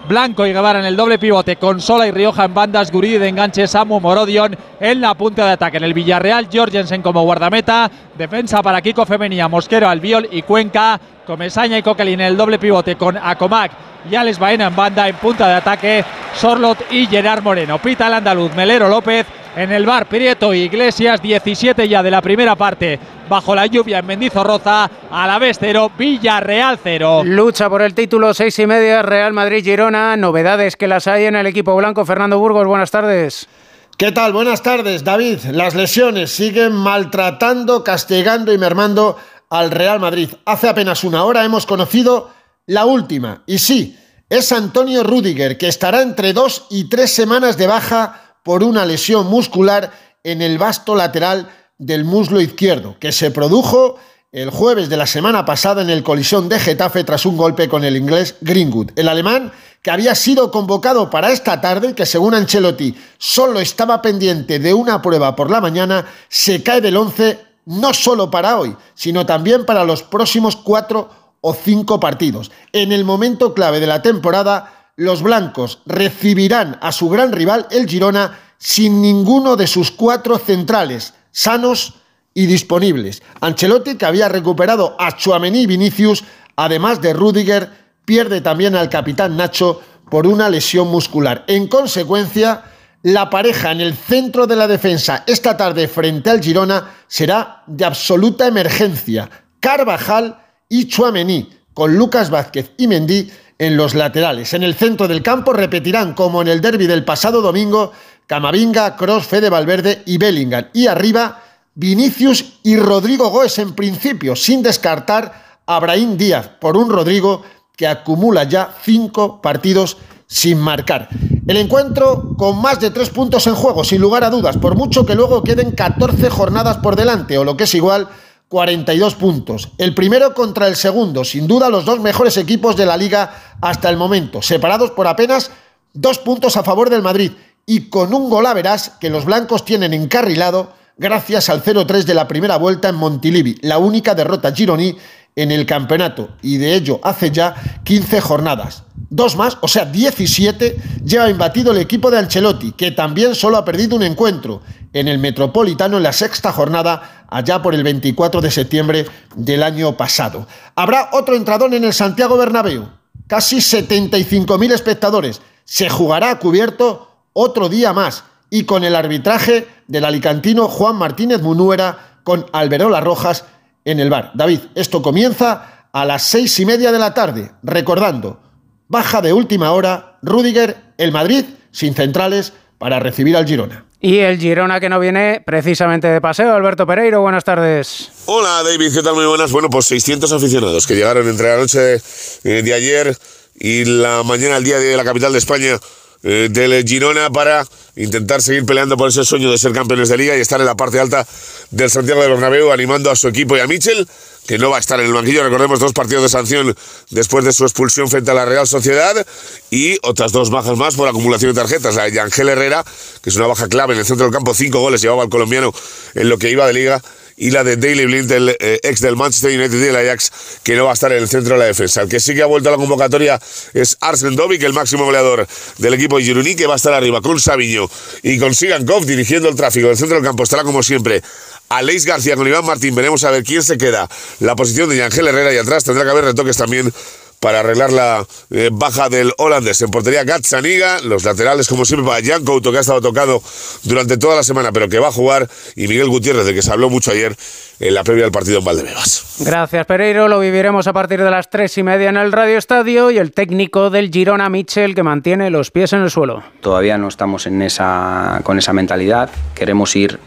Blanco 0.08 0.46
y 0.46 0.52
Guevara 0.52 0.78
en 0.78 0.84
el 0.84 0.94
doble 0.94 1.18
pivote, 1.18 1.56
con 1.56 1.80
Sola 1.80 2.06
y 2.06 2.12
Rioja 2.12 2.44
en 2.44 2.54
bandas, 2.54 2.92
Guridi 2.92 3.18
de 3.18 3.26
enganche, 3.26 3.66
Samu 3.66 3.98
Morodion 3.98 4.56
en 4.78 5.00
la 5.00 5.14
punta 5.14 5.44
de 5.44 5.50
ataque. 5.50 5.78
En 5.78 5.82
el 5.82 5.94
Villarreal, 5.94 6.48
Jorgensen 6.52 7.02
como 7.02 7.24
guardameta, 7.24 7.90
defensa 8.16 8.62
para 8.62 8.80
Kiko 8.80 9.04
Femenía, 9.04 9.48
Mosquero, 9.48 9.88
Albiol 9.88 10.28
y 10.30 10.42
Cuenca, 10.42 11.00
Comesaña 11.26 11.76
y 11.76 11.82
Coquelin 11.82 12.20
en 12.20 12.26
el 12.26 12.36
doble 12.36 12.58
pivote 12.58 12.96
con 12.96 13.16
Acomac 13.16 13.72
y 14.08 14.14
Alex 14.14 14.38
Baena 14.38 14.68
en 14.68 14.76
banda, 14.76 15.08
en 15.08 15.16
punta 15.16 15.48
de 15.48 15.54
ataque, 15.54 16.04
Sorlot 16.34 16.92
y 16.92 17.06
Gerard 17.06 17.42
Moreno. 17.42 17.78
Pita 17.78 18.06
el 18.06 18.14
andaluz, 18.14 18.54
Melero 18.54 18.88
López 18.88 19.26
en 19.56 19.72
el 19.72 19.86
bar 19.86 20.06
Prieto 20.06 20.54
y 20.54 20.60
Iglesias, 20.60 21.20
17 21.20 21.88
ya 21.88 22.02
de 22.02 22.10
la 22.10 22.20
primera 22.20 22.54
parte, 22.54 23.00
bajo 23.28 23.54
la 23.54 23.66
lluvia 23.66 23.98
en 23.98 24.06
Mendizorroza, 24.06 24.88
a 25.10 25.26
la 25.26 25.38
vez 25.38 25.56
cero, 25.58 25.90
Villarreal 25.98 26.78
cero. 26.80 27.22
Lucha 27.24 27.68
por 27.68 27.82
el 27.82 27.94
título, 27.94 28.32
seis 28.34 28.58
y 28.58 28.66
media, 28.66 29.02
Real 29.02 29.32
Madrid-Girona. 29.32 30.16
Novedades 30.16 30.76
que 30.76 30.86
las 30.86 31.06
hay 31.06 31.24
en 31.24 31.36
el 31.36 31.46
equipo 31.46 31.74
blanco. 31.74 32.04
Fernando 32.04 32.38
Burgos, 32.38 32.66
buenas 32.66 32.90
tardes. 32.90 33.48
¿Qué 33.96 34.12
tal? 34.12 34.34
Buenas 34.34 34.62
tardes, 34.62 35.04
David. 35.04 35.38
Las 35.52 35.74
lesiones 35.74 36.30
siguen 36.30 36.72
maltratando, 36.72 37.82
castigando 37.82 38.52
y 38.52 38.58
mermando 38.58 39.16
al 39.50 39.70
Real 39.70 40.00
Madrid. 40.00 40.30
Hace 40.44 40.68
apenas 40.68 41.04
una 41.04 41.24
hora 41.24 41.44
hemos 41.44 41.66
conocido 41.66 42.30
la 42.66 42.84
última. 42.84 43.42
Y 43.46 43.58
sí, 43.58 43.98
es 44.28 44.50
Antonio 44.52 45.02
Rudiger, 45.02 45.56
que 45.56 45.68
estará 45.68 46.02
entre 46.02 46.32
dos 46.32 46.66
y 46.70 46.88
tres 46.88 47.12
semanas 47.12 47.56
de 47.56 47.66
baja 47.66 48.38
por 48.42 48.62
una 48.62 48.84
lesión 48.84 49.26
muscular 49.26 49.92
en 50.24 50.42
el 50.42 50.58
vasto 50.58 50.94
lateral 50.94 51.48
del 51.78 52.04
muslo 52.04 52.40
izquierdo, 52.40 52.96
que 52.98 53.12
se 53.12 53.30
produjo 53.30 53.98
el 54.32 54.50
jueves 54.50 54.88
de 54.88 54.96
la 54.96 55.06
semana 55.06 55.44
pasada 55.44 55.82
en 55.82 55.90
el 55.90 56.02
colisión 56.02 56.48
de 56.48 56.58
Getafe 56.58 57.04
tras 57.04 57.24
un 57.24 57.36
golpe 57.36 57.68
con 57.68 57.84
el 57.84 57.96
inglés 57.96 58.36
Greenwood. 58.40 58.90
El 58.96 59.08
alemán, 59.08 59.52
que 59.82 59.90
había 59.90 60.14
sido 60.14 60.50
convocado 60.50 61.08
para 61.08 61.30
esta 61.30 61.60
tarde 61.60 61.90
y 61.90 61.94
que 61.94 62.06
según 62.06 62.34
Ancelotti 62.34 62.94
solo 63.18 63.60
estaba 63.60 64.02
pendiente 64.02 64.58
de 64.58 64.74
una 64.74 65.00
prueba 65.00 65.36
por 65.36 65.50
la 65.50 65.60
mañana, 65.60 66.06
se 66.28 66.62
cae 66.62 66.80
del 66.80 66.96
11 66.96 67.45
no 67.66 67.92
solo 67.92 68.30
para 68.30 68.58
hoy, 68.58 68.74
sino 68.94 69.26
también 69.26 69.66
para 69.66 69.84
los 69.84 70.02
próximos 70.02 70.56
cuatro 70.56 71.10
o 71.40 71.52
cinco 71.54 72.00
partidos. 72.00 72.50
En 72.72 72.92
el 72.92 73.04
momento 73.04 73.52
clave 73.54 73.80
de 73.80 73.86
la 73.86 74.02
temporada, 74.02 74.90
los 74.96 75.22
blancos 75.22 75.80
recibirán 75.84 76.78
a 76.80 76.90
su 76.92 77.08
gran 77.10 77.32
rival, 77.32 77.66
el 77.70 77.86
Girona, 77.86 78.38
sin 78.58 79.02
ninguno 79.02 79.56
de 79.56 79.66
sus 79.66 79.90
cuatro 79.90 80.38
centrales, 80.38 81.14
sanos 81.30 81.94
y 82.32 82.46
disponibles. 82.46 83.22
Ancelotti, 83.40 83.96
que 83.96 84.06
había 84.06 84.28
recuperado 84.28 84.96
a 84.98 85.16
Chuamení 85.16 85.62
y 85.62 85.66
Vinicius, 85.66 86.24
además 86.56 87.02
de 87.02 87.12
Rudiger, 87.12 87.70
pierde 88.04 88.40
también 88.40 88.76
al 88.76 88.88
capitán 88.88 89.36
Nacho 89.36 89.82
por 90.10 90.26
una 90.26 90.48
lesión 90.48 90.88
muscular. 90.88 91.44
En 91.48 91.66
consecuencia, 91.66 92.62
la 93.06 93.30
pareja 93.30 93.70
en 93.70 93.80
el 93.80 93.94
centro 93.94 94.48
de 94.48 94.56
la 94.56 94.66
defensa 94.66 95.22
esta 95.28 95.56
tarde 95.56 95.86
frente 95.86 96.28
al 96.28 96.42
Girona 96.42 96.90
será 97.06 97.62
de 97.68 97.84
absoluta 97.84 98.48
emergencia. 98.48 99.30
Carvajal 99.60 100.36
y 100.68 100.88
Chuamení, 100.88 101.48
con 101.72 101.96
Lucas 101.96 102.30
Vázquez 102.30 102.72
y 102.76 102.88
Mendy 102.88 103.30
en 103.58 103.76
los 103.76 103.94
laterales. 103.94 104.54
En 104.54 104.64
el 104.64 104.74
centro 104.74 105.06
del 105.06 105.22
campo 105.22 105.52
repetirán, 105.52 106.14
como 106.14 106.42
en 106.42 106.48
el 106.48 106.60
derby 106.60 106.88
del 106.88 107.04
pasado 107.04 107.42
domingo, 107.42 107.92
Camavinga, 108.26 108.96
Cross, 108.96 109.26
Fede 109.26 109.50
Valverde 109.50 110.02
y 110.04 110.18
Bellingham. 110.18 110.66
Y 110.72 110.88
arriba, 110.88 111.44
Vinicius 111.76 112.58
y 112.64 112.76
Rodrigo 112.76 113.30
Goes 113.30 113.60
en 113.60 113.74
principio, 113.74 114.34
sin 114.34 114.64
descartar 114.64 115.60
a 115.64 115.78
Brahim 115.78 116.16
Díaz 116.16 116.48
por 116.60 116.76
un 116.76 116.90
Rodrigo 116.90 117.44
que 117.76 117.86
acumula 117.86 118.42
ya 118.42 118.74
cinco 118.82 119.40
partidos 119.40 119.96
sin 120.26 120.58
marcar. 120.58 121.08
El 121.46 121.56
encuentro 121.56 122.34
con 122.36 122.60
más 122.60 122.80
de 122.80 122.90
tres 122.90 123.10
puntos 123.10 123.46
en 123.46 123.54
juego, 123.54 123.84
sin 123.84 124.00
lugar 124.00 124.24
a 124.24 124.30
dudas, 124.30 124.56
por 124.56 124.76
mucho 124.76 125.06
que 125.06 125.14
luego 125.14 125.42
queden 125.42 125.72
14 125.72 126.28
jornadas 126.30 126.78
por 126.78 126.96
delante, 126.96 127.38
o 127.38 127.44
lo 127.44 127.56
que 127.56 127.64
es 127.64 127.74
igual, 127.74 128.08
42 128.48 129.14
puntos. 129.14 129.70
El 129.78 129.94
primero 129.94 130.34
contra 130.34 130.68
el 130.68 130.76
segundo, 130.76 131.24
sin 131.24 131.46
duda 131.46 131.70
los 131.70 131.84
dos 131.84 132.00
mejores 132.00 132.36
equipos 132.36 132.76
de 132.76 132.86
la 132.86 132.96
liga 132.96 133.56
hasta 133.60 133.88
el 133.90 133.96
momento, 133.96 134.42
separados 134.42 134.90
por 134.92 135.06
apenas 135.06 135.50
dos 135.92 136.18
puntos 136.18 136.56
a 136.56 136.62
favor 136.62 136.90
del 136.90 137.02
Madrid 137.02 137.32
y 137.64 137.88
con 137.88 138.14
un 138.14 138.30
gol 138.30 138.46
a 138.46 138.54
verás 138.54 138.92
que 139.00 139.10
los 139.10 139.24
blancos 139.24 139.64
tienen 139.64 139.92
encarrilado 139.94 140.72
gracias 140.96 141.48
al 141.48 141.62
0-3 141.62 142.04
de 142.04 142.14
la 142.14 142.28
primera 142.28 142.56
vuelta 142.56 142.88
en 142.88 142.94
Montilivi, 142.94 143.58
la 143.62 143.78
única 143.78 144.14
derrota 144.14 144.52
gironí 144.52 144.96
en 145.36 145.50
el 145.52 145.66
campeonato 145.66 146.30
y 146.40 146.56
de 146.56 146.74
ello 146.74 146.98
hace 147.02 147.30
ya 147.30 147.54
15 147.84 148.20
jornadas. 148.22 148.84
Dos 149.10 149.36
más, 149.36 149.58
o 149.60 149.68
sea, 149.68 149.84
17, 149.84 150.76
lleva 151.04 151.30
imbatido 151.30 151.72
el 151.72 151.78
equipo 151.78 152.10
de 152.10 152.18
Ancelotti, 152.18 152.72
que 152.72 152.90
también 152.90 153.34
solo 153.34 153.58
ha 153.58 153.64
perdido 153.64 153.96
un 153.96 154.02
encuentro 154.02 154.62
en 154.94 155.08
el 155.08 155.18
Metropolitano 155.18 155.98
en 155.98 156.02
la 156.02 156.14
sexta 156.14 156.52
jornada, 156.52 157.26
allá 157.28 157.62
por 157.62 157.74
el 157.74 157.84
24 157.84 158.40
de 158.40 158.50
septiembre 158.50 159.06
del 159.36 159.62
año 159.62 159.96
pasado. 159.96 160.46
Habrá 160.74 161.10
otro 161.12 161.36
entradón 161.36 161.74
en 161.74 161.84
el 161.84 161.92
Santiago 161.92 162.38
Bernabéu, 162.38 162.88
casi 163.26 163.58
75.000 163.58 164.72
espectadores. 164.72 165.42
Se 165.64 165.90
jugará 165.90 166.30
a 166.30 166.38
cubierto 166.38 167.10
otro 167.34 167.68
día 167.68 167.92
más 167.92 168.24
y 168.48 168.64
con 168.64 168.84
el 168.84 168.96
arbitraje 168.96 169.68
del 169.86 170.06
alicantino 170.06 170.68
Juan 170.68 170.96
Martínez 170.96 171.42
Munuera 171.42 172.20
con 172.24 172.46
Alberola 172.52 173.00
Rojas 173.00 173.44
en 173.86 174.00
el 174.00 174.10
bar. 174.10 174.32
David, 174.34 174.60
esto 174.74 175.00
comienza 175.00 175.88
a 175.92 176.04
las 176.04 176.24
seis 176.24 176.58
y 176.60 176.66
media 176.66 176.92
de 176.92 176.98
la 176.98 177.14
tarde. 177.14 177.52
Recordando, 177.62 178.40
baja 178.88 179.22
de 179.22 179.32
última 179.32 179.72
hora, 179.72 180.18
Rudiger, 180.22 180.76
el 180.98 181.12
Madrid, 181.12 181.44
sin 181.70 181.94
centrales, 181.94 182.52
para 182.78 182.98
recibir 182.98 183.36
al 183.36 183.46
Girona. 183.46 183.86
Y 184.00 184.18
el 184.18 184.38
Girona 184.38 184.80
que 184.80 184.88
no 184.88 185.00
viene 185.00 185.42
precisamente 185.46 186.08
de 186.08 186.20
paseo, 186.20 186.52
Alberto 186.52 186.86
Pereiro, 186.86 187.22
buenas 187.22 187.44
tardes. 187.44 188.10
Hola 188.26 188.62
David, 188.62 188.92
¿qué 188.92 189.02
tal? 189.02 189.14
Muy 189.14 189.24
buenas. 189.24 189.52
Bueno, 189.52 189.70
pues 189.70 189.86
600 189.86 190.30
aficionados 190.32 190.86
que 190.86 190.94
llegaron 190.94 191.26
entre 191.28 191.48
la 191.48 191.56
noche 191.56 191.94
eh, 191.94 192.62
de 192.62 192.74
ayer 192.74 193.16
y 193.54 193.84
la 193.84 194.22
mañana 194.24 194.56
al 194.56 194.64
día 194.64 194.78
de 194.78 194.96
la 194.96 195.04
capital 195.04 195.32
de 195.32 195.38
España 195.38 195.78
eh, 196.22 196.48
del 196.50 196.84
Girona 196.86 197.30
para 197.30 197.66
intentar 197.96 198.42
seguir 198.42 198.64
peleando 198.66 198.96
por 198.96 199.08
ese 199.08 199.24
sueño 199.24 199.50
de 199.50 199.58
ser 199.58 199.72
campeones 199.72 200.08
de 200.08 200.18
liga 200.18 200.36
y 200.36 200.40
estar 200.40 200.60
en 200.60 200.66
la 200.66 200.74
parte 200.74 201.00
alta 201.00 201.26
del 201.70 201.90
Santiago 201.90 202.22
de 202.22 202.28
Bernabéu 202.28 202.72
animando 202.72 203.10
a 203.10 203.16
su 203.16 203.28
equipo 203.28 203.56
y 203.56 203.60
a 203.60 203.66
Michel 203.66 204.06
que 204.46 204.58
no 204.58 204.70
va 204.70 204.76
a 204.76 204.80
estar 204.80 205.00
en 205.00 205.06
el 205.06 205.12
banquillo. 205.12 205.42
Recordemos 205.42 205.80
dos 205.80 205.92
partidos 205.92 206.22
de 206.22 206.28
sanción 206.28 206.76
después 207.10 207.44
de 207.44 207.52
su 207.52 207.64
expulsión 207.64 208.08
frente 208.08 208.30
a 208.30 208.34
la 208.34 208.44
Real 208.44 208.66
Sociedad 208.66 209.26
y 209.70 209.98
otras 210.02 210.32
dos 210.32 210.50
bajas 210.50 210.76
más 210.76 210.94
por 210.94 211.08
acumulación 211.08 211.52
de 211.52 211.60
tarjetas. 211.60 211.96
La 211.96 212.08
de 212.08 212.20
Ángel 212.20 212.48
Herrera, 212.48 212.84
que 213.22 213.30
es 213.30 213.36
una 213.36 213.48
baja 213.48 213.68
clave 213.68 213.94
en 213.94 214.00
el 214.00 214.06
centro 214.06 214.24
del 214.24 214.32
campo, 214.32 214.54
cinco 214.54 214.80
goles 214.80 215.02
llevaba 215.02 215.24
el 215.24 215.30
colombiano 215.30 215.74
en 216.14 216.28
lo 216.28 216.38
que 216.38 216.50
iba 216.50 216.66
de 216.66 216.72
liga 216.72 217.02
y 217.36 217.50
la 217.50 217.64
de 217.64 217.76
Daily 217.76 218.06
Blind, 218.06 218.30
el 218.32 218.56
eh, 218.58 218.80
ex 218.82 219.00
del 219.00 219.16
Manchester 219.16 219.58
United 219.58 219.76
y 219.76 219.80
del 219.80 219.96
Ajax, 219.96 220.32
que 220.62 220.74
no 220.74 220.84
va 220.84 220.90
a 220.90 220.94
estar 220.94 221.12
en 221.12 221.18
el 221.18 221.28
centro 221.28 221.54
de 221.54 221.60
la 221.60 221.66
defensa. 221.66 222.02
El 222.02 222.08
que 222.08 222.20
sí 222.20 222.34
que 222.34 222.42
ha 222.42 222.46
vuelto 222.46 222.68
a 222.68 222.72
la 222.72 222.78
convocatoria 222.78 223.40
es 223.74 223.96
Arsen 224.00 224.36
Dovic, 224.36 224.62
el 224.62 224.72
máximo 224.72 225.04
goleador 225.04 225.46
del 225.78 225.94
equipo 225.94 226.18
Gironí, 226.18 226.54
que 226.54 226.66
va 226.66 226.74
a 226.74 226.76
estar 226.76 226.94
arriba 226.94 227.20
con 227.20 227.38
Sabiño 227.38 227.88
y 228.22 228.38
con 228.38 228.54
Sigankov 228.54 229.04
dirigiendo 229.04 229.48
el 229.48 229.56
tráfico 229.56 229.88
del 229.88 229.96
centro 229.96 230.16
del 230.16 230.24
campo. 230.24 230.42
Estará 230.42 230.62
como 230.62 230.82
siempre 230.82 231.22
Aleix 231.68 232.04
García 232.04 232.36
con 232.36 232.46
Iván 232.46 232.64
Martín. 232.64 232.94
Veremos 232.94 233.24
a 233.24 233.30
ver 233.30 233.44
quién 233.44 233.62
se 233.62 233.76
queda. 233.76 234.08
La 234.40 234.56
posición 234.56 234.88
de 234.88 235.02
Ángel 235.02 235.26
Herrera 235.26 235.52
y 235.52 235.58
atrás 235.58 235.84
tendrá 235.84 236.04
que 236.04 236.10
haber 236.10 236.24
retoques 236.24 236.56
también 236.56 236.92
para 237.40 237.60
arreglar 237.60 237.92
la 237.92 238.26
eh, 238.50 238.70
baja 238.72 239.08
del 239.08 239.32
holandés. 239.38 239.80
En 239.82 239.90
portería 239.90 240.24
Gazzaniga, 240.24 241.00
los 241.00 241.24
laterales 241.24 241.68
como 241.68 241.84
siempre 241.84 242.08
para 242.08 242.24
Jan 242.24 242.44
Couto 242.44 242.72
que 242.72 242.78
ha 242.78 242.80
estado 242.80 243.00
tocado 243.00 243.42
durante 243.82 244.16
toda 244.16 244.36
la 244.36 244.42
semana 244.42 244.72
pero 244.72 244.88
que 244.88 244.98
va 244.98 245.08
a 245.08 245.12
jugar 245.12 245.48
y 245.74 245.88
Miguel 245.88 246.08
Gutiérrez 246.08 246.46
de 246.46 246.54
que 246.54 246.62
se 246.62 246.72
habló 246.72 246.90
mucho 246.90 247.10
ayer 247.10 247.36
en 247.78 247.94
la 247.94 248.04
previa 248.04 248.24
del 248.24 248.32
partido 248.32 248.58
en 248.58 248.64
Valdebebas. 248.64 249.36
Gracias 249.40 249.86
Pereiro, 249.86 250.28
lo 250.28 250.40
viviremos 250.40 250.86
a 250.86 250.92
partir 250.92 251.22
de 251.22 251.30
las 251.30 251.50
tres 251.50 251.76
y 251.78 251.82
media 251.82 252.08
en 252.08 252.16
el 252.16 252.32
Radio 252.32 252.58
Estadio 252.58 253.10
y 253.10 253.18
el 253.18 253.32
técnico 253.32 253.90
del 253.90 254.10
Girona 254.10 254.48
Mitchell 254.48 254.94
que 254.94 255.02
mantiene 255.02 255.50
los 255.50 255.70
pies 255.70 255.92
en 255.92 256.02
el 256.02 256.10
suelo. 256.10 256.42
Todavía 256.60 256.96
no 256.96 257.08
estamos 257.08 257.46
en 257.46 257.62
esa, 257.62 258.40
con 258.42 258.58
esa 258.58 258.72
mentalidad, 258.72 259.30
queremos 259.54 259.94
ir 259.94 260.18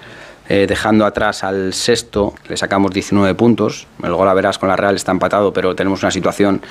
eh, 0.51 0.65
dejando 0.67 1.05
atrás 1.05 1.43
al 1.43 1.75
sexto, 1.75 2.33
le 2.47 2.57
sacamos 2.57 2.89
19 2.89 3.35
puntos. 3.35 3.85
El 4.01 4.15
gol 4.15 4.27
a 4.27 4.33
verás 4.33 4.57
con 4.57 4.67
la 4.67 4.75
Real 4.75 4.95
está 4.95 5.11
empatado, 5.11 5.53
pero 5.53 5.75
tenemos 5.75 6.01
una 6.01 6.09
situación 6.09 6.63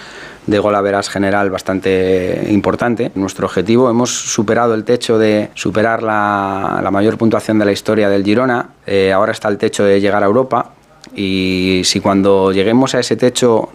de 0.49 0.59
gol 0.59 0.75
a 0.75 0.81
verás 0.81 1.09
general 1.09 1.49
bastante 1.49 2.49
importante. 2.49 3.13
Nuestro 3.15 3.47
objetivo, 3.47 3.89
hemos 3.89 4.11
superado 4.11 4.75
el 4.75 4.83
techo 4.83 5.17
de 5.17 5.51
superar 5.55 6.03
la, 6.03 6.89
mayor 6.91 7.19
puntuación 7.19 7.61
de 7.61 7.67
la 7.67 7.71
historia 7.71 8.09
del 8.09 8.25
Girona. 8.25 8.71
Eh, 8.85 9.13
ahora 9.13 9.31
está 9.31 9.47
el 9.47 9.59
techo 9.59 9.85
de 9.85 10.01
llegar 10.01 10.25
a 10.25 10.27
Europa. 10.27 10.73
Y 11.15 11.83
si 11.85 12.01
cuando 12.01 12.51
lleguemos 12.51 12.97
a 12.97 12.99
ese 12.99 13.15
techo 13.15 13.69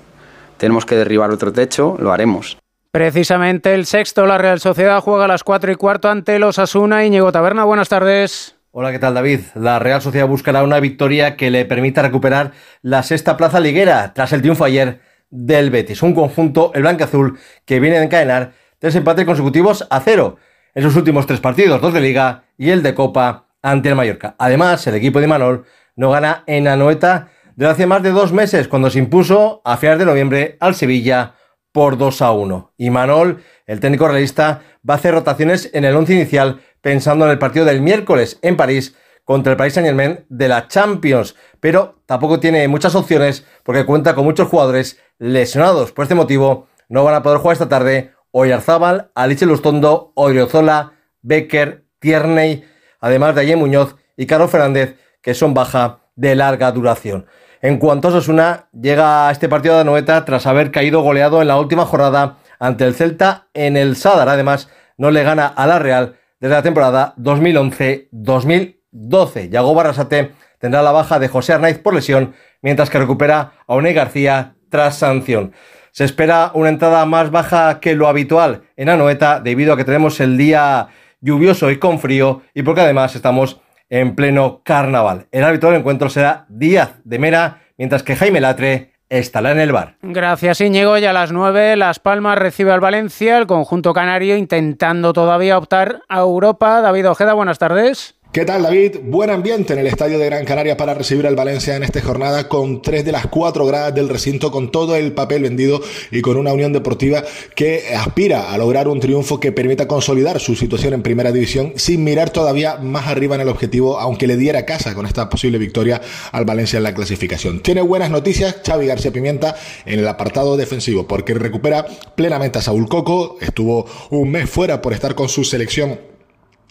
tenemos 0.58 0.86
que 0.86 0.98
derribar 0.98 1.32
otro 1.32 1.54
techo, 1.54 1.96
lo 1.98 2.12
haremos. 2.12 2.58
Precisamente 2.92 3.74
el 3.74 3.86
sexto, 3.86 4.26
la 4.26 4.38
Real 4.38 4.60
Sociedad 4.60 5.00
juega 5.00 5.26
a 5.26 5.28
las 5.30 5.46
4 5.46 5.72
y 5.72 5.76
cuarto 5.76 6.10
ante 6.10 6.40
los 6.40 6.60
Asuna. 6.60 7.06
Íñigo 7.06 7.32
Taberna, 7.32 7.64
buenas 7.64 7.88
tardes. 7.88 8.58
Hola, 8.76 8.92
¿qué 8.92 8.98
tal 8.98 9.14
David? 9.14 9.42
La 9.54 9.78
Real 9.78 10.02
Sociedad 10.02 10.28
buscará 10.28 10.64
una 10.64 10.80
victoria 10.80 11.38
que 11.38 11.52
le 11.52 11.64
permita 11.64 12.02
recuperar 12.02 12.54
la 12.82 13.04
sexta 13.04 13.38
plaza 13.38 13.60
liguera 13.60 14.16
tras 14.16 14.34
el 14.34 14.42
triunfo 14.42 14.66
ayer 14.66 15.00
del 15.30 15.70
Betis. 15.70 16.02
Un 16.02 16.16
conjunto, 16.16 16.72
el 16.74 16.82
blanco 16.82 17.04
azul, 17.04 17.38
que 17.66 17.80
viene 17.80 18.00
a 18.00 18.04
encadenar 18.04 18.54
tres 18.80 18.96
empates 18.96 19.26
consecutivos 19.26 19.86
a 19.92 20.00
cero 20.00 20.38
en 20.74 20.82
sus 20.82 20.96
últimos 20.96 21.28
tres 21.28 21.40
partidos, 21.40 21.82
dos 21.82 21.94
de 21.94 22.02
liga 22.02 22.46
y 22.58 22.72
el 22.72 22.82
de 22.82 22.96
copa 22.96 23.46
ante 23.62 23.90
el 23.90 23.96
Mallorca. 23.96 24.34
Además, 24.40 24.88
el 24.88 24.96
equipo 24.96 25.22
de 25.22 25.28
Manol 25.28 25.66
no 25.96 26.10
gana 26.10 26.44
en 26.48 26.68
Anoeta 26.68 27.28
desde 27.56 27.72
hace 27.72 27.86
más 27.86 28.02
de 28.02 28.10
dos 28.10 28.34
meses, 28.34 28.68
cuando 28.68 28.90
se 28.90 28.98
impuso 28.98 29.62
a 29.66 29.78
finales 29.78 30.00
de 30.00 30.06
noviembre 30.06 30.58
al 30.60 30.74
Sevilla 30.74 31.36
por 31.72 32.00
2 32.00 32.24
a 32.24 32.32
1. 32.32 32.74
Y 32.78 32.90
Manol, 32.90 33.44
el 33.68 33.80
técnico 33.80 34.08
realista, 34.08 34.62
va 34.88 34.96
a 34.96 34.98
hacer 34.98 35.14
rotaciones 35.14 35.70
en 35.74 35.86
el 35.86 35.96
once 35.96 36.14
inicial 36.14 36.62
pensando 36.84 37.24
en 37.24 37.32
el 37.32 37.40
partido 37.40 37.64
del 37.64 37.82
miércoles 37.82 38.38
en 38.42 38.58
París 38.58 38.94
contra 39.24 39.54
el 39.54 39.58
Paris 39.58 39.74
Saint 39.74 39.88
Germain 39.88 40.26
de 40.28 40.50
la 40.50 40.68
Champions, 40.68 41.34
pero 41.62 42.04
tampoco 42.06 42.42
tiene 42.42 42.68
muchas 42.68 42.94
opciones 42.94 43.46
porque 43.64 43.86
cuenta 43.86 44.14
con 44.14 44.26
muchos 44.26 44.50
jugadores 44.50 45.00
lesionados. 45.18 45.94
Por 45.94 46.04
este 46.04 46.14
motivo, 46.14 46.68
no 46.90 47.06
van 47.06 47.16
a 47.16 47.24
poder 47.24 47.40
jugar 47.40 47.54
esta 47.54 47.70
tarde 47.70 48.12
Oyarzábal, 48.32 49.12
Alice 49.16 49.46
Lustondo, 49.46 50.12
Oriozola, 50.16 50.92
Becker, 51.22 51.86
Tierney, 52.00 52.66
además 53.00 53.34
de 53.36 53.42
Ayer 53.42 53.56
Muñoz 53.56 53.96
y 54.18 54.26
Carlos 54.26 54.52
Fernández, 54.52 54.98
que 55.22 55.34
son 55.34 55.54
baja 55.54 56.02
de 56.18 56.36
larga 56.36 56.70
duración. 56.74 57.28
En 57.62 57.78
cuanto 57.78 58.10
a 58.10 58.12
Sosuna, 58.12 58.68
llega 58.74 59.30
a 59.30 59.32
este 59.32 59.48
partido 59.48 59.78
de 59.78 59.86
Noeta 59.86 60.26
tras 60.26 60.46
haber 60.48 60.70
caído 60.72 61.02
goleado 61.02 61.42
en 61.42 61.48
la 61.48 61.58
última 61.58 61.86
jornada 61.86 62.40
ante 62.60 62.84
el 62.84 62.94
Celta 62.94 63.48
en 63.54 63.78
el 63.78 63.96
Sadar. 63.96 64.28
Además, 64.28 64.68
no 64.98 65.12
le 65.12 65.24
gana 65.24 65.48
a 65.48 65.66
la 65.66 65.80
Real 65.80 66.18
desde 66.44 66.56
la 66.56 66.62
temporada 66.62 67.16
2011-2012. 67.20 69.50
Yago 69.50 69.74
Barrasate 69.74 70.32
tendrá 70.60 70.82
la 70.82 70.92
baja 70.92 71.18
de 71.18 71.30
José 71.30 71.54
Arnaiz 71.54 71.80
por 71.80 71.94
lesión, 71.94 72.34
mientras 72.62 72.90
que 72.90 73.00
recupera 73.00 73.54
a 73.66 73.74
One 73.74 73.94
García 73.94 74.56
tras 74.70 74.98
sanción. 74.98 75.54
Se 75.92 76.04
espera 76.04 76.52
una 76.54 76.68
entrada 76.68 77.06
más 77.06 77.32
baja 77.32 77.80
que 77.80 77.96
lo 77.96 78.10
habitual 78.10 78.64
en 78.76 78.90
Anoeta 78.90 79.40
debido 79.40 79.72
a 79.72 79.78
que 79.78 79.86
tenemos 79.86 80.20
el 80.20 80.38
día 80.38 80.90
lluvioso 81.22 81.72
y 81.72 81.78
con 81.78 82.00
frío 82.00 82.42
y 82.54 82.64
porque 82.64 82.82
además 82.82 83.16
estamos 83.16 83.62
en 83.90 84.14
pleno 84.14 84.64
carnaval. 84.66 85.28
El 85.32 85.46
árbitro 85.46 85.70
del 85.70 85.80
encuentro 85.80 86.10
será 86.10 86.46
Díaz 86.50 86.96
de 87.06 87.20
Mera, 87.20 87.62
mientras 87.78 88.04
que 88.04 88.18
Jaime 88.18 88.42
Latre 88.42 88.93
estará 89.20 89.52
en 89.52 89.60
el 89.60 89.72
bar. 89.72 89.96
Gracias 90.02 90.62
Íñigo 90.62 90.98
y 90.98 91.06
a 91.06 91.14
las 91.14 91.32
9 91.32 91.76
Las 91.76 92.00
Palmas 92.00 92.38
recibe 92.38 92.72
al 92.72 92.80
Valencia, 92.80 93.38
el 93.38 93.48
conjunto 93.48 93.94
canario 93.94 94.36
intentando 94.36 95.14
todavía 95.14 95.58
optar 95.58 96.02
a 96.10 96.20
Europa. 96.20 96.82
David 96.82 97.10
Ojeda, 97.10 97.34
buenas 97.34 97.60
tardes. 97.60 98.16
¿Qué 98.34 98.46
tal 98.46 98.64
David? 98.64 98.96
Buen 99.04 99.30
ambiente 99.30 99.74
en 99.74 99.80
el 99.80 99.86
estadio 99.86 100.18
de 100.18 100.26
Gran 100.26 100.44
Canaria 100.44 100.76
para 100.76 100.96
recibir 100.96 101.28
al 101.28 101.36
Valencia 101.36 101.76
en 101.76 101.84
esta 101.84 102.02
jornada 102.02 102.50
con 102.50 102.82
tres 102.82 103.06
de 103.06 103.12
las 103.12 103.28
cuatro 103.28 103.64
gradas 103.68 103.94
del 103.94 104.10
recinto, 104.10 104.50
con 104.50 104.72
todo 104.72 104.96
el 104.96 105.12
papel 105.12 105.44
vendido 105.44 105.80
y 106.10 106.22
con 106.22 106.38
una 106.38 106.52
unión 106.52 106.74
deportiva 106.74 107.24
que 107.54 107.94
aspira 107.96 108.52
a 108.52 108.58
lograr 108.58 108.88
un 108.88 109.00
triunfo 109.00 109.40
que 109.40 109.52
permita 109.52 109.88
consolidar 109.88 110.40
su 110.40 110.56
situación 110.56 110.96
en 110.96 111.04
primera 111.04 111.32
división 111.32 111.74
sin 111.76 112.04
mirar 112.04 112.32
todavía 112.32 112.78
más 112.78 113.06
arriba 113.06 113.36
en 113.36 113.42
el 113.42 113.50
objetivo, 113.50 114.00
aunque 114.00 114.26
le 114.26 114.36
diera 114.36 114.66
casa 114.66 114.96
con 114.96 115.06
esta 115.06 115.30
posible 115.30 115.60
victoria 115.60 116.02
al 116.32 116.44
Valencia 116.44 116.78
en 116.78 116.84
la 116.84 116.96
clasificación. 116.96 117.60
Tiene 117.60 117.82
buenas 117.84 118.10
noticias 118.10 118.56
Xavi 118.66 118.88
García 118.88 119.12
Pimienta 119.12 119.56
en 119.86 120.00
el 120.00 120.08
apartado 120.08 120.58
defensivo 120.58 121.06
porque 121.08 121.36
recupera 121.36 121.86
plenamente 122.16 122.58
a 122.58 122.64
Saúl 122.64 122.90
Coco, 122.90 123.38
estuvo 123.42 123.86
un 124.10 124.32
mes 124.32 124.50
fuera 124.50 124.82
por 124.82 124.94
estar 124.94 125.14
con 125.14 125.30
su 125.30 125.44
selección 125.44 126.13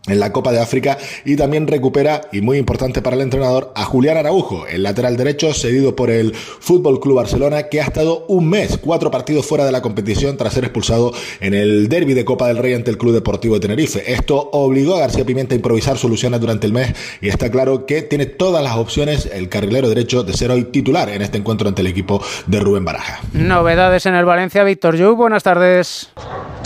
en 0.07 0.19
la 0.19 0.33
Copa 0.33 0.53
de 0.53 0.61
África 0.61 0.99
y 1.25 1.37
también 1.37 1.67
recupera, 1.69 2.23
y 2.33 2.41
muy 2.41 2.59
importante 2.59 3.03
para 3.03 3.17
el 3.17 3.23
entrenador, 3.23 3.73
a 3.75 3.85
Julián 3.85 4.17
Araujo, 4.17 4.67
el 4.67 4.83
lateral 4.83 5.17
derecho 5.17 5.53
cedido 5.55 5.95
por 5.95 6.11
el 6.11 6.35
Fútbol 6.35 7.01
Club 7.01 7.17
Barcelona, 7.17 7.65
que 7.65 7.81
ha 7.81 7.85
estado 7.85 8.25
un 8.29 8.49
mes, 8.49 8.79
cuatro 8.79 9.11
partidos 9.11 9.47
fuera 9.47 9.65
de 9.65 9.73
la 9.73 9.83
competición 9.83 10.37
tras 10.37 10.55
ser 10.55 10.65
expulsado 10.65 11.13
en 11.41 11.55
el 11.55 11.89
derby 11.89 12.15
de 12.15 12.25
Copa 12.25 12.49
del 12.49 12.59
Rey 12.59 12.75
ante 12.75 12.91
el 12.91 12.99
Club 12.99 13.15
Deportivo 13.15 13.55
de 13.55 13.61
Tenerife. 13.61 14.13
Esto 14.13 14.51
obligó 14.53 14.97
a 14.97 15.01
García 15.01 15.25
Pimienta 15.25 15.55
a 15.55 15.57
improvisar 15.57 15.99
soluciones 15.99 16.41
durante 16.41 16.67
el 16.67 16.73
mes 16.73 16.95
y 17.21 17.29
está 17.29 17.51
claro 17.51 17.87
que 17.87 18.03
tiene 18.03 18.27
todas 18.27 18.63
las 18.63 18.77
opciones 18.77 19.29
el 19.33 19.49
carrilero 19.49 19.89
derecho 19.89 20.23
de 20.25 20.33
ser 20.33 20.51
hoy 20.51 20.65
titular 20.65 21.09
en 21.09 21.23
este 21.23 21.39
encuentro 21.39 21.69
ante 21.69 21.83
el 21.83 21.89
equipo 21.89 22.23
de 22.47 22.61
Rubén 22.61 22.85
Baraja. 22.85 23.21
Novedades 23.33 24.07
en 24.07 24.15
el 24.15 24.25
Valencia, 24.25 24.65
Víctor 24.65 24.97
Yu, 24.97 25.15
buenas 25.15 25.43
tardes. 25.43 26.11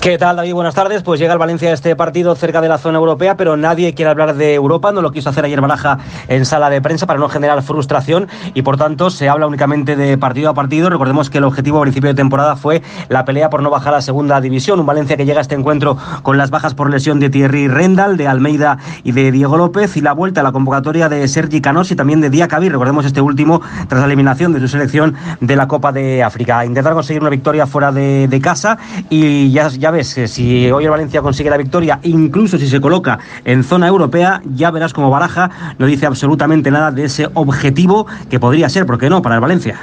¿Qué 0.07 0.19
tal, 0.19 0.37
David? 0.37 0.55
Buenas 0.55 0.77
tardes. 0.77 1.03
Pues 1.03 1.19
llega 1.19 1.33
el 1.33 1.39
Valencia 1.41 1.69
a 1.69 1.73
este 1.73 1.97
partido 1.97 2.37
cerca 2.37 2.61
de 2.61 2.69
la 2.69 2.79
zona 2.79 2.97
europea, 2.99 3.37
pero 3.37 3.57
nadie 3.57 3.93
quiere 3.93 4.09
hablar 4.09 4.37
de 4.37 4.55
Europa. 4.55 4.93
No 4.93 5.03
lo 5.03 5.11
quiso 5.11 5.31
hacer 5.31 5.45
ayer 5.45 5.61
Baraja 5.61 5.99
en 6.29 6.47
sala 6.47 6.71
de 6.71 6.81
prensa 6.81 7.09
para 7.09 7.19
no 7.19 7.29
generar 7.29 7.61
frustración 7.65 8.29
y, 8.55 8.63
por 8.63 8.77
tanto, 8.77 9.11
se 9.11 9.29
habla 9.29 9.49
únicamente 9.49 9.97
de 9.97 10.17
partido 10.17 10.49
a 10.49 10.55
partido. 10.55 10.91
Recordemos 10.91 11.29
que 11.29 11.39
el 11.39 11.45
objetivo 11.45 11.79
a 11.79 11.83
principio 11.83 12.07
de 12.07 12.15
temporada 12.15 12.55
fue 12.55 12.85
la 13.09 13.25
pelea 13.25 13.51
por 13.51 13.65
no 13.65 13.71
bajar 13.71 13.95
a 13.95 14.01
segunda 14.01 14.41
división. 14.41 14.79
Un 14.79 14.87
Valencia 14.87 15.17
que 15.17 15.25
llega 15.25 15.41
a 15.41 15.43
este 15.43 15.57
encuentro 15.57 15.99
con 16.23 16.39
las 16.39 16.51
bajas 16.51 16.75
por 16.75 16.89
lesión 16.89 17.19
de 17.19 17.29
Thierry 17.29 17.67
Rendal, 17.67 18.17
de 18.17 18.29
Almeida 18.29 18.79
y 19.03 19.11
de 19.11 19.33
Diego 19.33 19.57
López 19.57 19.97
y 19.97 20.03
la 20.03 20.13
vuelta 20.13 20.41
a 20.41 20.45
la 20.45 20.53
convocatoria 20.53 21.09
de 21.09 21.27
Sergi 21.27 21.61
Canós 21.61 21.91
y 21.91 21.97
también 21.97 22.21
de 22.21 22.31
Diacabí. 22.31 22.69
Recordemos 22.69 23.07
este 23.07 23.21
último 23.21 23.61
tras 23.89 24.03
la 24.03 24.07
eliminación 24.07 24.53
de 24.53 24.61
su 24.61 24.69
selección 24.69 25.17
de 25.41 25.57
la 25.57 25.67
Copa 25.67 25.91
de 25.91 26.23
África. 26.23 26.65
Intentar 26.65 26.93
conseguir 26.93 27.23
una 27.23 27.31
victoria 27.31 27.67
fuera 27.67 27.91
de, 27.91 28.29
de 28.29 28.41
casa 28.41 28.79
y 29.11 29.51
ya, 29.51 29.67
ya 29.67 29.96
que 29.97 30.29
si 30.29 30.71
hoy 30.71 30.85
el 30.85 30.91
Valencia 30.91 31.23
consigue 31.23 31.49
la 31.49 31.57
victoria, 31.57 31.99
incluso 32.03 32.59
si 32.59 32.69
se 32.69 32.81
coloca 32.81 33.19
en 33.45 33.65
zona 33.65 33.87
europea, 33.87 34.43
ya 34.45 34.71
verás 34.71 34.93
como 34.93 35.11
Baraja 35.11 35.51
no 35.79 35.87
dice 35.87 36.07
absolutamente 36.07 36.71
nada 36.71 36.91
de 36.91 37.05
ese 37.05 37.29
objetivo 37.35 38.07
que 38.29 38.39
podría 38.39 38.69
ser, 38.69 38.87
¿por 38.87 38.99
qué 38.99 39.09
no?, 39.09 39.23
para 39.23 39.37
el 39.37 39.41
Valencia. 39.41 39.79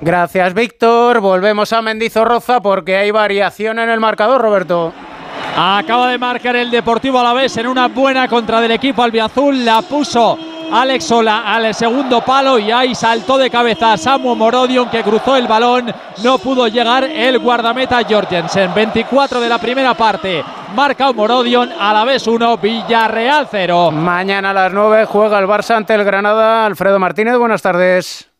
Gracias, 0.00 0.52
Víctor. 0.52 1.20
Volvemos 1.20 1.72
a 1.72 1.80
Mendizorroza 1.80 2.60
porque 2.60 2.96
hay 2.96 3.10
variación 3.10 3.78
en 3.78 3.88
el 3.88 4.00
marcador, 4.00 4.42
Roberto. 4.42 4.92
Acaba 5.56 6.10
de 6.10 6.18
marcar 6.18 6.56
el 6.56 6.70
Deportivo 6.70 7.18
Alavés 7.18 7.56
en 7.56 7.68
una 7.68 7.88
buena 7.88 8.28
contra 8.28 8.60
del 8.60 8.72
equipo 8.72 9.02
albiazul. 9.02 9.64
La 9.64 9.80
puso 9.82 10.36
Alex 10.72 11.04
Sola 11.04 11.42
al 11.54 11.74
segundo 11.74 12.20
palo 12.22 12.58
y 12.58 12.70
ahí 12.70 12.94
saltó 12.94 13.38
de 13.38 13.50
cabeza 13.50 13.96
Samu 13.96 14.34
Morodion 14.34 14.90
que 14.90 15.02
cruzó 15.02 15.36
el 15.36 15.46
balón. 15.46 15.92
No 16.22 16.38
pudo 16.38 16.66
llegar 16.68 17.04
el 17.04 17.38
guardameta 17.38 18.00
Jorgensen. 18.08 18.72
24 18.74 19.40
de 19.40 19.48
la 19.48 19.58
primera 19.58 19.94
parte. 19.94 20.44
Marca 20.74 21.12
Morodion 21.12 21.70
a 21.78 21.92
la 21.92 22.04
vez 22.04 22.26
1, 22.26 22.58
Villarreal 22.58 23.48
0. 23.50 23.90
Mañana 23.92 24.50
a 24.50 24.54
las 24.54 24.72
9 24.72 25.06
juega 25.06 25.38
el 25.38 25.46
Barça 25.46 25.76
ante 25.76 25.94
el 25.94 26.04
Granada. 26.04 26.66
Alfredo 26.66 26.98
Martínez, 26.98 27.36
buenas 27.38 27.62
tardes. 27.62 28.33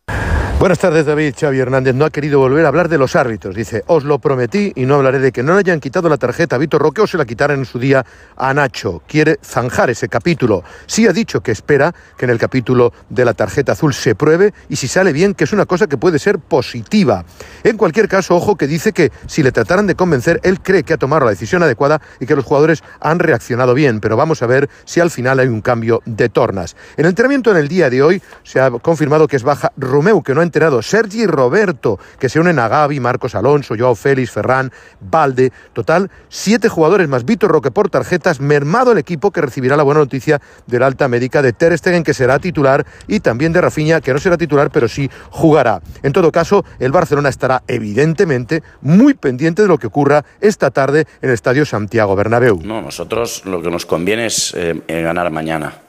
Buenas 0.60 0.78
tardes, 0.78 1.04
David. 1.04 1.34
Xavi 1.38 1.58
Hernández 1.58 1.94
no 1.96 2.04
ha 2.04 2.10
querido 2.10 2.38
volver 2.38 2.64
a 2.64 2.68
hablar 2.68 2.88
de 2.88 2.96
los 2.96 3.16
árbitros. 3.16 3.56
Dice, 3.56 3.82
os 3.88 4.04
lo 4.04 4.20
prometí 4.20 4.72
y 4.76 4.86
no 4.86 4.94
hablaré 4.94 5.18
de 5.18 5.32
que 5.32 5.42
no 5.42 5.52
le 5.52 5.58
hayan 5.58 5.80
quitado 5.80 6.08
la 6.08 6.16
tarjeta 6.16 6.56
a 6.56 6.58
Vitor 6.58 6.80
Roque 6.80 7.02
o 7.02 7.06
se 7.08 7.18
la 7.18 7.26
quitaran 7.26 7.58
en 7.58 7.64
su 7.66 7.78
día 7.80 8.06
a 8.36 8.54
Nacho. 8.54 9.02
Quiere 9.06 9.38
zanjar 9.44 9.90
ese 9.90 10.08
capítulo. 10.08 10.62
Sí 10.86 11.06
ha 11.08 11.12
dicho 11.12 11.42
que 11.42 11.50
espera 11.50 11.92
que 12.16 12.24
en 12.24 12.30
el 12.30 12.38
capítulo 12.38 12.94
de 13.10 13.24
la 13.24 13.34
tarjeta 13.34 13.72
azul 13.72 13.92
se 13.92 14.14
pruebe 14.14 14.54
y 14.68 14.76
si 14.76 14.86
sale 14.86 15.12
bien, 15.12 15.34
que 15.34 15.44
es 15.44 15.52
una 15.52 15.66
cosa 15.66 15.88
que 15.88 15.98
puede 15.98 16.20
ser 16.20 16.38
positiva. 16.38 17.24
En 17.64 17.76
cualquier 17.76 18.08
caso, 18.08 18.36
ojo 18.36 18.56
que 18.56 18.68
dice 18.68 18.92
que 18.92 19.10
si 19.26 19.42
le 19.42 19.52
trataran 19.52 19.88
de 19.88 19.96
convencer, 19.96 20.40
él 20.44 20.60
cree 20.62 20.84
que 20.84 20.94
ha 20.94 20.98
tomado 20.98 21.24
la 21.24 21.32
decisión 21.32 21.64
adecuada 21.64 22.00
y 22.20 22.26
que 22.26 22.36
los 22.36 22.44
jugadores 22.44 22.82
han 23.00 23.18
reaccionado 23.18 23.74
bien. 23.74 24.00
Pero 24.00 24.16
vamos 24.16 24.40
a 24.42 24.46
ver 24.46 24.70
si 24.84 25.00
al 25.00 25.10
final 25.10 25.40
hay 25.40 25.48
un 25.48 25.60
cambio 25.60 26.00
de 26.06 26.28
tornas. 26.28 26.76
En 26.96 27.04
el 27.04 27.10
entrenamiento 27.10 27.50
en 27.50 27.56
el 27.56 27.68
día 27.68 27.90
de 27.90 28.02
hoy 28.02 28.22
se 28.44 28.60
ha 28.60 28.70
confirmado 28.70 29.26
que 29.26 29.36
es 29.36 29.42
baja 29.42 29.72
Romeu, 29.76 30.22
que 30.22 30.32
no 30.32 30.40
ha 30.40 30.44
Sergi 30.82 31.26
Roberto, 31.26 31.98
que 32.18 32.28
se 32.28 32.38
unen 32.38 32.60
a 32.60 32.68
Gaby, 32.68 33.00
Marcos 33.00 33.34
Alonso, 33.34 33.74
Joao 33.76 33.96
Félix, 33.96 34.30
Ferran, 34.30 34.70
Valde. 35.00 35.52
Total, 35.72 36.10
siete 36.28 36.68
jugadores 36.68 37.08
más 37.08 37.24
Vitor 37.24 37.50
Roque 37.50 37.72
por 37.72 37.90
tarjetas, 37.90 38.40
mermado 38.40 38.92
el 38.92 38.98
equipo 38.98 39.32
que 39.32 39.40
recibirá 39.40 39.76
la 39.76 39.82
buena 39.82 40.00
noticia 40.00 40.40
de 40.66 40.78
la 40.78 40.86
alta 40.86 41.08
médica 41.08 41.42
de 41.42 41.52
Ter 41.52 41.76
Stegen, 41.76 42.04
que 42.04 42.14
será 42.14 42.38
titular, 42.38 42.86
y 43.08 43.20
también 43.20 43.52
de 43.52 43.60
Rafinha, 43.60 44.00
que 44.00 44.12
no 44.12 44.20
será 44.20 44.36
titular, 44.36 44.70
pero 44.70 44.86
sí 44.86 45.10
jugará. 45.30 45.80
En 46.02 46.12
todo 46.12 46.30
caso, 46.30 46.64
el 46.78 46.92
Barcelona 46.92 47.30
estará 47.30 47.64
evidentemente 47.66 48.62
muy 48.80 49.14
pendiente 49.14 49.62
de 49.62 49.68
lo 49.68 49.78
que 49.78 49.88
ocurra 49.88 50.24
esta 50.40 50.70
tarde 50.70 51.06
en 51.20 51.30
el 51.30 51.34
Estadio 51.34 51.66
Santiago 51.66 52.14
Bernabéu. 52.14 52.60
No, 52.62 52.80
nosotros 52.80 53.42
lo 53.44 53.60
que 53.60 53.70
nos 53.70 53.86
conviene 53.86 54.26
es 54.26 54.54
eh, 54.56 54.82
ganar 54.86 55.30
mañana 55.30 55.83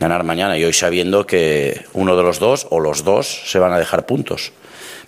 ganar 0.00 0.24
mañana 0.24 0.56
y 0.58 0.64
hoy 0.64 0.72
sabiendo 0.72 1.26
que 1.26 1.84
uno 1.92 2.16
de 2.16 2.22
los 2.22 2.38
dos 2.40 2.66
o 2.70 2.80
los 2.80 3.04
dos 3.04 3.42
se 3.44 3.58
van 3.58 3.72
a 3.72 3.78
dejar 3.78 4.06
puntos. 4.06 4.52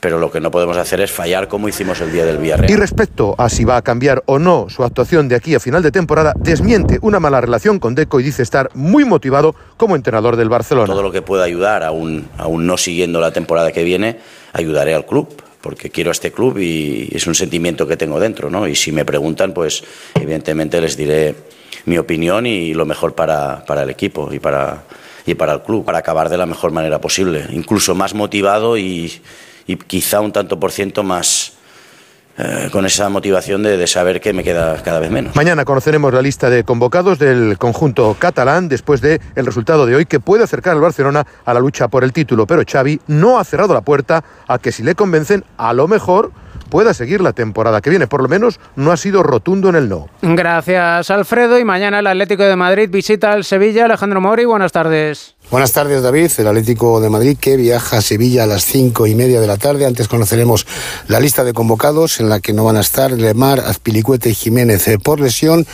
Pero 0.00 0.18
lo 0.18 0.30
que 0.30 0.40
no 0.40 0.50
podemos 0.50 0.76
hacer 0.76 1.00
es 1.00 1.10
fallar 1.12 1.48
como 1.48 1.68
hicimos 1.68 2.00
el 2.00 2.12
día 2.12 2.24
del 2.24 2.38
Villarreal. 2.38 2.70
Y 2.70 2.76
respecto 2.76 3.36
a 3.38 3.48
si 3.48 3.64
va 3.64 3.76
a 3.76 3.82
cambiar 3.82 4.22
o 4.26 4.38
no 4.38 4.66
su 4.68 4.82
actuación 4.82 5.28
de 5.28 5.36
aquí 5.36 5.54
a 5.54 5.60
final 5.60 5.82
de 5.82 5.92
temporada, 5.92 6.34
desmiente 6.36 6.98
una 7.02 7.20
mala 7.20 7.40
relación 7.40 7.78
con 7.78 7.94
Deco 7.94 8.20
y 8.20 8.24
dice 8.24 8.42
estar 8.42 8.68
muy 8.74 9.04
motivado 9.04 9.54
como 9.76 9.96
entrenador 9.96 10.36
del 10.36 10.48
Barcelona. 10.48 10.92
Todo 10.92 11.02
lo 11.02 11.12
que 11.12 11.22
pueda 11.22 11.44
ayudar, 11.44 11.84
aún, 11.84 12.28
aún 12.36 12.66
no 12.66 12.76
siguiendo 12.76 13.20
la 13.20 13.32
temporada 13.32 13.72
que 13.72 13.84
viene, 13.84 14.18
ayudaré 14.52 14.94
al 14.94 15.06
club 15.06 15.28
porque 15.60 15.90
quiero 15.90 16.10
a 16.10 16.12
este 16.12 16.32
club 16.32 16.58
y 16.58 17.08
es 17.12 17.26
un 17.28 17.36
sentimiento 17.36 17.86
que 17.86 17.96
tengo 17.96 18.18
dentro, 18.18 18.50
¿no? 18.50 18.66
Y 18.66 18.74
si 18.74 18.90
me 18.90 19.04
preguntan, 19.04 19.54
pues 19.54 19.84
evidentemente 20.16 20.80
les 20.80 20.96
diré 20.96 21.36
mi 21.84 21.98
opinión 21.98 22.46
y 22.46 22.74
lo 22.74 22.86
mejor 22.86 23.14
para, 23.14 23.64
para 23.64 23.82
el 23.82 23.90
equipo 23.90 24.32
y 24.32 24.38
para, 24.38 24.84
y 25.26 25.34
para 25.34 25.54
el 25.54 25.62
club, 25.62 25.84
para 25.84 25.98
acabar 25.98 26.28
de 26.28 26.36
la 26.36 26.46
mejor 26.46 26.72
manera 26.72 27.00
posible, 27.00 27.46
incluso 27.50 27.94
más 27.94 28.14
motivado 28.14 28.76
y, 28.76 29.20
y 29.66 29.76
quizá 29.76 30.20
un 30.20 30.32
tanto 30.32 30.58
por 30.58 30.72
ciento 30.72 31.02
más, 31.02 31.54
eh, 32.38 32.70
con 32.72 32.86
esa 32.86 33.10
motivación 33.10 33.62
de, 33.62 33.76
de, 33.76 33.86
saber 33.86 34.18
que 34.18 34.32
me 34.32 34.42
queda 34.42 34.82
cada 34.82 35.00
vez 35.00 35.10
menos. 35.10 35.36
Mañana 35.36 35.66
conoceremos 35.66 36.14
la 36.14 36.22
lista 36.22 36.48
de 36.48 36.64
convocados 36.64 37.18
del 37.18 37.58
conjunto 37.58 38.16
catalán 38.18 38.68
después 38.68 39.02
del 39.02 39.20
el 39.34 39.44
resultado 39.44 39.84
de 39.84 39.96
hoy 39.96 40.06
que 40.06 40.18
puede 40.18 40.42
acercar 40.42 40.72
al 40.74 40.80
Barcelona 40.80 41.26
a 41.44 41.52
la 41.52 41.60
lucha 41.60 41.88
por 41.88 42.04
el 42.04 42.12
título, 42.14 42.46
pero 42.46 42.62
Xavi 42.66 43.00
no 43.06 43.38
ha 43.38 43.44
cerrado 43.44 43.74
la 43.74 43.82
puerta 43.82 44.24
a 44.48 44.58
que 44.58 44.72
si 44.72 44.82
le 44.82 44.94
convencen 44.94 45.44
a 45.58 45.74
lo 45.74 45.88
mejor 45.88 46.32
pueda 46.72 46.94
seguir 46.94 47.20
la 47.20 47.34
temporada 47.34 47.82
que 47.82 47.90
viene. 47.90 48.06
Por 48.06 48.22
lo 48.22 48.30
menos 48.30 48.58
no 48.76 48.92
ha 48.92 48.96
sido 48.96 49.22
rotundo 49.22 49.68
en 49.68 49.74
el 49.74 49.90
no. 49.90 50.08
Gracias, 50.22 51.10
Alfredo. 51.10 51.58
Y 51.58 51.66
mañana 51.66 51.98
el 51.98 52.06
Atlético 52.06 52.44
de 52.44 52.56
Madrid 52.56 52.88
visita 52.90 53.32
al 53.32 53.44
Sevilla. 53.44 53.84
Alejandro 53.84 54.22
Mori, 54.22 54.46
buenas 54.46 54.72
tardes. 54.72 55.34
Buenas 55.50 55.72
tardes, 55.72 56.02
David. 56.02 56.30
El 56.38 56.46
Atlético 56.46 57.02
de 57.02 57.10
Madrid 57.10 57.36
que 57.38 57.58
viaja 57.58 57.98
a 57.98 58.00
Sevilla 58.00 58.44
a 58.44 58.46
las 58.46 58.64
cinco 58.64 59.06
y 59.06 59.14
media 59.14 59.38
de 59.42 59.46
la 59.46 59.58
tarde. 59.58 59.84
Antes 59.84 60.08
conoceremos 60.08 60.66
la 61.08 61.20
lista 61.20 61.44
de 61.44 61.52
convocados 61.52 62.20
en 62.20 62.30
la 62.30 62.40
que 62.40 62.54
no 62.54 62.64
van 62.64 62.78
a 62.78 62.80
estar 62.80 63.12
Lemar, 63.12 63.60
Azpilicueta 63.60 64.30
y 64.30 64.34
Jiménez 64.34 64.88
eh, 64.88 64.98
por 64.98 65.20
lesión 65.20 65.66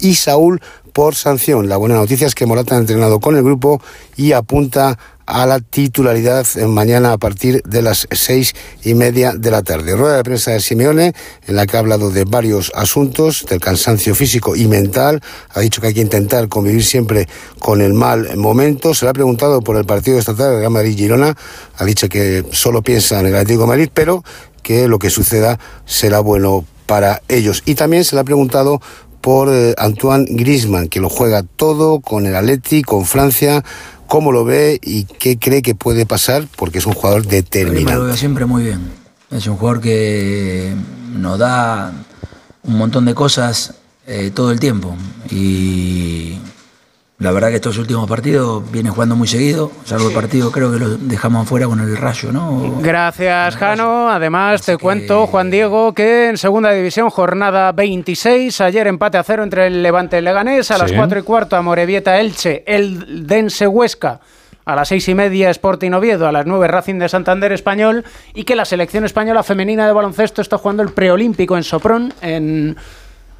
y 0.00 0.14
Saúl 0.14 0.62
por 0.94 1.16
sanción. 1.16 1.68
La 1.68 1.76
buena 1.76 1.96
noticia 1.96 2.26
es 2.26 2.34
que 2.34 2.46
Morata 2.46 2.76
ha 2.76 2.78
entrenado 2.78 3.20
con 3.20 3.36
el 3.36 3.42
grupo 3.42 3.82
y 4.16 4.32
apunta 4.32 4.98
a 5.26 5.44
la 5.44 5.60
titularidad 5.60 6.46
mañana 6.66 7.12
a 7.12 7.18
partir 7.18 7.62
de 7.64 7.82
las 7.82 8.06
seis 8.12 8.54
y 8.82 8.94
media 8.94 9.32
de 9.32 9.50
la 9.50 9.62
tarde. 9.62 9.96
Rueda 9.96 10.16
de 10.16 10.24
prensa 10.24 10.52
de 10.52 10.60
Simeone, 10.60 11.12
en 11.46 11.56
la 11.56 11.66
que 11.66 11.76
ha 11.76 11.80
hablado 11.80 12.10
de 12.10 12.24
varios 12.24 12.72
asuntos, 12.74 13.44
del 13.48 13.60
cansancio 13.60 14.14
físico 14.14 14.56
y 14.56 14.66
mental. 14.68 15.20
Ha 15.50 15.60
dicho 15.60 15.80
que 15.80 15.88
hay 15.88 15.94
que 15.94 16.00
intentar 16.00 16.48
convivir 16.48 16.84
siempre 16.84 17.28
con 17.58 17.82
el 17.82 17.92
mal 17.92 18.36
momento. 18.36 18.94
Se 18.94 19.04
le 19.04 19.10
ha 19.10 19.14
preguntado 19.14 19.60
por 19.60 19.76
el 19.76 19.84
partido 19.84 20.18
estatal 20.18 20.52
de 20.52 20.58
Real 20.60 20.70
Madrid-Girona. 20.70 21.36
Ha 21.76 21.84
dicho 21.84 22.08
que 22.08 22.44
solo 22.52 22.82
piensa 22.82 23.20
en 23.20 23.26
el 23.26 23.34
Atlético 23.34 23.62
de 23.62 23.68
Madrid, 23.68 23.90
pero 23.92 24.22
que 24.62 24.88
lo 24.88 24.98
que 24.98 25.10
suceda 25.10 25.58
será 25.84 26.20
bueno 26.20 26.64
para 26.86 27.22
ellos. 27.28 27.62
Y 27.66 27.74
también 27.74 28.04
se 28.04 28.14
le 28.14 28.20
ha 28.20 28.24
preguntado 28.24 28.80
por 29.20 29.48
eh, 29.52 29.74
Antoine 29.76 30.26
Griezmann, 30.28 30.88
que 30.88 31.00
lo 31.00 31.08
juega 31.08 31.42
todo 31.42 31.98
con 31.98 32.26
el 32.26 32.36
Atleti, 32.36 32.82
con 32.82 33.04
Francia 33.04 33.64
cómo 34.06 34.32
lo 34.32 34.44
ve 34.44 34.78
y 34.82 35.04
qué 35.04 35.38
cree 35.38 35.62
que 35.62 35.74
puede 35.74 36.06
pasar, 36.06 36.46
porque 36.56 36.78
es 36.78 36.86
un 36.86 36.94
jugador 36.94 37.26
determinante. 37.26 37.94
Lo 37.94 38.04
veo 38.04 38.16
siempre 38.16 38.46
muy 38.46 38.64
bien. 38.64 38.80
Es 39.30 39.46
un 39.46 39.56
jugador 39.56 39.80
que 39.80 40.74
nos 41.12 41.38
da 41.38 41.92
un 42.62 42.78
montón 42.78 43.04
de 43.04 43.14
cosas 43.14 43.74
eh, 44.06 44.30
todo 44.34 44.52
el 44.52 44.60
tiempo. 44.60 44.96
Y, 45.30 46.38
La 47.18 47.32
verdad 47.32 47.48
que 47.48 47.54
estos 47.54 47.78
últimos 47.78 48.06
partidos 48.06 48.70
vienen 48.70 48.92
jugando 48.92 49.16
muy 49.16 49.26
seguido, 49.26 49.72
salvo 49.86 50.08
el 50.08 50.14
partido 50.14 50.52
creo 50.52 50.70
que 50.70 50.78
lo 50.78 50.88
dejamos 50.98 51.46
afuera 51.46 51.66
con 51.66 51.80
el 51.80 51.96
rayo, 51.96 52.30
¿no? 52.30 52.74
Gracias, 52.82 53.56
Jano. 53.56 54.10
Además, 54.10 54.60
te 54.60 54.76
cuento, 54.76 55.26
Juan 55.26 55.50
Diego, 55.50 55.94
que 55.94 56.28
en 56.28 56.36
segunda 56.36 56.72
división, 56.72 57.08
jornada 57.08 57.72
26, 57.72 58.60
ayer 58.60 58.86
empate 58.86 59.16
a 59.16 59.22
cero 59.22 59.44
entre 59.44 59.66
el 59.66 59.82
Levante 59.82 60.16
y 60.16 60.18
el 60.18 60.26
Leganés, 60.26 60.70
a 60.70 60.76
las 60.76 60.90
Sí. 60.90 60.96
4 60.96 61.18
y 61.20 61.22
cuarto 61.22 61.56
a 61.56 61.62
Morevieta 61.62 62.20
Elche, 62.20 62.62
el 62.66 63.26
Dense 63.26 63.66
Huesca. 63.66 64.20
A 64.66 64.74
las 64.74 64.88
seis 64.88 65.08
y 65.08 65.14
media 65.14 65.48
Sporting 65.50 65.92
Oviedo, 65.92 66.26
a 66.26 66.32
las 66.32 66.44
9 66.44 66.66
Racing 66.66 66.98
de 66.98 67.08
Santander 67.08 67.52
Español 67.52 68.04
y 68.34 68.42
que 68.42 68.56
la 68.56 68.64
selección 68.64 69.04
española 69.04 69.42
femenina 69.44 69.86
de 69.86 69.92
baloncesto 69.92 70.42
está 70.42 70.58
jugando 70.58 70.82
el 70.82 70.88
preolímpico 70.90 71.56
en 71.56 71.62
Sopron, 71.62 72.12
en 72.20 72.76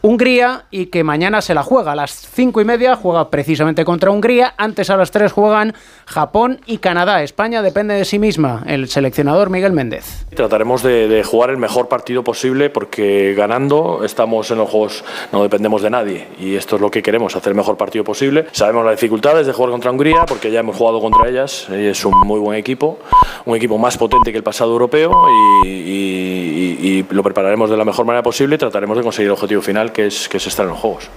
Hungría 0.07 0.67
y 0.71 0.87
que 0.87 1.03
mañana 1.03 1.43
se 1.43 1.53
la 1.53 1.65
juega. 1.65 1.91
A 1.91 1.97
las 1.97 2.13
cinco 2.13 2.61
y 2.61 2.65
media 2.65 2.95
juega 2.95 3.29
precisamente 3.29 3.85
contra 3.85 4.13
Hungría. 4.13 4.55
Antes 4.57 4.89
a 4.89 4.97
las 4.97 5.11
3 5.11 5.33
juegan 5.33 5.75
Japón 6.07 6.61
y 6.67 6.79
Canadá. 6.79 7.23
España 7.23 7.63
depende 7.63 7.95
de 7.95 8.05
sí 8.05 8.19
misma. 8.19 8.63
El 8.67 8.89
seleccionador 8.89 9.51
Miguel 9.51 9.73
Méndez. 9.73 10.25
Trataremos 10.35 10.83
de, 10.83 11.23
jugar 11.25 11.51
el 11.51 11.57
mejor 11.57 11.89
partido 11.89 12.23
posible 12.23 12.71
porque 12.71 13.35
ganando 13.37 14.03
estamos 14.05 14.51
en 14.51 14.59
los 14.59 14.71
juegos, 14.71 15.05
no 15.33 15.43
dependemos 15.43 15.83
de 15.83 15.91
nadie 15.91 16.29
y 16.39 16.55
esto 16.55 16.77
es 16.77 16.83
lo 16.83 16.91
que 16.91 17.03
queremos, 17.03 17.35
hacer 17.35 17.51
el 17.51 17.57
mejor 17.57 17.77
partido 17.77 18.05
posible. 18.05 18.47
Sabemos 18.53 18.85
las 18.85 18.95
dificultades 18.95 19.47
de 19.47 19.53
jugar 19.53 19.73
contra 19.73 19.91
Hungría 19.91 20.25
porque 20.27 20.51
ya 20.51 20.61
hemos 20.61 20.77
jugado 20.77 21.01
contra 21.01 21.29
ellas 21.29 21.69
es 21.71 22.05
un 22.05 22.19
muy 22.21 22.39
buen 22.39 22.57
equipo, 22.57 22.99
un 23.45 23.57
equipo 23.57 23.77
más 23.77 23.99
potente 23.99 24.31
que 24.31 24.39
el 24.39 24.45
pasado 24.45 24.73
europeo 24.73 25.13
y, 25.65 27.05
lo 27.11 27.23
prepararemos 27.23 27.71
de 27.71 27.77
la 27.77 27.85
mejor 27.85 28.05
manera 28.05 28.23
posible 28.23 28.57
y 28.57 28.59
trataremos 28.59 28.97
de 28.97 29.03
conseguir 29.03 29.27
el 29.29 29.33
objetivo 29.33 29.63
final 29.63 29.93
que 29.93 30.07
es 30.07 30.29
estar 30.35 30.65
en 30.65 30.71
los 30.71 30.79
juegos. 30.79 31.09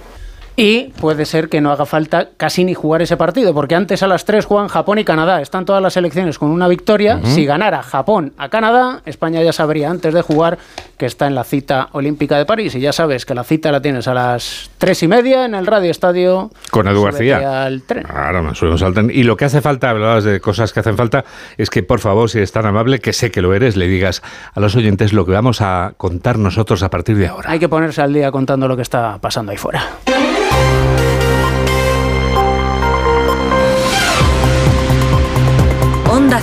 Y 0.56 0.92
puede 1.00 1.24
ser 1.24 1.48
que 1.48 1.60
no 1.60 1.72
haga 1.72 1.86
falta 1.86 2.28
casi 2.36 2.64
ni 2.64 2.74
jugar 2.74 3.02
ese 3.02 3.16
partido, 3.16 3.54
porque 3.54 3.74
antes 3.74 4.02
a 4.02 4.06
las 4.06 4.24
3 4.24 4.44
juegan 4.44 4.68
Japón 4.68 4.98
y 4.98 5.04
Canadá. 5.04 5.40
Están 5.40 5.64
todas 5.64 5.82
las 5.82 5.94
selecciones 5.94 6.38
con 6.38 6.50
una 6.50 6.68
victoria. 6.68 7.20
Si 7.24 7.46
ganara 7.46 7.82
Japón 7.82 8.32
a 8.36 8.48
Canadá, 8.48 9.00
España 9.06 9.42
ya 9.42 9.52
sabría 9.52 9.90
antes 9.90 10.12
de 10.12 10.22
jugar 10.22 10.58
que 10.98 11.06
está 11.06 11.26
en 11.26 11.34
la 11.34 11.44
cita 11.44 11.88
olímpica 11.92 12.36
de 12.36 12.44
París. 12.44 12.74
Y 12.74 12.80
ya 12.80 12.92
sabes 12.92 13.24
que 13.24 13.34
la 13.34 13.44
cita 13.44 13.72
la 13.72 13.80
tienes 13.80 14.06
a 14.06 14.14
las 14.14 14.70
3 14.78 15.02
y 15.04 15.08
media 15.08 15.44
en 15.46 15.54
el 15.54 15.66
Radio 15.66 15.90
Estadio. 15.90 16.50
Con 16.70 16.88
Edu 16.88 17.02
García. 17.04 17.64
al 17.64 17.82
tren. 17.82 18.06
Ahora 18.08 18.42
nos 18.42 18.58
subimos 18.58 18.82
al 18.82 18.92
tren. 18.92 19.10
Y 19.12 19.22
lo 19.22 19.36
que 19.36 19.46
hace 19.46 19.60
falta, 19.60 19.90
hablabas 19.90 20.24
de 20.24 20.40
cosas 20.40 20.72
que 20.72 20.80
hacen 20.80 20.96
falta, 20.96 21.24
es 21.56 21.70
que 21.70 21.82
por 21.82 22.00
favor, 22.00 22.28
si 22.28 22.38
eres 22.38 22.52
tan 22.52 22.66
amable, 22.66 22.98
que 22.98 23.12
sé 23.12 23.30
que 23.30 23.40
lo 23.40 23.54
eres, 23.54 23.76
le 23.76 23.88
digas 23.88 24.22
a 24.54 24.60
los 24.60 24.76
oyentes 24.76 25.12
lo 25.12 25.24
que 25.24 25.32
vamos 25.32 25.60
a 25.62 25.94
contar 25.96 26.38
nosotros 26.38 26.82
a 26.82 26.90
partir 26.90 27.16
de 27.16 27.28
ahora. 27.28 27.50
Hay 27.50 27.58
que 27.58 27.68
ponerse 27.68 28.02
al 28.02 28.12
día 28.12 28.30
contando 28.30 28.68
lo 28.68 28.76
que 28.76 28.82
está 28.82 29.18
pasando 29.18 29.52
ahí 29.52 29.58
fuera. 29.58 29.82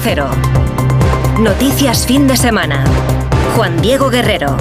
Cero. 0.02 0.30
Noticias 1.40 2.06
fin 2.06 2.28
de 2.28 2.38
semana. 2.38 2.84
Juan 3.56 3.82
Diego 3.82 4.10
Guerrero. 4.10 4.56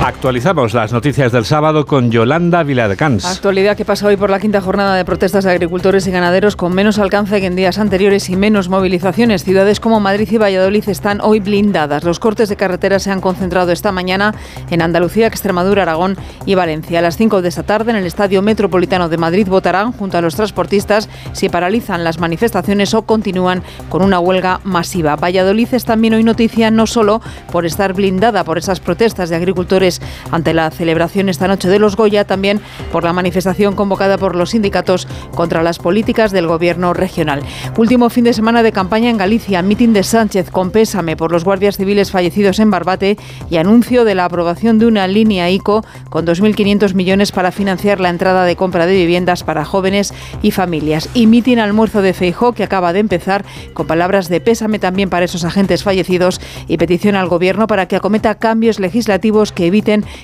Actualizamos 0.00 0.74
las 0.74 0.92
noticias 0.92 1.32
del 1.32 1.44
sábado 1.44 1.84
con 1.84 2.12
Yolanda 2.12 2.62
Viladecans. 2.62 3.24
Actualidad 3.24 3.76
que 3.76 3.84
pasa 3.84 4.06
hoy 4.06 4.16
por 4.16 4.30
la 4.30 4.38
quinta 4.38 4.60
jornada 4.60 4.94
de 4.94 5.04
protestas 5.04 5.42
de 5.42 5.50
agricultores 5.50 6.06
y 6.06 6.12
ganaderos 6.12 6.54
con 6.54 6.72
menos 6.72 7.00
alcance 7.00 7.40
que 7.40 7.46
en 7.46 7.56
días 7.56 7.78
anteriores 7.78 8.30
y 8.30 8.36
menos 8.36 8.68
movilizaciones. 8.68 9.42
Ciudades 9.42 9.80
como 9.80 9.98
Madrid 9.98 10.28
y 10.30 10.38
Valladolid 10.38 10.88
están 10.88 11.20
hoy 11.20 11.40
blindadas. 11.40 12.04
Los 12.04 12.20
cortes 12.20 12.48
de 12.48 12.56
carretera 12.56 13.00
se 13.00 13.10
han 13.10 13.20
concentrado 13.20 13.72
esta 13.72 13.90
mañana 13.90 14.34
en 14.70 14.82
Andalucía, 14.82 15.26
Extremadura, 15.26 15.82
Aragón 15.82 16.16
y 16.46 16.54
Valencia. 16.54 17.00
A 17.00 17.02
las 17.02 17.16
5 17.16 17.42
de 17.42 17.48
esta 17.48 17.64
tarde 17.64 17.90
en 17.90 17.96
el 17.96 18.06
Estadio 18.06 18.40
Metropolitano 18.40 19.08
de 19.08 19.18
Madrid 19.18 19.48
votarán 19.48 19.90
junto 19.90 20.16
a 20.16 20.22
los 20.22 20.36
transportistas 20.36 21.08
si 21.32 21.48
paralizan 21.48 22.04
las 22.04 22.18
manifestaciones 22.18 22.94
o 22.94 23.02
continúan 23.02 23.64
con 23.88 24.02
una 24.02 24.20
huelga 24.20 24.60
masiva. 24.62 25.16
Valladolid 25.16 25.68
es 25.72 25.84
también 25.84 26.14
hoy 26.14 26.22
noticia 26.22 26.70
no 26.70 26.86
solo 26.86 27.20
por 27.50 27.66
estar 27.66 27.94
blindada 27.94 28.44
por 28.44 28.58
esas 28.58 28.78
protestas 28.78 29.28
de 29.28 29.36
agricultores 29.36 29.87
ante 30.30 30.54
la 30.54 30.70
celebración 30.70 31.28
esta 31.28 31.48
noche 31.48 31.68
de 31.68 31.78
los 31.78 31.96
Goya, 31.96 32.24
también 32.24 32.60
por 32.92 33.04
la 33.04 33.12
manifestación 33.12 33.74
convocada 33.74 34.18
por 34.18 34.36
los 34.36 34.50
sindicatos 34.50 35.08
contra 35.34 35.62
las 35.62 35.78
políticas 35.78 36.32
del 36.32 36.46
gobierno 36.46 36.94
regional. 36.94 37.42
Último 37.76 38.10
fin 38.10 38.24
de 38.24 38.32
semana 38.32 38.62
de 38.62 38.72
campaña 38.72 39.10
en 39.10 39.16
Galicia, 39.16 39.62
mitin 39.62 39.92
de 39.92 40.02
Sánchez 40.02 40.50
con 40.50 40.70
pésame 40.70 41.16
por 41.16 41.32
los 41.32 41.44
guardias 41.44 41.76
civiles 41.76 42.10
fallecidos 42.10 42.58
en 42.58 42.70
Barbate 42.70 43.16
y 43.50 43.56
anuncio 43.56 44.04
de 44.04 44.14
la 44.14 44.24
aprobación 44.24 44.78
de 44.78 44.86
una 44.86 45.06
línea 45.06 45.50
ICO 45.50 45.84
con 46.10 46.26
2.500 46.26 46.94
millones 46.94 47.32
para 47.32 47.52
financiar 47.52 48.00
la 48.00 48.10
entrada 48.10 48.44
de 48.44 48.56
compra 48.56 48.86
de 48.86 48.94
viviendas 48.94 49.44
para 49.44 49.64
jóvenes 49.64 50.12
y 50.42 50.50
familias. 50.50 51.08
Y 51.14 51.26
mitin 51.26 51.58
almuerzo 51.58 52.02
de 52.02 52.12
Feijó 52.12 52.52
que 52.52 52.64
acaba 52.64 52.92
de 52.92 53.00
empezar 53.00 53.44
con 53.74 53.86
palabras 53.86 54.28
de 54.28 54.40
pésame 54.40 54.78
también 54.78 55.10
para 55.10 55.24
esos 55.24 55.44
agentes 55.44 55.82
fallecidos 55.82 56.40
y 56.66 56.76
petición 56.76 57.14
al 57.14 57.28
gobierno 57.28 57.66
para 57.66 57.86
que 57.86 57.96
acometa 57.96 58.34
cambios 58.36 58.80
legislativos 58.80 59.52
que 59.52 59.66
eviten 59.66 59.77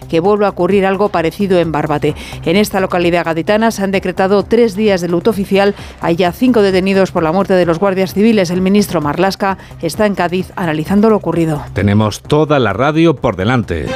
que 0.09 0.21
vuelva 0.21 0.47
a 0.47 0.51
ocurrir 0.51 0.87
algo 0.87 1.09
parecido 1.09 1.59
en 1.59 1.73
Barbate. 1.73 2.15
En 2.45 2.57
esta 2.57 2.81
localidad 2.81 3.25
gaditana 3.25 3.71
se 3.71 3.83
han 3.83 3.91
decretado 3.91 4.43
tres 4.43 4.75
días 4.77 5.01
de 5.01 5.09
luto 5.09 5.31
oficial. 5.31 5.75
Hay 6.01 6.17
ya 6.17 6.33
cinco 6.33 6.63
detenidos 6.63 7.13
por 7.13 7.23
la 7.23 7.33
muerte 7.33 7.55
de 7.55 7.67
los 7.67 7.79
guardias 7.79 8.15
civiles. 8.15 8.51
El 8.51 8.61
ministro 8.61 9.01
Marlasca 9.01 9.59
está 9.83 10.07
en 10.07 10.15
Cádiz 10.15 10.53
analizando 10.57 11.11
lo 11.11 11.17
ocurrido. 11.17 11.63
Tenemos 11.75 12.21
toda 12.23 12.59
la 12.59 12.73
radio 12.73 13.15
por 13.15 13.37
delante. 13.37 13.87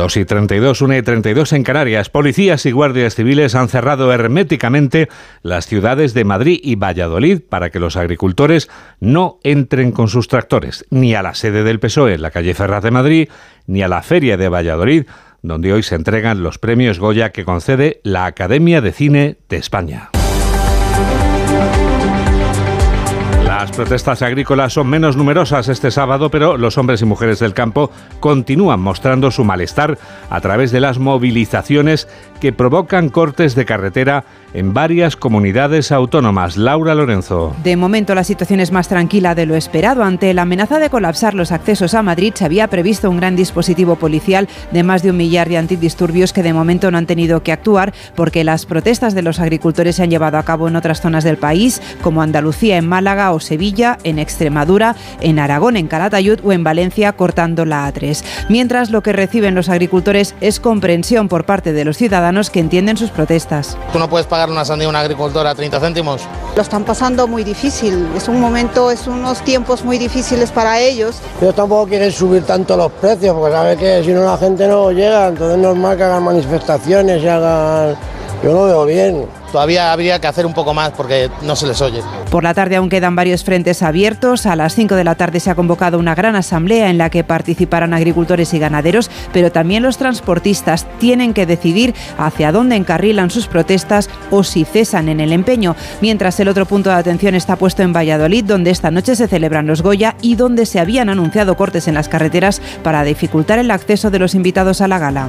Dos 0.00 0.16
y 0.16 0.24
32, 0.24 0.80
1 0.80 0.96
y 0.96 1.02
32 1.02 1.52
en 1.52 1.62
Canarias. 1.62 2.08
Policías 2.08 2.64
y 2.64 2.70
guardias 2.70 3.14
civiles 3.14 3.54
han 3.54 3.68
cerrado 3.68 4.10
herméticamente 4.14 5.10
las 5.42 5.66
ciudades 5.66 6.14
de 6.14 6.24
Madrid 6.24 6.58
y 6.62 6.76
Valladolid 6.76 7.42
para 7.46 7.68
que 7.68 7.80
los 7.80 7.98
agricultores 7.98 8.70
no 8.98 9.40
entren 9.44 9.92
con 9.92 10.08
sus 10.08 10.26
tractores, 10.26 10.86
ni 10.88 11.14
a 11.14 11.20
la 11.20 11.34
sede 11.34 11.64
del 11.64 11.80
PSOE 11.80 12.14
en 12.14 12.22
la 12.22 12.30
calle 12.30 12.54
Ferraz 12.54 12.82
de 12.82 12.90
Madrid, 12.90 13.28
ni 13.66 13.82
a 13.82 13.88
la 13.88 14.00
Feria 14.00 14.38
de 14.38 14.48
Valladolid, 14.48 15.04
donde 15.42 15.74
hoy 15.74 15.82
se 15.82 15.96
entregan 15.96 16.42
los 16.42 16.56
premios 16.56 16.98
Goya 16.98 17.28
que 17.28 17.44
concede 17.44 18.00
la 18.02 18.24
Academia 18.24 18.80
de 18.80 18.92
Cine 18.92 19.36
de 19.50 19.58
España. 19.58 20.08
Las 23.50 23.72
protestas 23.72 24.22
agrícolas 24.22 24.74
son 24.74 24.86
menos 24.86 25.16
numerosas 25.16 25.68
este 25.68 25.90
sábado, 25.90 26.30
pero 26.30 26.56
los 26.56 26.78
hombres 26.78 27.02
y 27.02 27.04
mujeres 27.04 27.40
del 27.40 27.52
campo 27.52 27.90
continúan 28.20 28.78
mostrando 28.78 29.32
su 29.32 29.42
malestar 29.42 29.98
a 30.30 30.40
través 30.40 30.70
de 30.70 30.78
las 30.78 31.00
movilizaciones 31.00 32.06
que 32.40 32.52
provocan 32.52 33.08
cortes 33.08 33.56
de 33.56 33.64
carretera 33.64 34.24
en 34.54 34.74
varias 34.74 35.16
comunidades 35.16 35.92
autónomas. 35.92 36.56
Laura 36.56 36.94
Lorenzo. 36.94 37.54
De 37.62 37.76
momento 37.76 38.14
la 38.14 38.24
situación 38.24 38.60
es 38.60 38.72
más 38.72 38.88
tranquila 38.88 39.34
de 39.34 39.46
lo 39.46 39.54
esperado. 39.54 40.02
Ante 40.02 40.34
la 40.34 40.42
amenaza 40.42 40.78
de 40.78 40.90
colapsar 40.90 41.34
los 41.34 41.52
accesos 41.52 41.94
a 41.94 42.02
Madrid 42.02 42.32
se 42.34 42.44
había 42.44 42.68
previsto 42.68 43.10
un 43.10 43.18
gran 43.18 43.36
dispositivo 43.36 43.96
policial 43.96 44.48
de 44.72 44.82
más 44.82 45.02
de 45.02 45.10
un 45.10 45.16
millar 45.16 45.48
de 45.48 45.58
antidisturbios 45.58 46.32
que 46.32 46.42
de 46.42 46.52
momento 46.52 46.90
no 46.90 46.98
han 46.98 47.06
tenido 47.06 47.42
que 47.42 47.52
actuar 47.52 47.92
porque 48.14 48.44
las 48.44 48.66
protestas 48.66 49.14
de 49.14 49.22
los 49.22 49.40
agricultores 49.40 49.96
se 49.96 50.02
han 50.02 50.10
llevado 50.10 50.38
a 50.38 50.42
cabo 50.42 50.68
en 50.68 50.76
otras 50.76 51.00
zonas 51.00 51.24
del 51.24 51.36
país 51.36 51.80
como 52.02 52.22
Andalucía, 52.22 52.76
en 52.76 52.88
Málaga 52.88 53.32
o 53.32 53.40
Sevilla, 53.40 53.98
en 54.04 54.18
Extremadura, 54.18 54.96
en 55.20 55.38
Aragón, 55.38 55.76
en 55.76 55.88
Calatayud 55.88 56.40
o 56.44 56.52
en 56.52 56.64
Valencia 56.64 57.12
cortando 57.12 57.64
la 57.64 57.92
A3. 57.92 58.22
Mientras 58.48 58.90
lo 58.90 59.02
que 59.02 59.12
reciben 59.12 59.54
los 59.54 59.68
agricultores 59.68 60.34
es 60.40 60.60
comprensión 60.60 61.28
por 61.28 61.44
parte 61.44 61.72
de 61.72 61.84
los 61.84 61.96
ciudadanos 61.96 62.50
que 62.50 62.60
entienden 62.60 62.96
sus 62.96 63.10
protestas. 63.10 63.76
Tú 63.92 63.98
no 63.98 64.08
puedes 64.08 64.26
pagar 64.26 64.39
una 64.48 64.64
sandía 64.64 64.86
a 64.86 64.90
un 64.90 64.96
agricultor 64.96 65.46
a 65.46 65.54
30 65.54 65.80
céntimos. 65.80 66.22
Lo 66.56 66.62
están 66.62 66.84
pasando 66.84 67.26
muy 67.26 67.44
difícil. 67.44 68.08
Es 68.16 68.28
un 68.28 68.40
momento, 68.40 68.90
es 68.90 69.06
unos 69.06 69.42
tiempos 69.42 69.84
muy 69.84 69.98
difíciles 69.98 70.50
para 70.50 70.80
ellos. 70.80 71.16
Ellos 71.40 71.54
tampoco 71.54 71.88
quieren 71.88 72.10
subir 72.10 72.44
tanto 72.44 72.76
los 72.76 72.90
precios 72.92 73.34
porque 73.36 73.52
saben 73.52 73.78
que 73.78 74.02
si 74.04 74.12
no 74.12 74.24
la 74.24 74.36
gente 74.36 74.66
no 74.66 74.90
llega, 74.90 75.28
entonces 75.28 75.56
es 75.56 75.62
normal 75.62 75.96
que 75.96 76.04
hagan 76.04 76.22
manifestaciones 76.22 77.22
y 77.22 77.28
hagan... 77.28 77.96
Yo 78.42 78.52
lo 78.52 78.64
veo 78.64 78.86
bien. 78.86 79.26
Todavía 79.52 79.92
habría 79.92 80.20
que 80.20 80.28
hacer 80.28 80.46
un 80.46 80.54
poco 80.54 80.72
más 80.72 80.92
porque 80.92 81.28
no 81.42 81.56
se 81.56 81.66
les 81.66 81.80
oye. 81.82 82.00
Por 82.30 82.44
la 82.44 82.54
tarde 82.54 82.76
aún 82.76 82.88
quedan 82.88 83.16
varios 83.16 83.44
frentes 83.44 83.82
abiertos. 83.82 84.46
A 84.46 84.56
las 84.56 84.74
5 84.74 84.94
de 84.94 85.04
la 85.04 85.16
tarde 85.16 85.40
se 85.40 85.50
ha 85.50 85.54
convocado 85.54 85.98
una 85.98 86.14
gran 86.14 86.36
asamblea 86.36 86.88
en 86.88 86.98
la 86.98 87.10
que 87.10 87.24
participarán 87.24 87.92
agricultores 87.92 88.54
y 88.54 88.58
ganaderos, 88.58 89.10
pero 89.32 89.50
también 89.50 89.82
los 89.82 89.98
transportistas 89.98 90.86
tienen 90.98 91.34
que 91.34 91.46
decidir 91.46 91.94
hacia 92.16 92.52
dónde 92.52 92.76
encarrilan 92.76 93.30
sus 93.30 93.46
protestas 93.48 94.08
o 94.30 94.44
si 94.44 94.64
cesan 94.64 95.08
en 95.08 95.20
el 95.20 95.32
empeño. 95.32 95.74
Mientras 96.00 96.38
el 96.40 96.48
otro 96.48 96.64
punto 96.64 96.90
de 96.90 96.96
atención 96.96 97.34
está 97.34 97.56
puesto 97.56 97.82
en 97.82 97.92
Valladolid, 97.92 98.44
donde 98.44 98.70
esta 98.70 98.90
noche 98.90 99.16
se 99.16 99.28
celebran 99.28 99.66
los 99.66 99.82
Goya 99.82 100.16
y 100.22 100.36
donde 100.36 100.64
se 100.64 100.80
habían 100.80 101.08
anunciado 101.08 101.56
cortes 101.56 101.88
en 101.88 101.94
las 101.94 102.08
carreteras 102.08 102.62
para 102.82 103.02
dificultar 103.02 103.58
el 103.58 103.70
acceso 103.70 104.10
de 104.10 104.20
los 104.20 104.34
invitados 104.34 104.80
a 104.80 104.88
la 104.88 104.98
gala. 104.98 105.28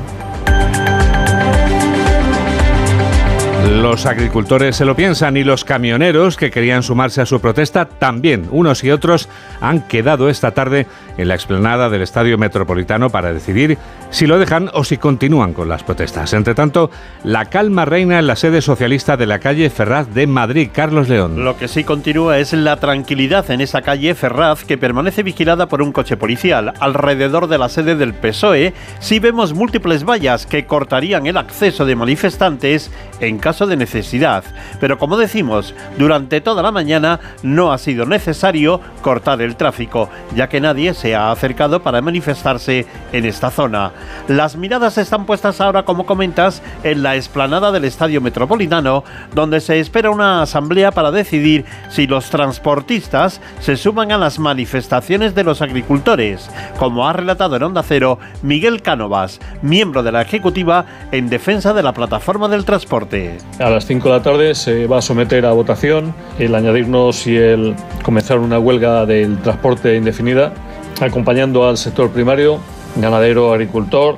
Los 3.71 4.05
agricultores 4.05 4.75
se 4.75 4.83
lo 4.83 4.97
piensan 4.97 5.37
y 5.37 5.45
los 5.45 5.63
camioneros 5.63 6.35
que 6.35 6.51
querían 6.51 6.83
sumarse 6.83 7.21
a 7.21 7.25
su 7.25 7.39
protesta 7.39 7.85
también. 7.85 8.49
Unos 8.51 8.83
y 8.83 8.91
otros 8.91 9.29
han 9.61 9.87
quedado 9.87 10.27
esta 10.27 10.51
tarde 10.51 10.87
en 11.17 11.29
la 11.29 11.35
explanada 11.35 11.89
del 11.89 12.01
Estadio 12.01 12.37
Metropolitano 12.37 13.09
para 13.09 13.31
decidir 13.31 13.77
si 14.09 14.27
lo 14.27 14.39
dejan 14.39 14.69
o 14.73 14.83
si 14.83 14.97
continúan 14.97 15.53
con 15.53 15.69
las 15.69 15.83
protestas. 15.83 16.33
Entre 16.33 16.53
tanto, 16.53 16.91
la 17.23 17.45
calma 17.45 17.85
reina 17.85 18.19
en 18.19 18.27
la 18.27 18.35
sede 18.35 18.61
socialista 18.61 19.15
de 19.15 19.25
la 19.25 19.39
calle 19.39 19.69
Ferraz 19.69 20.13
de 20.13 20.27
Madrid. 20.27 20.69
Carlos 20.73 21.07
León. 21.07 21.45
Lo 21.45 21.57
que 21.57 21.69
sí 21.69 21.85
continúa 21.85 22.39
es 22.39 22.51
la 22.51 22.75
tranquilidad 22.75 23.49
en 23.51 23.61
esa 23.61 23.81
calle 23.81 24.15
Ferraz 24.15 24.65
que 24.65 24.77
permanece 24.77 25.23
vigilada 25.23 25.67
por 25.67 25.81
un 25.81 25.93
coche 25.93 26.17
policial. 26.17 26.73
Alrededor 26.81 27.47
de 27.47 27.57
la 27.57 27.69
sede 27.69 27.95
del 27.95 28.13
PSOE 28.13 28.73
sí 28.99 29.19
vemos 29.19 29.53
múltiples 29.53 30.03
vallas 30.03 30.45
que 30.45 30.65
cortarían 30.65 31.25
el 31.25 31.37
acceso 31.37 31.85
de 31.85 31.95
manifestantes 31.95 32.91
en 33.21 33.39
caso 33.39 33.60
de 33.67 33.77
necesidad. 33.77 34.43
Pero 34.79 34.97
como 34.97 35.17
decimos, 35.17 35.73
durante 35.97 36.41
toda 36.41 36.61
la 36.61 36.71
mañana 36.71 37.19
no 37.43 37.71
ha 37.71 37.77
sido 37.77 38.05
necesario 38.05 38.81
cortar 39.01 39.41
el 39.41 39.55
tráfico, 39.55 40.09
ya 40.35 40.49
que 40.49 40.61
nadie 40.61 40.93
se 40.93 41.15
ha 41.15 41.31
acercado 41.31 41.81
para 41.81 42.01
manifestarse 42.01 42.85
en 43.11 43.25
esta 43.25 43.51
zona. 43.51 43.91
Las 44.27 44.55
miradas 44.55 44.97
están 44.97 45.25
puestas 45.25 45.61
ahora, 45.61 45.83
como 45.83 46.05
comentas, 46.05 46.61
en 46.83 47.03
la 47.03 47.15
explanada 47.15 47.71
del 47.71 47.85
Estadio 47.85 48.21
Metropolitano, 48.21 49.03
donde 49.33 49.59
se 49.61 49.79
espera 49.79 50.11
una 50.11 50.41
asamblea 50.41 50.91
para 50.91 51.11
decidir 51.11 51.65
si 51.89 52.07
los 52.07 52.29
transportistas 52.29 53.41
se 53.59 53.77
suman 53.77 54.11
a 54.11 54.17
las 54.17 54.39
manifestaciones 54.39 55.35
de 55.35 55.43
los 55.43 55.61
agricultores, 55.61 56.49
como 56.77 57.07
ha 57.07 57.13
relatado 57.13 57.55
en 57.55 57.63
Onda 57.63 57.83
Cero 57.83 58.19
Miguel 58.41 58.81
Cánovas, 58.81 59.39
miembro 59.61 60.03
de 60.03 60.11
la 60.11 60.21
Ejecutiva 60.21 60.85
en 61.11 61.29
defensa 61.29 61.73
de 61.73 61.83
la 61.83 61.93
plataforma 61.93 62.47
del 62.47 62.65
transporte. 62.65 63.37
A 63.59 63.69
las 63.69 63.85
5 63.85 64.09
de 64.09 64.15
la 64.17 64.23
tarde 64.23 64.55
se 64.55 64.87
va 64.87 64.97
a 64.97 65.01
someter 65.01 65.45
a 65.45 65.51
votación 65.51 66.15
el 66.39 66.55
añadirnos 66.55 67.27
y 67.27 67.37
el 67.37 67.75
comenzar 68.03 68.39
una 68.39 68.57
huelga 68.57 69.05
del 69.05 69.37
transporte 69.39 69.95
indefinida, 69.95 70.53
acompañando 70.99 71.67
al 71.67 71.77
sector 71.77 72.09
primario, 72.09 72.59
ganadero, 72.95 73.53
agricultor, 73.53 74.17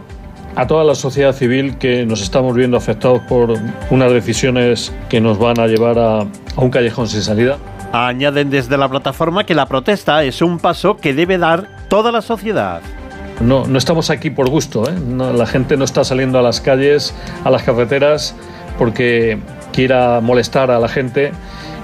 a 0.55 0.67
toda 0.67 0.83
la 0.83 0.95
sociedad 0.95 1.33
civil 1.33 1.77
que 1.77 2.05
nos 2.05 2.21
estamos 2.21 2.55
viendo 2.55 2.77
afectados 2.77 3.21
por 3.27 3.53
unas 3.89 4.11
decisiones 4.13 4.93
que 5.09 5.19
nos 5.19 5.39
van 5.39 5.59
a 5.59 5.67
llevar 5.67 5.97
a, 5.99 6.19
a 6.21 6.27
un 6.57 6.69
callejón 6.69 7.07
sin 7.07 7.21
salida. 7.21 7.57
Añaden 7.91 8.49
desde 8.49 8.77
la 8.77 8.87
plataforma 8.87 9.45
que 9.45 9.55
la 9.55 9.65
protesta 9.65 10.23
es 10.23 10.41
un 10.41 10.59
paso 10.59 10.97
que 10.97 11.13
debe 11.13 11.37
dar 11.37 11.67
toda 11.89 12.11
la 12.11 12.21
sociedad. 12.21 12.81
No, 13.41 13.65
no 13.65 13.77
estamos 13.77 14.09
aquí 14.09 14.29
por 14.29 14.49
gusto, 14.49 14.87
¿eh? 14.89 14.93
No, 14.93 15.33
la 15.33 15.45
gente 15.45 15.75
no 15.75 15.83
está 15.83 16.03
saliendo 16.03 16.39
a 16.39 16.41
las 16.41 16.61
calles, 16.61 17.13
a 17.43 17.49
las 17.49 17.63
carreteras, 17.63 18.35
porque 18.77 19.37
quiera 19.71 20.21
molestar 20.21 20.71
a 20.71 20.79
la 20.79 20.87
gente 20.87 21.31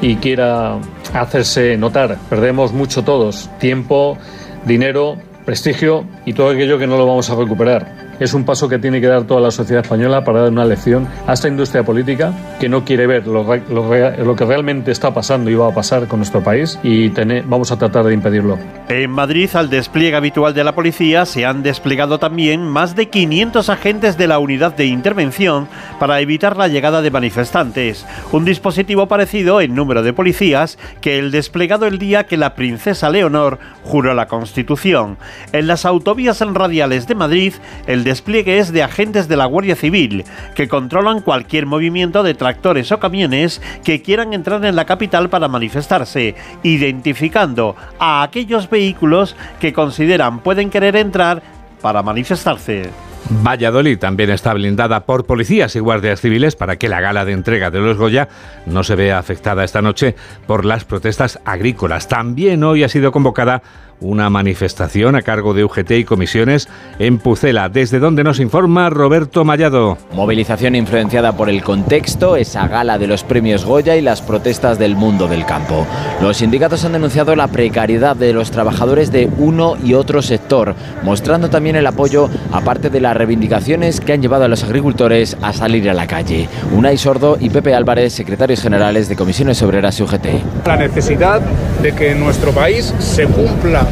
y 0.01 0.15
quiera 0.15 0.77
hacerse 1.13 1.77
notar. 1.77 2.17
Perdemos 2.29 2.71
mucho 2.73 3.03
todos, 3.03 3.49
tiempo, 3.59 4.17
dinero, 4.65 5.17
prestigio 5.45 6.05
y 6.25 6.33
todo 6.33 6.49
aquello 6.49 6.77
que 6.77 6.87
no 6.87 6.97
lo 6.97 7.05
vamos 7.05 7.29
a 7.29 7.35
recuperar. 7.35 8.08
Es 8.19 8.33
un 8.33 8.43
paso 8.43 8.67
que 8.67 8.79
tiene 8.79 8.99
que 8.99 9.07
dar 9.07 9.23
toda 9.23 9.39
la 9.39 9.51
sociedad 9.51 9.81
española 9.81 10.23
para 10.23 10.41
dar 10.41 10.51
una 10.51 10.65
lección 10.65 11.07
a 11.25 11.33
esta 11.33 11.47
industria 11.47 11.83
política 11.83 12.33
que 12.59 12.67
no 12.67 12.83
quiere 12.83 13.07
ver 13.07 13.25
lo, 13.25 13.43
lo, 13.43 14.25
lo 14.25 14.35
que 14.35 14.45
realmente 14.45 14.91
está 14.91 15.13
pasando 15.13 15.49
y 15.49 15.55
va 15.55 15.69
a 15.69 15.73
pasar 15.73 16.07
con 16.07 16.19
nuestro 16.19 16.43
país 16.43 16.77
y 16.83 17.09
tener, 17.11 17.43
vamos 17.45 17.71
a 17.71 17.77
tratar 17.77 18.05
de 18.05 18.13
impedirlo. 18.13 18.57
En 18.89 19.11
Madrid, 19.11 19.49
al 19.53 19.69
despliegue 19.69 20.17
habitual 20.17 20.53
de 20.53 20.63
la 20.63 20.75
policía, 20.75 21.25
se 21.25 21.45
han 21.45 21.63
desplegado 21.63 22.19
también 22.19 22.67
más 22.67 22.95
de 22.95 23.07
500 23.07 23.69
agentes 23.69 24.17
de 24.17 24.27
la 24.27 24.39
unidad 24.39 24.75
de 24.75 24.87
intervención 24.87 25.67
para 25.99 26.19
evitar 26.19 26.57
la 26.57 26.67
llegada 26.67 27.01
de 27.01 27.11
manifestantes. 27.11 28.05
Un 28.31 28.45
dispositivo 28.45 29.07
parecido 29.07 29.61
en 29.61 29.75
número 29.75 30.03
de 30.03 30.11
policías 30.11 30.77
que 31.01 31.19
el 31.19 31.31
desplegado 31.31 31.85
el 31.85 31.99
día 31.99 32.25
que 32.25 32.35
la 32.35 32.55
princesa 32.55 33.09
Leonor 33.09 33.59
juró 33.83 34.13
la 34.13 34.27
Constitución. 34.27 35.17
En 35.53 35.67
las 35.67 35.85
autovías 35.85 36.41
radiales 36.41 37.07
de 37.07 37.15
Madrid, 37.15 37.53
el 37.87 38.03
despliegue 38.09 38.57
es 38.57 38.73
de 38.73 38.81
agentes 38.81 39.27
de 39.27 39.37
la 39.37 39.45
Guardia 39.45 39.75
Civil, 39.75 40.25
que 40.55 40.67
controlan 40.67 41.21
cualquier 41.21 41.67
movimiento 41.67 42.23
de 42.23 42.33
tractores 42.33 42.91
o 42.91 42.99
camiones 42.99 43.61
que 43.83 44.01
quieran 44.01 44.33
entrar 44.33 44.65
en 44.65 44.75
la 44.75 44.85
capital 44.85 45.29
para 45.29 45.47
manifestarse, 45.47 46.33
identificando 46.63 47.75
a 47.99 48.23
aquellos 48.23 48.67
vehículos 48.67 49.35
que 49.59 49.73
consideran 49.73 50.39
pueden 50.39 50.71
querer 50.71 50.95
entrar 50.95 51.43
para 51.81 52.01
manifestarse. 52.01 52.89
Valladolid 53.29 53.99
también 53.99 54.31
está 54.31 54.53
blindada 54.53 55.05
por 55.05 55.25
policías 55.25 55.75
y 55.75 55.79
guardias 55.79 56.19
civiles 56.19 56.55
para 56.55 56.77
que 56.77 56.89
la 56.89 56.99
gala 56.99 57.25
de 57.25 57.33
entrega 57.33 57.69
de 57.69 57.79
los 57.79 57.95
Goya 57.95 58.27
no 58.65 58.83
se 58.83 58.95
vea 58.95 59.19
afectada 59.19 59.63
esta 59.63 59.83
noche 59.83 60.15
por 60.47 60.65
las 60.65 60.83
protestas 60.83 61.39
agrícolas. 61.45 62.07
También 62.07 62.63
hoy 62.63 62.83
ha 62.83 62.89
sido 62.89 63.11
convocada 63.11 63.61
una 64.01 64.29
manifestación 64.29 65.15
a 65.15 65.21
cargo 65.21 65.53
de 65.53 65.63
UGT 65.63 65.91
y 65.91 66.03
comisiones 66.03 66.67
en 66.99 67.17
Pucela, 67.17 67.69
desde 67.69 67.99
donde 67.99 68.23
nos 68.23 68.39
informa 68.39 68.89
Roberto 68.89 69.43
Mallado. 69.43 69.97
Movilización 70.13 70.75
influenciada 70.75 71.35
por 71.35 71.49
el 71.49 71.63
contexto, 71.63 72.35
esa 72.35 72.67
gala 72.67 72.97
de 72.97 73.07
los 73.07 73.23
premios 73.23 73.65
Goya 73.65 73.95
y 73.95 74.01
las 74.01 74.21
protestas 74.21 74.79
del 74.79 74.95
mundo 74.95 75.27
del 75.27 75.45
campo. 75.45 75.85
Los 76.21 76.37
sindicatos 76.37 76.85
han 76.85 76.93
denunciado 76.93 77.35
la 77.35 77.47
precariedad 77.47 78.15
de 78.15 78.33
los 78.33 78.51
trabajadores 78.51 79.11
de 79.11 79.29
uno 79.37 79.75
y 79.83 79.93
otro 79.93 80.21
sector, 80.21 80.75
mostrando 81.03 81.49
también 81.49 81.75
el 81.75 81.87
apoyo 81.87 82.29
a 82.51 82.61
parte 82.61 82.89
de 82.89 83.01
las 83.01 83.15
reivindicaciones 83.15 83.99
que 83.99 84.13
han 84.13 84.21
llevado 84.21 84.45
a 84.45 84.47
los 84.47 84.63
agricultores 84.63 85.37
a 85.41 85.53
salir 85.53 85.89
a 85.89 85.93
la 85.93 86.07
calle. 86.07 86.47
Unai 86.73 86.97
Sordo 86.97 87.37
y 87.39 87.49
Pepe 87.49 87.73
Álvarez, 87.73 88.13
secretarios 88.13 88.61
generales 88.61 89.09
de 89.09 89.15
Comisiones 89.15 89.61
Obreras 89.61 89.99
y 89.99 90.03
UGT. 90.03 90.25
La 90.65 90.77
necesidad 90.77 91.41
de 91.81 91.93
que 91.93 92.11
en 92.11 92.19
nuestro 92.19 92.51
país 92.51 92.93
se 92.99 93.25
cumpla 93.25 93.88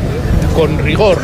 con 0.57 0.79
rigor 0.79 1.19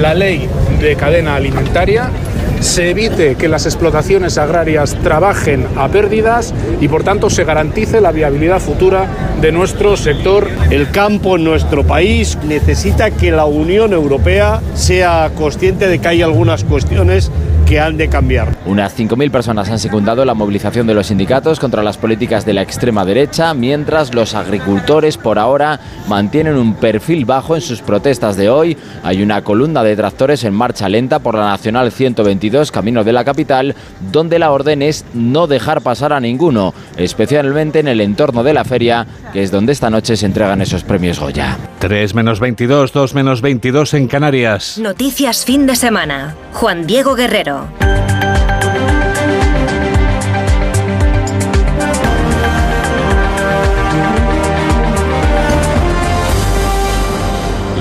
la 0.00 0.14
ley 0.14 0.48
de 0.80 0.96
cadena 0.96 1.36
alimentaria, 1.36 2.10
se 2.58 2.90
evite 2.90 3.36
que 3.36 3.46
las 3.46 3.66
explotaciones 3.66 4.36
agrarias 4.36 4.96
trabajen 5.00 5.64
a 5.76 5.86
pérdidas 5.86 6.52
y 6.80 6.88
por 6.88 7.04
tanto 7.04 7.30
se 7.30 7.44
garantice 7.44 8.00
la 8.00 8.10
viabilidad 8.10 8.58
futura 8.58 9.06
de 9.40 9.52
nuestro 9.52 9.96
sector. 9.96 10.48
El 10.70 10.90
campo 10.90 11.36
en 11.36 11.44
nuestro 11.44 11.84
país 11.84 12.36
necesita 12.42 13.12
que 13.12 13.30
la 13.30 13.44
Unión 13.44 13.92
Europea 13.92 14.60
sea 14.74 15.30
consciente 15.36 15.86
de 15.86 16.00
que 16.00 16.08
hay 16.08 16.22
algunas 16.22 16.64
cuestiones 16.64 17.30
que 17.64 17.80
han 17.80 17.96
de 17.96 18.08
cambiar. 18.08 18.56
Unas 18.66 18.96
5.000 18.98 19.30
personas 19.30 19.70
han 19.70 19.78
secundado 19.78 20.24
la 20.24 20.34
movilización 20.34 20.86
de 20.86 20.94
los 20.94 21.06
sindicatos 21.06 21.58
contra 21.58 21.82
las 21.82 21.96
políticas 21.96 22.44
de 22.44 22.52
la 22.52 22.62
extrema 22.62 23.04
derecha, 23.04 23.54
mientras 23.54 24.14
los 24.14 24.34
agricultores 24.34 25.16
por 25.16 25.38
ahora 25.38 25.80
mantienen 26.08 26.56
un 26.56 26.74
perfil 26.74 27.24
bajo 27.24 27.54
en 27.54 27.60
sus 27.60 27.80
protestas 27.80 28.36
de 28.36 28.50
hoy. 28.50 28.76
Hay 29.02 29.22
una 29.22 29.42
columna 29.42 29.82
de 29.82 29.96
tractores 29.96 30.44
en 30.44 30.54
marcha 30.54 30.88
lenta 30.88 31.18
por 31.18 31.36
la 31.36 31.46
Nacional 31.46 31.90
122, 31.90 32.70
camino 32.70 33.04
de 33.04 33.12
la 33.12 33.24
capital, 33.24 33.74
donde 34.12 34.38
la 34.38 34.50
orden 34.50 34.82
es 34.82 35.04
no 35.14 35.46
dejar 35.46 35.80
pasar 35.80 36.12
a 36.12 36.20
ninguno, 36.20 36.74
especialmente 36.96 37.80
en 37.80 37.88
el 37.88 38.00
entorno 38.00 38.42
de 38.42 38.54
la 38.54 38.64
feria, 38.64 39.06
que 39.32 39.42
es 39.42 39.50
donde 39.50 39.72
esta 39.72 39.90
noche 39.90 40.16
se 40.16 40.26
entregan 40.26 40.60
esos 40.60 40.84
premios 40.84 41.18
Goya. 41.18 41.56
3 41.78 42.14
menos 42.14 42.40
22, 42.40 42.92
2 42.92 43.14
menos 43.14 43.40
22 43.40 43.94
en 43.94 44.08
Canarias. 44.08 44.78
Noticias 44.78 45.44
fin 45.44 45.66
de 45.66 45.76
semana. 45.76 46.34
Juan 46.52 46.86
Diego 46.86 47.14
Guerrero. 47.14 47.53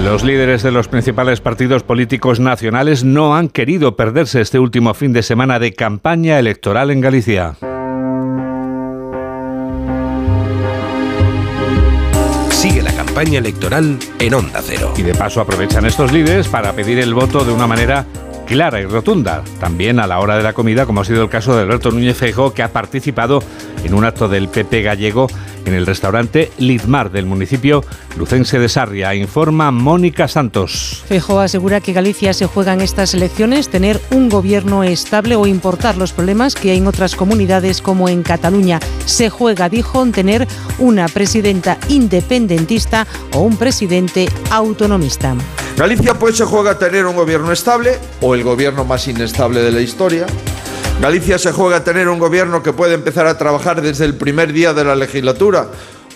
Los 0.04 0.24
líderes 0.24 0.62
de 0.62 0.72
los 0.72 0.90
principales 0.90 1.42
partidos 1.42 1.82
políticos 1.82 2.40
nacionales 2.40 3.04
no 3.04 3.36
han 3.36 3.50
querido 3.50 3.96
perderse 3.96 4.42
este 4.42 4.60
último 4.60 4.94
fin 4.94 5.12
de 5.12 5.24
semana 5.24 5.58
de 5.58 5.74
campaña 5.74 6.38
electoral 6.38 6.92
en 6.92 7.02
Galicia. 7.02 7.56
Sigue 12.52 12.84
la 12.84 12.92
campaña 12.94 13.40
electoral 13.40 13.98
en 14.20 14.34
Onda 14.36 14.62
Cero. 14.62 14.94
Y 14.98 15.02
de 15.02 15.16
paso 15.16 15.42
aprovechan 15.42 15.86
estos 15.86 16.12
líderes 16.12 16.48
para 16.48 16.74
pedir 16.74 17.00
el 17.00 17.14
voto 17.14 17.44
de 17.44 17.52
una 17.52 17.66
manera 17.66 18.06
clara 18.46 18.80
y 18.82 18.86
rotunda. 18.86 19.44
También 19.60 20.00
a 20.00 20.08
la 20.08 20.20
hora 20.20 20.38
de 20.38 20.44
la 20.44 20.54
comida, 20.54 20.86
como 20.86 21.02
ha 21.02 21.06
sido 21.06 21.24
el 21.24 21.30
caso 21.30 21.56
de 21.56 21.64
Alberto 21.64 21.92
Núñez 21.92 22.18
Feijóo, 22.18 22.54
que 22.54 22.64
ha 22.64 22.72
participado 22.72 23.42
en 23.84 23.94
un 23.94 24.06
acto 24.06 24.28
del 24.28 24.48
PP 24.48 24.82
gallego 24.82 25.28
en 25.66 25.74
el 25.74 25.86
restaurante 25.86 26.52
Lidmar 26.58 27.12
del 27.12 27.26
municipio 27.26 27.84
lucense 28.18 28.60
de 28.60 28.70
Sarria. 28.70 29.16
Informa 29.16 29.72
Mónica 29.72 30.28
Santos. 30.28 31.04
Feijóo 31.08 31.40
asegura 31.40 31.82
que 31.82 31.94
Galicia 31.94 32.34
se 32.34 32.46
juega 32.46 32.74
en 32.74 32.82
estas 32.82 33.14
elecciones 33.14 33.70
tener 33.70 34.00
un 34.12 34.30
gobierno 34.30 34.84
estable 34.84 35.36
o 35.36 35.48
importar 35.48 35.98
los 35.98 36.14
problemas 36.14 36.56
que 36.56 36.72
hay 36.72 36.78
en 36.78 36.88
otras 36.88 37.16
comunidades 37.16 37.82
como 37.82 38.10
en 38.10 38.24
Cataluña. 38.24 38.80
Se 39.06 39.30
juega, 39.30 39.70
dijo, 39.70 40.04
en 40.04 40.12
tener 40.12 40.48
una 40.80 41.08
presidenta 41.08 41.78
independentista 41.90 43.08
o 43.34 43.40
un 43.40 43.58
presidente 43.58 44.30
autonomista. 44.52 45.36
Galicia 45.78 46.14
pues 46.14 46.38
se 46.38 46.46
juega 46.46 46.72
a 46.72 46.78
tener 46.78 47.06
un 47.06 47.16
gobierno 47.16 47.52
estable 47.52 47.98
o 48.22 48.36
el 48.36 48.44
gobierno 48.44 48.86
más 48.86 49.08
inestable 49.08 49.62
de 49.62 49.72
la 49.72 49.82
historia 49.82 50.28
Galicia 51.02 51.38
se 51.38 51.52
juega 51.52 51.78
a 51.78 51.84
tener 51.84 52.08
un 52.08 52.20
gobierno 52.20 52.64
que 52.64 52.72
puede 52.72 52.94
empezar 52.94 53.28
a 53.28 53.38
trabajar 53.38 53.82
desde 53.82 54.06
el 54.06 54.16
primer 54.16 54.54
día 54.54 54.74
de 54.74 54.86
la 54.86 54.96
legislatura 54.96 55.68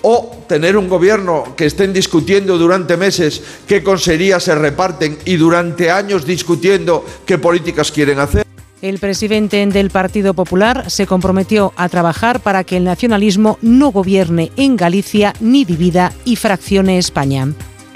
o 0.01 0.45
tener 0.47 0.77
un 0.77 0.87
gobierno 0.87 1.55
que 1.57 1.65
estén 1.65 1.91
discutiendo 1.91 2.57
durante 2.57 2.95
meses 2.95 3.41
qué 3.67 3.83
consejerías 3.83 4.43
se 4.43 4.55
reparten 4.55 5.17
y 5.25 5.35
durante 5.35 5.91
años 5.91 6.25
discutiendo 6.25 7.03
qué 7.25 7.37
políticas 7.37 7.91
quieren 7.91 8.19
hacer. 8.19 8.45
El 8.81 8.99
presidente 8.99 9.65
del 9.65 9.89
Partido 9.89 10.35
Popular 10.35 10.89
se 10.91 11.07
comprometió 11.07 11.73
a 11.75 11.89
trabajar 11.89 12.41
para 12.41 12.63
que 12.63 12.77
el 12.77 12.83
nacionalismo 12.83 13.57
no 13.63 13.91
gobierne 13.91 14.51
en 14.55 14.77
Galicia 14.77 15.33
ni 15.39 15.65
divida 15.65 16.13
y 16.25 16.35
fraccione 16.35 16.99
España. 16.99 17.47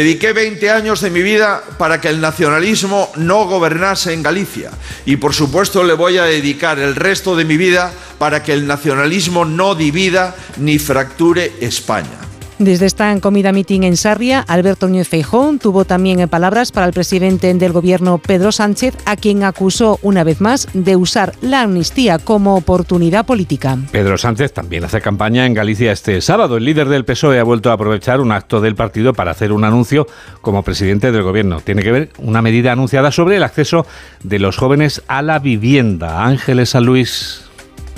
Dediqué 0.01 0.33
20 0.33 0.71
años 0.71 0.99
de 1.01 1.11
mi 1.11 1.21
vida 1.21 1.61
para 1.77 2.01
que 2.01 2.07
el 2.07 2.19
nacionalismo 2.19 3.11
no 3.17 3.45
gobernase 3.45 4.13
en 4.13 4.23
Galicia 4.23 4.71
y 5.05 5.17
por 5.17 5.35
supuesto 5.35 5.83
le 5.83 5.93
voy 5.93 6.17
a 6.17 6.23
dedicar 6.23 6.79
el 6.79 6.95
resto 6.95 7.35
de 7.35 7.45
mi 7.45 7.55
vida 7.55 7.93
para 8.17 8.41
que 8.41 8.51
el 8.51 8.65
nacionalismo 8.65 9.45
no 9.45 9.75
divida 9.75 10.35
ni 10.57 10.79
fracture 10.79 11.53
España. 11.61 12.20
Desde 12.61 12.85
esta 12.85 13.19
comida 13.21 13.51
meeting 13.51 13.81
en 13.81 13.97
Sarria, 13.97 14.41
Alberto 14.41 14.87
Núñez 14.87 15.09
Feijóo 15.09 15.57
tuvo 15.59 15.83
también 15.83 16.29
palabras 16.29 16.71
para 16.71 16.85
el 16.85 16.93
presidente 16.93 17.51
del 17.51 17.71
gobierno 17.71 18.19
Pedro 18.19 18.51
Sánchez, 18.51 18.95
a 19.05 19.15
quien 19.15 19.43
acusó 19.43 19.97
una 20.03 20.23
vez 20.23 20.41
más 20.41 20.67
de 20.75 20.95
usar 20.95 21.33
la 21.41 21.63
amnistía 21.63 22.19
como 22.19 22.55
oportunidad 22.55 23.25
política. 23.25 23.79
Pedro 23.91 24.15
Sánchez 24.15 24.53
también 24.53 24.83
hace 24.83 25.01
campaña 25.01 25.47
en 25.47 25.55
Galicia 25.55 25.91
este 25.91 26.21
sábado. 26.21 26.57
El 26.57 26.65
líder 26.65 26.87
del 26.87 27.03
PSOE 27.03 27.39
ha 27.39 27.43
vuelto 27.43 27.71
a 27.71 27.73
aprovechar 27.73 28.21
un 28.21 28.31
acto 28.31 28.61
del 28.61 28.75
partido 28.75 29.15
para 29.15 29.31
hacer 29.31 29.51
un 29.51 29.63
anuncio 29.63 30.05
como 30.41 30.61
presidente 30.61 31.11
del 31.11 31.23
gobierno. 31.23 31.61
Tiene 31.61 31.81
que 31.81 31.91
ver 31.91 32.09
una 32.19 32.43
medida 32.43 32.73
anunciada 32.73 33.11
sobre 33.11 33.37
el 33.37 33.43
acceso 33.43 33.87
de 34.21 34.37
los 34.37 34.57
jóvenes 34.57 35.01
a 35.07 35.23
la 35.23 35.39
vivienda. 35.39 36.23
Ángeles 36.25 36.69
San 36.69 36.85
Luis. 36.85 37.50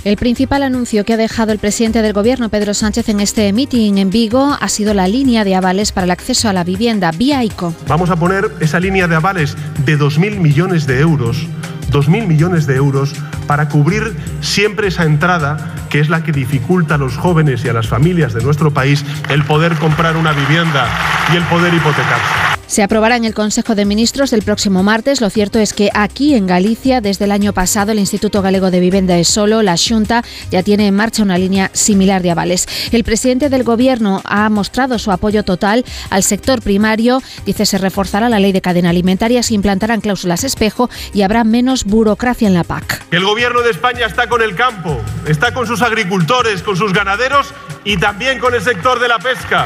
El 0.03 0.17
principal 0.17 0.63
anuncio 0.63 1.05
que 1.05 1.13
ha 1.13 1.17
dejado 1.17 1.53
el 1.53 1.59
presidente 1.59 2.01
del 2.01 2.11
Gobierno, 2.11 2.49
Pedro 2.49 2.73
Sánchez, 2.73 3.07
en 3.07 3.21
este 3.21 3.53
meeting 3.53 3.99
en 3.99 4.09
Vigo 4.09 4.57
ha 4.59 4.67
sido 4.67 4.93
la 4.93 5.07
línea 5.07 5.45
de 5.45 5.55
avales 5.55 5.93
para 5.93 6.03
el 6.03 6.11
acceso 6.11 6.49
a 6.49 6.53
la 6.53 6.65
vivienda 6.65 7.11
vía 7.11 7.41
ICO. 7.41 7.73
Vamos 7.87 8.09
a 8.09 8.17
poner 8.17 8.51
esa 8.59 8.81
línea 8.81 9.07
de 9.07 9.15
avales 9.15 9.55
de 9.85 9.97
2.000 9.97 10.39
millones 10.39 10.87
de 10.87 10.99
euros, 10.99 11.47
2.000 11.91 12.27
millones 12.27 12.67
de 12.67 12.75
euros 12.75 13.13
para 13.47 13.69
cubrir 13.69 14.15
siempre 14.41 14.87
esa 14.87 15.03
entrada 15.03 15.75
que 15.89 15.99
es 15.99 16.09
la 16.09 16.23
que 16.23 16.31
dificulta 16.31 16.95
a 16.95 16.97
los 16.97 17.17
jóvenes 17.17 17.63
y 17.63 17.69
a 17.69 17.73
las 17.73 17.87
familias 17.87 18.33
de 18.33 18.43
nuestro 18.43 18.71
país 18.71 19.05
el 19.29 19.43
poder 19.43 19.75
comprar 19.75 20.17
una 20.17 20.31
vivienda 20.31 20.87
y 21.31 21.37
el 21.37 21.43
poder 21.43 21.73
hipotecarse. 21.73 22.53
Se 22.73 22.81
aprobará 22.81 23.17
en 23.17 23.25
el 23.25 23.35
Consejo 23.35 23.75
de 23.75 23.85
Ministros 23.85 24.31
del 24.31 24.41
próximo 24.41 24.81
martes. 24.81 25.21
Lo 25.21 25.29
cierto 25.29 25.59
es 25.59 25.73
que 25.73 25.91
aquí 25.93 26.33
en 26.33 26.47
Galicia, 26.47 27.01
desde 27.01 27.25
el 27.25 27.31
año 27.31 27.53
pasado, 27.53 27.91
el 27.91 27.99
Instituto 27.99 28.41
Galego 28.41 28.71
de 28.71 28.79
Vivienda 28.79 29.13
de 29.13 29.25
Solo, 29.25 29.61
la 29.61 29.75
Junta, 29.77 30.23
ya 30.49 30.63
tiene 30.63 30.87
en 30.87 30.95
marcha 30.95 31.21
una 31.21 31.37
línea 31.37 31.69
similar 31.73 32.23
de 32.23 32.31
avales. 32.31 32.67
El 32.91 33.03
presidente 33.03 33.49
del 33.49 33.63
Gobierno 33.63 34.23
ha 34.25 34.49
mostrado 34.49 34.97
su 34.97 35.11
apoyo 35.11 35.43
total 35.43 35.85
al 36.09 36.23
sector 36.23 36.63
primario. 36.63 37.21
Dice 37.45 37.67
se 37.67 37.77
reforzará 37.77 38.27
la 38.27 38.39
ley 38.39 38.53
de 38.53 38.61
cadena 38.61 38.89
alimentaria, 38.89 39.43
se 39.43 39.53
implantarán 39.53 40.01
cláusulas 40.01 40.43
espejo 40.43 40.89
y 41.13 41.21
habrá 41.21 41.43
menos 41.43 41.83
burocracia 41.83 42.47
en 42.47 42.55
la 42.55 42.63
PAC. 42.63 43.05
El 43.11 43.25
Gobierno 43.33 43.63
de 43.63 43.71
España 43.71 44.05
está 44.05 44.27
con 44.27 44.43
el 44.43 44.53
campo, 44.53 45.01
está 45.25 45.55
con 45.55 45.65
sus 45.65 45.81
agricultores, 45.81 46.61
con 46.61 46.77
sus 46.77 46.93
ganaderos 46.93 47.51
y 47.83 47.97
también 47.97 48.37
con 48.37 48.53
el 48.53 48.61
sector 48.61 48.99
de 48.99 49.07
la 49.07 49.17
pesca. 49.17 49.65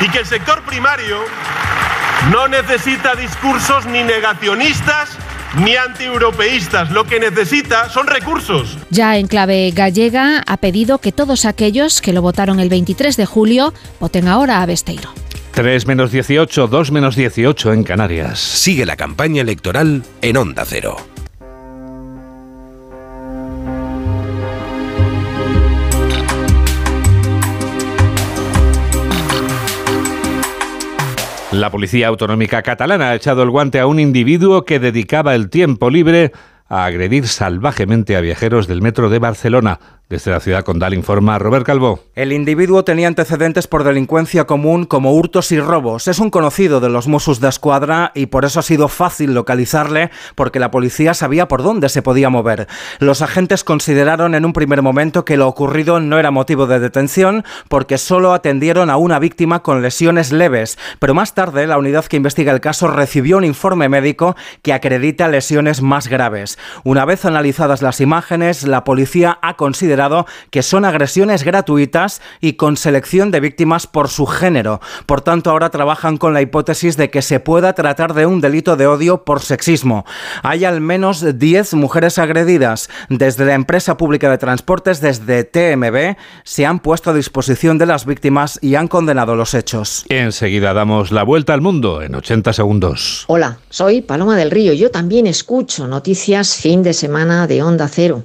Y 0.00 0.08
que 0.08 0.20
el 0.20 0.24
sector 0.24 0.62
primario 0.62 1.18
no 2.32 2.48
necesita 2.48 3.14
discursos 3.14 3.84
ni 3.84 4.02
negacionistas 4.04 5.18
ni 5.56 5.76
antieuropeístas. 5.76 6.90
Lo 6.92 7.04
que 7.04 7.20
necesita 7.20 7.90
son 7.90 8.06
recursos. 8.06 8.78
Ya 8.88 9.18
en 9.18 9.26
clave 9.26 9.70
gallega 9.74 10.42
ha 10.46 10.56
pedido 10.56 10.96
que 10.96 11.12
todos 11.12 11.44
aquellos 11.44 12.00
que 12.00 12.14
lo 12.14 12.22
votaron 12.22 12.58
el 12.58 12.70
23 12.70 13.18
de 13.18 13.26
julio 13.26 13.74
voten 14.00 14.28
ahora 14.28 14.62
a 14.62 14.66
Besteiro. 14.66 15.10
3 15.52 15.86
menos 15.86 16.10
18, 16.10 16.68
2 16.68 16.90
menos 16.90 17.16
18 17.16 17.74
en 17.74 17.84
Canarias. 17.84 18.40
Sigue 18.40 18.86
la 18.86 18.96
campaña 18.96 19.42
electoral 19.42 20.04
en 20.22 20.38
Onda 20.38 20.64
Cero. 20.66 20.96
La 31.60 31.70
Policía 31.70 32.08
Autonómica 32.08 32.60
Catalana 32.62 33.08
ha 33.08 33.14
echado 33.14 33.42
el 33.42 33.48
guante 33.48 33.80
a 33.80 33.86
un 33.86 33.98
individuo 33.98 34.66
que 34.66 34.78
dedicaba 34.78 35.34
el 35.34 35.48
tiempo 35.48 35.88
libre 35.88 36.32
a 36.68 36.84
agredir 36.84 37.26
salvajemente 37.26 38.14
a 38.14 38.20
viajeros 38.20 38.66
del 38.66 38.82
metro 38.82 39.08
de 39.08 39.18
Barcelona. 39.18 39.80
Desde 40.08 40.30
la 40.30 40.38
ciudad 40.38 40.62
condal 40.62 40.94
informa 40.94 41.36
Robert 41.36 41.66
Calvo. 41.66 41.98
El 42.14 42.32
individuo 42.32 42.84
tenía 42.84 43.08
antecedentes 43.08 43.66
por 43.66 43.82
delincuencia 43.82 44.44
común 44.44 44.84
como 44.84 45.12
hurtos 45.12 45.50
y 45.50 45.58
robos. 45.58 46.06
Es 46.06 46.20
un 46.20 46.30
conocido 46.30 46.78
de 46.78 46.88
los 46.88 47.08
Mossos 47.08 47.40
de 47.40 47.48
Escuadra 47.48 48.12
y 48.14 48.26
por 48.26 48.44
eso 48.44 48.60
ha 48.60 48.62
sido 48.62 48.86
fácil 48.86 49.34
localizarle 49.34 50.12
porque 50.36 50.60
la 50.60 50.70
policía 50.70 51.12
sabía 51.12 51.48
por 51.48 51.64
dónde 51.64 51.88
se 51.88 52.02
podía 52.02 52.30
mover. 52.30 52.68
Los 53.00 53.20
agentes 53.20 53.64
consideraron 53.64 54.36
en 54.36 54.44
un 54.44 54.52
primer 54.52 54.80
momento 54.80 55.24
que 55.24 55.36
lo 55.36 55.48
ocurrido 55.48 55.98
no 55.98 56.20
era 56.20 56.30
motivo 56.30 56.68
de 56.68 56.78
detención 56.78 57.42
porque 57.68 57.98
solo 57.98 58.32
atendieron 58.32 58.90
a 58.90 58.98
una 58.98 59.18
víctima 59.18 59.64
con 59.64 59.82
lesiones 59.82 60.30
leves, 60.30 60.78
pero 61.00 61.14
más 61.14 61.34
tarde 61.34 61.66
la 61.66 61.78
unidad 61.78 62.04
que 62.04 62.16
investiga 62.16 62.52
el 62.52 62.60
caso 62.60 62.86
recibió 62.86 63.38
un 63.38 63.44
informe 63.44 63.88
médico 63.88 64.36
que 64.62 64.72
acredita 64.72 65.26
lesiones 65.26 65.82
más 65.82 66.06
graves. 66.06 66.60
Una 66.84 67.04
vez 67.04 67.24
analizadas 67.24 67.82
las 67.82 68.00
imágenes, 68.00 68.62
la 68.62 68.84
policía 68.84 69.40
ha 69.42 69.56
considerado 69.56 69.95
que 70.50 70.62
son 70.62 70.84
agresiones 70.84 71.42
gratuitas 71.42 72.20
y 72.40 72.54
con 72.54 72.76
selección 72.76 73.30
de 73.30 73.40
víctimas 73.40 73.86
por 73.86 74.08
su 74.08 74.26
género. 74.26 74.80
Por 75.06 75.20
tanto, 75.20 75.50
ahora 75.50 75.70
trabajan 75.70 76.16
con 76.16 76.34
la 76.34 76.42
hipótesis 76.42 76.96
de 76.96 77.10
que 77.10 77.22
se 77.22 77.40
pueda 77.40 77.74
tratar 77.74 78.14
de 78.14 78.26
un 78.26 78.40
delito 78.40 78.76
de 78.76 78.86
odio 78.86 79.24
por 79.24 79.40
sexismo. 79.40 80.04
Hay 80.42 80.64
al 80.64 80.80
menos 80.80 81.38
10 81.38 81.74
mujeres 81.74 82.18
agredidas. 82.18 82.88
Desde 83.08 83.44
la 83.44 83.54
empresa 83.54 83.96
pública 83.96 84.30
de 84.30 84.38
transportes, 84.38 85.00
desde 85.00 85.44
TMB, 85.44 86.16
se 86.44 86.66
han 86.66 86.80
puesto 86.80 87.10
a 87.10 87.14
disposición 87.14 87.78
de 87.78 87.86
las 87.86 88.06
víctimas 88.06 88.58
y 88.62 88.74
han 88.74 88.88
condenado 88.88 89.36
los 89.36 89.54
hechos. 89.54 90.04
Enseguida 90.08 90.72
damos 90.72 91.10
la 91.10 91.22
vuelta 91.22 91.54
al 91.54 91.60
mundo 91.60 92.02
en 92.02 92.14
80 92.14 92.52
segundos. 92.52 93.24
Hola, 93.28 93.58
soy 93.70 94.02
Paloma 94.02 94.36
del 94.36 94.50
Río. 94.50 94.72
Yo 94.72 94.90
también 94.90 95.26
escucho 95.26 95.86
noticias 95.86 96.56
fin 96.56 96.82
de 96.82 96.92
semana 96.92 97.46
de 97.46 97.62
Onda 97.62 97.88
Cero 97.88 98.24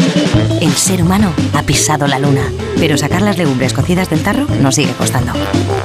El 0.59 0.71
ser 0.73 1.01
humano 1.01 1.31
ha 1.53 1.63
pisado 1.63 2.07
la 2.07 2.19
luna, 2.19 2.51
pero 2.77 2.97
sacar 2.97 3.21
las 3.21 3.37
legumbres 3.37 3.73
cocidas 3.73 4.09
del 4.09 4.23
tarro 4.23 4.45
nos 4.59 4.75
sigue 4.75 4.93
costando. 4.93 5.33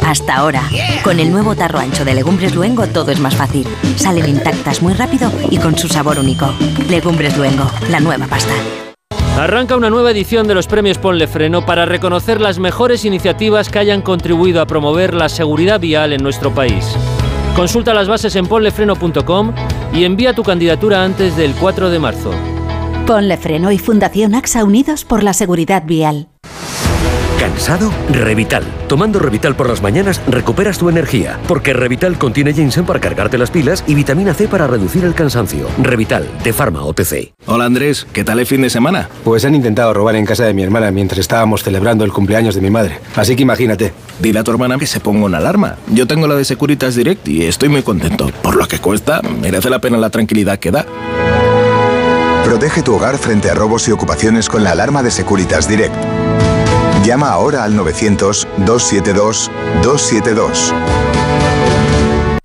Hasta 0.05 0.37
ahora, 0.37 0.63
con 1.03 1.21
el 1.21 1.31
nuevo 1.31 1.55
tarro 1.55 1.79
ancho 1.79 2.05
de 2.05 2.15
Legumbres 2.15 2.55
Luengo 2.55 2.87
todo 2.87 3.11
es 3.11 3.21
más 3.21 3.37
fácil. 3.37 3.67
Salen 3.97 4.29
intactas 4.29 4.83
muy 4.83 4.95
rápido 4.95 5.31
y 5.51 5.59
con 5.59 5.77
su 5.77 5.89
sabor 5.89 6.19
único. 6.19 6.53
Legumbres 6.89 7.37
Luengo, 7.37 7.71
la 7.91 8.01
nueva 8.01 8.27
pasta. 8.27 8.55
Arranca 9.39 9.77
una 9.77 9.91
nueva 9.91 10.11
edición 10.11 10.49
de 10.49 10.55
los 10.55 10.67
premios 10.67 10.99
Ponle 10.99 11.27
Freno 11.27 11.67
para 11.67 11.85
reconocer 11.85 12.41
las 12.41 12.59
mejores 12.59 13.05
iniciativas 13.05 13.69
que 13.69 13.79
hayan 13.79 14.01
contribuido 14.01 14.63
a 14.63 14.67
promover 14.67 15.13
la 15.13 15.29
seguridad 15.29 15.79
vial 15.79 16.15
en 16.15 16.23
nuestro 16.23 16.55
país. 16.55 16.97
Consulta 17.55 17.93
las 17.93 18.09
bases 18.09 18.35
en 18.37 18.47
ponlefreno.com 18.47 19.53
y 19.93 20.05
envía 20.05 20.35
tu 20.35 20.43
candidatura 20.43 21.05
antes 21.05 21.37
del 21.37 21.55
4 21.55 21.91
de 21.91 21.99
marzo. 21.99 22.56
Ponle 23.07 23.37
Freno 23.37 23.71
y 23.71 23.79
Fundación 23.79 24.35
AXA 24.35 24.65
Unidos 24.65 25.05
por 25.05 25.23
la 25.23 25.33
Seguridad 25.33 25.85
Vial. 25.87 26.27
¿Cansado? 27.39 27.93
Revital. 28.11 28.65
Tomando 28.89 29.21
Revital 29.21 29.55
por 29.55 29.69
las 29.69 29.81
mañanas 29.81 30.21
recuperas 30.27 30.79
tu 30.79 30.89
energía, 30.89 31.39
porque 31.47 31.73
Revital 31.73 32.19
contiene 32.19 32.53
ginseng 32.53 32.85
para 32.85 32.99
cargarte 32.99 33.39
las 33.39 33.53
pilas 33.53 33.85
y 33.87 33.95
vitamina 33.95 34.35
C 34.35 34.49
para 34.49 34.67
reducir 34.67 35.05
el 35.05 35.15
cansancio. 35.15 35.69
Revital, 35.81 36.27
de 36.43 36.53
Pharma 36.53 36.83
OTC. 36.83 37.33
Hola 37.47 37.67
Andrés, 37.67 38.09
¿qué 38.13 38.25
tal 38.25 38.41
el 38.41 38.47
fin 38.47 38.63
de 38.63 38.71
semana? 38.71 39.09
Pues 39.23 39.45
han 39.45 39.55
intentado 39.55 39.95
robar 39.95 40.17
en 40.17 40.27
casa 40.27 40.45
de 40.45 40.55
mi 40.55 40.65
hermana 40.65 40.91
mientras 40.91 41.21
estábamos 41.21 41.63
celebrando 41.63 42.05
el 42.05 42.13
cumpleaños 42.13 42.57
de 42.57 42.61
mi 42.61 42.71
madre. 42.71 42.99
Así 43.15 43.37
que 43.37 43.43
imagínate. 43.43 43.93
Dile 44.19 44.41
a 44.41 44.45
tu 44.45 44.51
hermana 44.51 44.79
que 44.79 44.87
se 44.89 44.99
ponga 44.99 45.27
una 45.27 45.39
alarma. 45.39 45.77
Yo 45.93 46.09
tengo 46.09 46.27
la 46.27 46.35
de 46.35 46.45
Securitas 46.45 46.97
Direct 46.97 47.29
y 47.29 47.45
estoy 47.45 47.69
muy 47.69 47.83
contento. 47.83 48.33
Por 48.43 48.57
lo 48.57 48.67
que 48.67 48.81
cuesta, 48.81 49.23
merece 49.23 49.71
la 49.71 49.79
pena 49.79 49.97
la 49.97 50.11
tranquilidad 50.11 50.59
que 50.59 50.73
da. 50.73 50.87
Protege 52.57 52.83
tu 52.83 52.95
hogar 52.95 53.19
frente 53.19 53.51
a 53.51 53.55
robos 53.55 53.87
y 53.87 53.93
ocupaciones 53.93 54.49
con 54.49 54.65
la 54.65 54.71
alarma 54.71 55.03
de 55.03 55.11
Securitas 55.11 55.69
Direct. 55.69 55.95
Llama 57.05 57.29
ahora 57.29 57.65
al 57.65 57.75
900-272-272. 57.75 60.73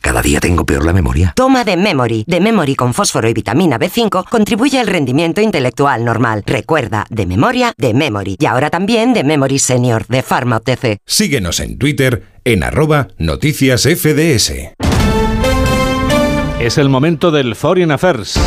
Cada 0.02 0.22
día 0.22 0.42
tengo 0.42 0.66
peor 0.66 0.84
la 0.84 0.92
memoria. 0.92 1.32
Toma 1.34 1.64
de 1.64 1.78
Memory. 1.78 2.26
De 2.28 2.42
Memory 2.42 2.76
con 2.76 2.94
fósforo 2.94 3.30
y 3.30 3.34
vitamina 3.34 3.80
B5 3.80 4.28
contribuye 4.30 4.82
al 4.82 4.88
rendimiento 4.88 5.40
intelectual 5.40 6.04
normal. 6.04 6.44
Recuerda, 6.46 7.06
de 7.10 7.26
memoria, 7.26 7.72
de 7.78 7.94
Memory. 7.94 8.36
Y 8.38 8.46
ahora 8.48 8.70
también 8.70 9.14
de 9.14 9.24
Memory 9.24 9.60
Senior, 9.60 10.06
de 10.08 10.24
Pharma 10.24 10.58
OTC. 10.58 10.98
Síguenos 11.06 11.62
en 11.62 11.78
Twitter 11.78 12.26
en 12.44 12.64
arroba 12.64 13.08
noticias 13.18 13.84
FDS. 13.84 14.74
Es 16.60 16.78
el 16.78 16.90
momento 16.90 17.32
del 17.32 17.56
Foreign 17.56 17.92
Affairs. 17.92 18.38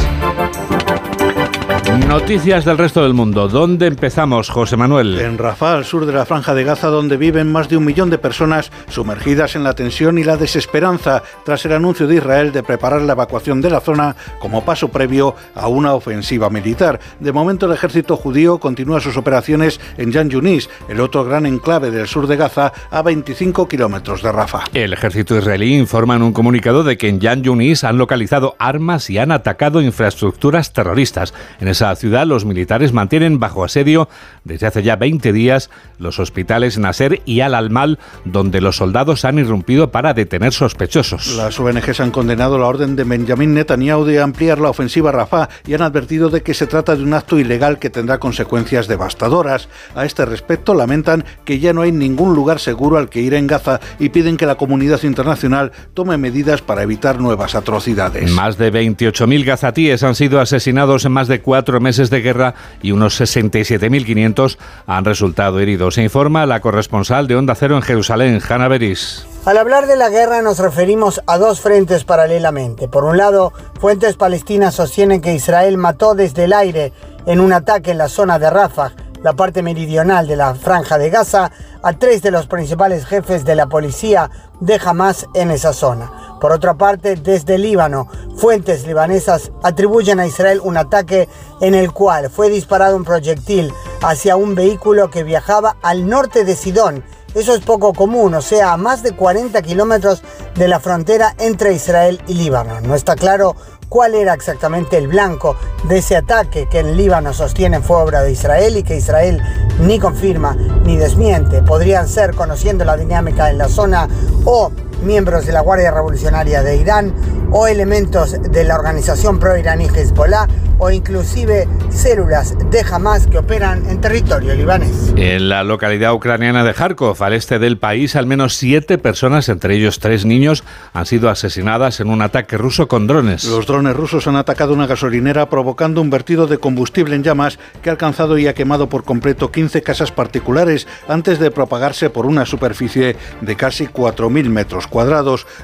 Noticias 1.95 2.65
del 2.65 2.79
resto 2.79 3.03
del 3.03 3.15
mundo. 3.15 3.49
¿Dónde 3.49 3.87
empezamos, 3.87 4.49
José 4.49 4.77
Manuel? 4.77 5.21
En 5.21 5.39
Rafah, 5.39 5.75
al 5.75 5.85
sur 5.85 6.07
de 6.07 6.13
la 6.13 6.25
franja 6.27 6.53
de 6.53 6.65
Gaza, 6.65 6.89
donde 6.89 7.17
viven 7.17 7.53
más 7.53 7.69
de 7.69 7.77
un 7.77 7.85
millón 7.85 8.11
de 8.11 8.19
personas 8.19 8.73
sumergidas 8.89 9.55
en 9.55 9.63
la 9.63 9.75
tensión 9.75 10.19
y 10.19 10.25
la 10.25 10.37
desesperanza 10.37 11.23
tras 11.45 11.65
el 11.67 11.73
anuncio 11.73 12.09
de 12.09 12.17
Israel 12.17 12.53
de 12.53 12.65
preparar 12.65 13.03
la 13.03 13.13
evacuación 13.13 13.61
de 13.61 13.71
la 13.71 13.81
zona 13.81 14.17
como 14.41 14.65
paso 14.65 14.89
previo 14.89 15.37
a 15.55 15.69
una 15.69 15.95
ofensiva 15.95 16.51
militar. 16.51 16.99
De 17.21 17.33
momento, 17.33 17.67
el 17.67 17.73
ejército 17.73 18.17
judío 18.17 18.59
continúa 18.59 19.01
sus 19.01 19.17
operaciones 19.17 19.81
en 19.97 20.13
Jan 20.13 20.31
Yunis, 20.31 20.69
el 20.89 21.01
otro 21.01 21.25
gran 21.25 21.47
enclave 21.47 21.91
del 21.91 22.09
sur 22.09 22.27
de 22.27 22.37
Gaza, 22.37 22.73
a 22.91 23.03
25 23.03 23.69
kilómetros 23.69 24.23
de 24.23 24.33
Rafah. 24.33 24.65
El 24.73 24.93
ejército 24.93 25.39
israelí 25.39 25.77
informa 25.77 26.17
en 26.17 26.23
un 26.23 26.33
comunicado 26.33 26.83
de 26.83 26.99
que 26.99 27.09
en 27.09 27.21
Jan 27.21 27.43
Yunis 27.43 27.85
han 27.85 27.99
localizado 27.99 28.57
armas 28.59 29.11
y 29.11 29.19
han 29.19 29.31
atacado 29.31 29.81
infraestructuras 29.81 30.73
terroristas. 30.73 31.35
En 31.61 31.69
esa 31.69 31.84
ciudad, 31.97 32.27
los 32.27 32.45
militares 32.45 32.93
mantienen 32.93 33.39
bajo 33.39 33.65
asedio 33.65 34.09
desde 34.45 34.67
hace 34.67 34.83
ya 34.83 34.97
20 34.97 35.33
días 35.33 35.71
los 35.99 36.19
hospitales 36.19 36.79
Nasser 36.79 37.23
y 37.25 37.41
Al-Almal, 37.41 37.99
donde 38.25 38.61
los 38.61 38.77
soldados 38.77 39.25
han 39.25 39.39
irrumpido 39.39 39.91
para 39.91 40.15
detener 40.15 40.53
sospechosos. 40.53 41.37
Las 41.37 41.59
ONGs 41.59 42.01
han 42.01 42.11
condenado 42.11 42.59
la 42.59 42.67
orden 42.67 42.97
de 42.97 43.05
Benjamin 43.05 43.55
Netanyahu 43.55 44.05
de 44.05 44.21
ampliar 44.21 44.59
la 44.59 44.71
ofensiva 44.71 45.13
Rafah 45.13 45.49
y 45.67 45.75
han 45.75 45.83
advertido 45.83 46.31
de 46.31 46.43
que 46.43 46.55
se 46.55 46.67
trata 46.67 46.97
de 46.97 47.03
un 47.03 47.15
acto 47.15 47.39
ilegal 47.39 47.79
que 47.79 47.91
tendrá 47.91 48.19
consecuencias 48.19 48.89
devastadoras. 48.89 49.69
A 49.95 50.05
este 50.05 50.25
respecto, 50.25 50.75
lamentan 50.75 51.25
que 51.45 51.59
ya 51.59 51.73
no 51.73 51.83
hay 51.83 51.93
ningún 51.93 52.35
lugar 52.35 52.61
seguro 52.61 52.99
al 52.99 53.09
que 53.09 53.21
ir 53.21 53.35
en 53.35 53.47
Gaza 53.47 53.81
y 53.99 54.11
piden 54.11 54.37
que 54.37 54.47
la 54.47 54.57
comunidad 54.57 55.03
internacional 55.03 55.73
tome 55.95 56.17
medidas 56.17 56.63
para 56.63 56.83
evitar 56.83 57.21
nuevas 57.21 57.55
atrocidades. 57.55 58.31
Más 58.31 58.59
de 58.59 58.73
28.000 58.73 59.45
gazatíes 59.45 60.03
han 60.03 60.15
sido 60.15 60.41
asesinados 60.41 61.05
en 61.05 61.13
más 61.13 61.29
de 61.29 61.41
cuatro 61.41 61.74
meses 61.81 62.11
de 62.11 62.21
guerra 62.21 62.55
y 62.83 62.93
unos 62.93 63.21
67.500 63.21 64.57
han 64.87 65.05
resultado 65.05 65.61
heridos. 65.61 65.95
Se 65.95 66.03
informa 66.03 66.47
la 66.47 66.61
corresponsal 66.61 67.27
de 67.27 67.37
Onda 67.37 67.55
Cero 67.55 67.77
en 67.77 67.83
Jerusalén, 67.83 68.41
Hanna 68.49 68.69
Beris. 68.69 69.27
Al 69.45 69.59
hablar 69.59 69.87
de 69.87 69.97
la 69.97 70.09
guerra 70.09 70.41
nos 70.41 70.59
referimos 70.59 71.21
a 71.27 71.37
dos 71.37 71.61
frentes 71.61 72.05
paralelamente. 72.05 72.89
Por 72.89 73.05
un 73.05 73.19
lado, 73.19 73.53
fuentes 73.79 74.17
palestinas 74.17 74.75
sostienen 74.75 75.21
que 75.21 75.35
Israel 75.35 75.77
mató 75.77 76.15
desde 76.15 76.45
el 76.45 76.53
aire 76.53 76.93
en 77.27 77.41
un 77.41 77.53
ataque 77.53 77.91
en 77.91 77.99
la 77.99 78.09
zona 78.09 78.39
de 78.39 78.51
Rafah, 78.51 78.93
la 79.25 79.33
parte 79.33 79.63
meridional 79.63 80.29
de 80.29 80.37
la 80.37 80.55
franja 80.55 80.99
de 80.99 81.09
Gaza, 81.09 81.51
a 81.83 81.93
tres 81.95 82.21
de 82.21 82.31
los 82.31 82.47
principales 82.47 83.07
jefes 83.07 83.47
de 83.47 83.55
la 83.55 83.67
policía 83.67 84.31
de 84.61 84.79
Hamas 84.85 85.27
en 85.33 85.51
esa 85.51 85.73
zona. 85.73 86.37
Por 86.43 86.53
otra 86.53 86.75
parte, 86.75 87.17
desde 87.17 87.57
Líbano, 87.57 88.07
fuentes 88.37 88.87
libanesas 88.87 89.51
atribuyen 89.63 90.21
a 90.21 90.27
Israel 90.27 90.61
un 90.63 90.77
ataque 90.77 91.27
en 91.63 91.75
el 91.75 91.91
cual 91.91 92.29
fue 92.29 92.51
disparado 92.51 92.97
un 92.97 93.05
proyectil 93.05 93.73
hacia 94.03 94.37
un 94.37 94.55
vehículo 94.55 95.11
que 95.11 95.25
viajaba 95.25 95.77
al 95.81 96.07
norte 96.07 96.45
de 96.45 96.55
Sidón. 96.55 97.03
Eso 97.35 97.55
es 97.55 97.65
poco 97.65 97.95
común, 97.95 98.35
o 98.35 98.43
sea, 98.43 98.75
a 98.75 98.77
más 98.77 99.03
de 99.03 99.17
40 99.17 99.61
kilómetros 99.63 100.23
de 100.55 100.69
la 100.69 100.81
frontera 100.81 101.35
entre 101.39 101.73
Israel 101.73 102.21
y 102.29 102.35
Líbano. 102.35 102.81
No 102.83 102.95
está 102.95 103.17
claro 103.17 103.57
cuál 103.89 104.15
era 104.15 104.35
exactamente 104.35 104.97
el 104.99 105.09
blanco 105.09 105.57
de 105.85 105.99
ese 105.99 106.17
ataque 106.17 106.69
que 106.69 106.81
en 106.81 106.97
Líbano 106.97 107.33
sostienen 107.33 107.83
fue 107.83 107.97
obra 107.97 108.23
de 108.23 108.33
Israel 108.33 108.77
y 108.77 108.83
que 108.83 108.97
Israel 108.97 109.43
ni 109.81 109.99
confirma 109.99 110.55
ni 110.85 110.97
desmiente. 110.97 111.63
Podrían 111.63 112.09
ser, 112.09 112.35
conociendo 112.35 112.85
la 112.85 112.97
dinámica 112.97 113.51
en 113.51 113.59
la 113.59 113.69
zona, 113.69 114.09
o 114.45 114.71
miembros 115.03 115.47
de 115.47 115.53
la 115.53 115.61
Guardia 115.61 115.91
Revolucionaria 115.91 116.63
de 116.63 116.77
Irán, 116.77 117.15
o 117.51 117.67
elementos 117.67 118.41
de 118.43 118.65
la 118.65 118.75
organización 118.75 119.39
pro-iraní 119.39 119.87
Hezbollah, 119.87 120.49
o 120.79 120.91
inclusive 120.91 121.69
células 121.91 122.57
de 122.71 122.81
Hamas 122.81 123.27
que 123.29 123.39
operan 123.39 123.89
en 123.89 124.01
territorio 124.01 124.55
libanés. 124.55 125.13
En 125.17 125.49
la 125.49 125.63
localidad 125.63 126.13
ucraniana 126.15 126.65
de 126.65 126.75
Kharkov, 126.75 127.23
al 127.23 127.33
este 127.33 127.59
del 127.59 127.79
país, 127.79 128.17
al 128.17 128.27
menos 128.27 128.57
siete 128.57 128.99
personas, 128.99 129.49
entre 129.49 129.77
ellos 129.77 130.01
tres 130.01 130.25
niños, 130.25 130.65
han 130.93 131.07
sido 131.07 131.31
asesinadas 131.31 132.01
en 132.01 132.11
un 132.11 132.23
ataque 132.23 132.59
ruso 132.59 132.89
con 132.89 133.07
drones. 133.07 133.45
Los 133.45 133.67
drones 133.67 133.95
rusos 133.95 134.27
han 134.27 134.37
atacado 134.37 134.75
una 134.75 134.87
gasolinera 134.87 135.49
provocando 135.49 136.01
un 136.01 136.11
vertido 136.11 136.47
de 136.47 136.59
combustible 136.59 137.15
en 137.15 137.23
llamas 137.23 137.59
que 137.83 137.91
ha 137.91 137.93
alcanzado 137.93 138.37
y 138.37 138.49
ha 138.49 138.55
quemado 138.55 138.89
por 138.89 139.05
completo 139.05 139.53
15 139.53 139.83
casas 139.83 140.11
particulares 140.11 140.89
antes 141.09 141.39
de 141.39 141.51
propagarse 141.51 142.11
por 142.11 142.27
una 142.27 142.47
superficie 142.47 143.17
de 143.41 143.57
casi 143.57 143.87
4.000 143.87 144.49
metros 144.49 144.87
cuadrados. 144.87 144.94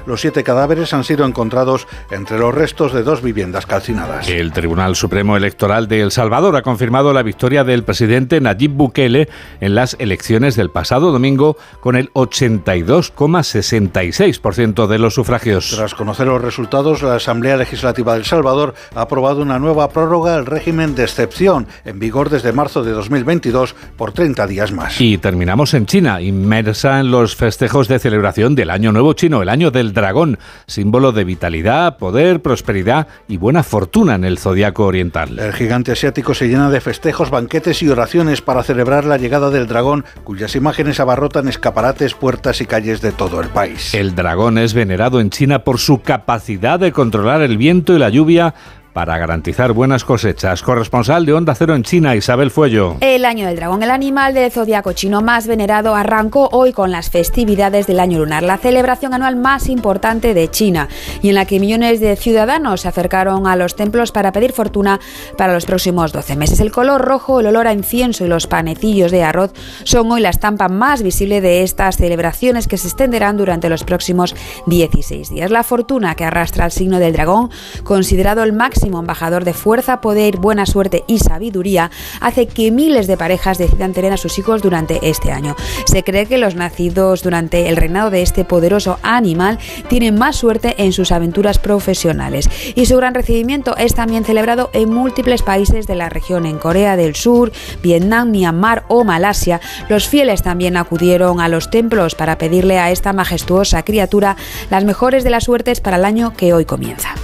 Los 0.05 0.19
siete 0.19 0.43
cadáveres 0.43 0.93
han 0.93 1.05
sido 1.05 1.25
encontrados 1.25 1.87
entre 2.11 2.37
los 2.37 2.53
restos 2.53 2.91
de 2.91 3.01
dos 3.01 3.21
viviendas 3.21 3.65
calcinadas. 3.65 4.27
El 4.27 4.51
Tribunal 4.51 4.97
Supremo 4.97 5.37
Electoral 5.37 5.87
de 5.87 6.01
El 6.01 6.11
Salvador 6.11 6.57
ha 6.57 6.63
confirmado 6.63 7.13
la 7.13 7.23
victoria 7.23 7.63
del 7.63 7.85
presidente 7.85 8.41
Nayib 8.41 8.71
Bukele 8.71 9.29
en 9.61 9.73
las 9.73 9.95
elecciones 9.99 10.57
del 10.57 10.69
pasado 10.69 11.13
domingo 11.13 11.55
con 11.79 11.95
el 11.95 12.11
82,66% 12.13 14.87
de 14.87 14.99
los 14.99 15.13
sufragios. 15.13 15.71
Tras 15.75 15.95
conocer 15.95 16.27
los 16.27 16.41
resultados, 16.41 17.01
la 17.01 17.15
Asamblea 17.15 17.55
Legislativa 17.55 18.15
del 18.15 18.25
Salvador 18.25 18.73
ha 18.95 19.01
aprobado 19.01 19.41
una 19.41 19.59
nueva 19.59 19.87
prórroga 19.89 20.35
al 20.35 20.45
régimen 20.45 20.93
de 20.93 21.03
excepción 21.03 21.67
en 21.85 21.99
vigor 21.99 22.29
desde 22.29 22.51
marzo 22.51 22.83
de 22.83 22.91
2022 22.91 23.75
por 23.95 24.11
30 24.11 24.45
días 24.47 24.73
más. 24.73 24.99
Y 24.99 25.17
terminamos 25.17 25.73
en 25.73 25.85
China, 25.85 26.21
inmersa 26.21 26.99
en 26.99 27.11
los 27.11 27.37
festejos 27.37 27.87
de 27.87 27.99
celebración 27.99 28.55
del 28.55 28.71
Año 28.71 28.91
Nuevo 28.91 29.10
Chino, 29.13 29.41
el 29.41 29.49
Año 29.49 29.71
del 29.71 29.93
Dragón, 29.93 30.39
símbolo 30.67 31.11
de 31.11 31.23
vitalidad, 31.23 31.97
poder, 31.97 32.41
prosperidad 32.41 33.07
y 33.27 33.37
buena 33.37 33.63
fortuna 33.63 34.15
en 34.15 34.23
el 34.23 34.37
zodiaco 34.37 34.85
oriental. 34.85 35.39
El 35.39 35.53
gigante 35.53 35.91
asiático 35.91 36.33
se 36.33 36.47
llena 36.47 36.69
de 36.69 36.81
festejos, 36.81 37.29
banquetes 37.29 37.81
y 37.83 37.89
oraciones 37.89 38.41
para 38.41 38.63
celebrar 38.63 39.05
la 39.05 39.17
llegada 39.17 39.49
del 39.49 39.67
dragón, 39.67 40.05
cuyas 40.23 40.55
imágenes 40.55 40.99
abarrotan 40.99 41.47
escaparates, 41.47 42.13
puertas 42.13 42.61
y 42.61 42.65
calles 42.65 43.01
de 43.01 43.11
todo 43.11 43.41
el 43.41 43.49
país. 43.49 43.93
El 43.93 44.15
dragón 44.15 44.57
es 44.57 44.73
venerado 44.73 45.19
en 45.19 45.29
China 45.29 45.63
por 45.63 45.79
su 45.79 46.01
capacidad 46.01 46.79
de 46.79 46.91
controlar 46.91 47.41
el 47.41 47.57
viento 47.57 47.95
y 47.95 47.99
la 47.99 48.09
lluvia 48.09 48.53
para 48.93 49.17
garantizar 49.17 49.73
buenas 49.73 50.03
cosechas. 50.03 50.61
Corresponsal 50.63 51.25
de 51.25 51.33
Onda 51.33 51.55
Cero 51.55 51.75
en 51.75 51.83
China, 51.83 52.15
Isabel 52.15 52.51
Fuello. 52.51 52.97
El 52.99 53.25
año 53.25 53.47
del 53.47 53.55
dragón, 53.55 53.83
el 53.83 53.91
animal 53.91 54.33
del 54.33 54.51
zodiaco 54.51 54.93
chino 54.93 55.21
más 55.21 55.47
venerado, 55.47 55.95
arrancó 55.95 56.49
hoy 56.51 56.73
con 56.73 56.91
las 56.91 57.09
festividades 57.09 57.87
del 57.87 57.99
año 57.99 58.19
lunar, 58.19 58.43
la 58.43 58.57
celebración 58.57 59.13
anual 59.13 59.35
más 59.35 59.69
importante 59.69 60.33
de 60.33 60.49
China, 60.49 60.89
y 61.21 61.29
en 61.29 61.35
la 61.35 61.45
que 61.45 61.59
millones 61.59 61.99
de 61.99 62.15
ciudadanos 62.15 62.81
se 62.81 62.87
acercaron 62.87 63.47
a 63.47 63.55
los 63.55 63.75
templos 63.75 64.11
para 64.11 64.31
pedir 64.31 64.51
fortuna 64.51 64.99
para 65.37 65.53
los 65.53 65.65
próximos 65.65 66.11
12 66.11 66.35
meses. 66.35 66.59
El 66.59 66.71
color 66.71 67.01
rojo, 67.01 67.39
el 67.39 67.47
olor 67.47 67.67
a 67.67 67.73
incienso 67.73 68.25
y 68.25 68.27
los 68.27 68.47
panecillos 68.47 69.11
de 69.11 69.23
arroz 69.23 69.53
son 69.83 70.11
hoy 70.11 70.21
la 70.21 70.29
estampa 70.29 70.67
más 70.67 71.01
visible 71.01 71.39
de 71.39 71.63
estas 71.63 71.97
celebraciones 71.97 72.67
que 72.67 72.77
se 72.77 72.87
extenderán 72.87 73.37
durante 73.37 73.69
los 73.69 73.83
próximos 73.83 74.35
16 74.67 75.29
días. 75.29 75.51
La 75.51 75.63
fortuna 75.63 76.15
que 76.15 76.25
arrastra 76.25 76.65
el 76.65 76.71
signo 76.71 76.99
del 76.99 77.13
dragón, 77.13 77.49
considerado 77.83 78.43
el 78.43 78.53
máximo 78.53 78.80
embajador 78.87 79.45
de 79.45 79.53
fuerza, 79.53 80.01
poder, 80.01 80.37
buena 80.37 80.65
suerte 80.65 81.03
y 81.07 81.19
sabiduría, 81.19 81.91
hace 82.19 82.47
que 82.47 82.71
miles 82.71 83.07
de 83.07 83.17
parejas 83.17 83.57
decidan 83.57 83.93
tener 83.93 84.13
a 84.13 84.17
sus 84.17 84.37
hijos 84.39 84.61
durante 84.61 84.99
este 85.09 85.31
año. 85.31 85.55
Se 85.85 86.03
cree 86.03 86.25
que 86.25 86.37
los 86.37 86.55
nacidos 86.55 87.23
durante 87.23 87.69
el 87.69 87.77
reinado 87.77 88.09
de 88.09 88.21
este 88.21 88.45
poderoso 88.45 88.99
animal 89.03 89.59
tienen 89.89 90.15
más 90.15 90.35
suerte 90.35 90.75
en 90.77 90.93
sus 90.93 91.11
aventuras 91.11 91.59
profesionales 91.59 92.49
y 92.75 92.85
su 92.85 92.97
gran 92.97 93.13
recibimiento 93.13 93.75
es 93.77 93.95
también 93.95 94.25
celebrado 94.25 94.69
en 94.73 94.93
múltiples 94.93 95.41
países 95.41 95.87
de 95.87 95.95
la 95.95 96.09
región, 96.09 96.45
en 96.45 96.57
Corea 96.57 96.95
del 96.95 97.15
Sur, 97.15 97.51
Vietnam, 97.81 98.31
Myanmar 98.31 98.85
o 98.87 99.03
Malasia. 99.03 99.61
Los 99.89 100.07
fieles 100.07 100.41
también 100.41 100.77
acudieron 100.77 101.39
a 101.39 101.47
los 101.47 101.69
templos 101.69 102.15
para 102.15 102.37
pedirle 102.37 102.79
a 102.79 102.91
esta 102.91 103.13
majestuosa 103.13 103.83
criatura 103.83 104.35
las 104.69 104.83
mejores 104.83 105.23
de 105.23 105.29
las 105.29 105.45
suertes 105.45 105.81
para 105.81 105.97
el 105.97 106.05
año 106.05 106.33
que 106.35 106.53
hoy 106.53 106.65
comienza. 106.65 107.15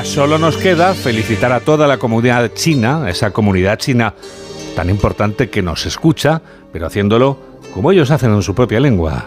Ya 0.00 0.06
solo 0.06 0.38
nos 0.38 0.56
queda 0.56 0.94
felicitar 0.94 1.52
a 1.52 1.60
toda 1.60 1.86
la 1.86 1.98
comunidad 1.98 2.52
china, 2.54 3.10
esa 3.10 3.32
comunidad 3.32 3.76
china 3.76 4.14
tan 4.74 4.88
importante 4.88 5.50
que 5.50 5.60
nos 5.60 5.84
escucha, 5.84 6.40
pero 6.72 6.86
haciéndolo 6.86 7.36
como 7.74 7.92
ellos 7.92 8.10
hacen 8.10 8.32
en 8.32 8.40
su 8.40 8.54
propia 8.54 8.80
lengua. 8.80 9.26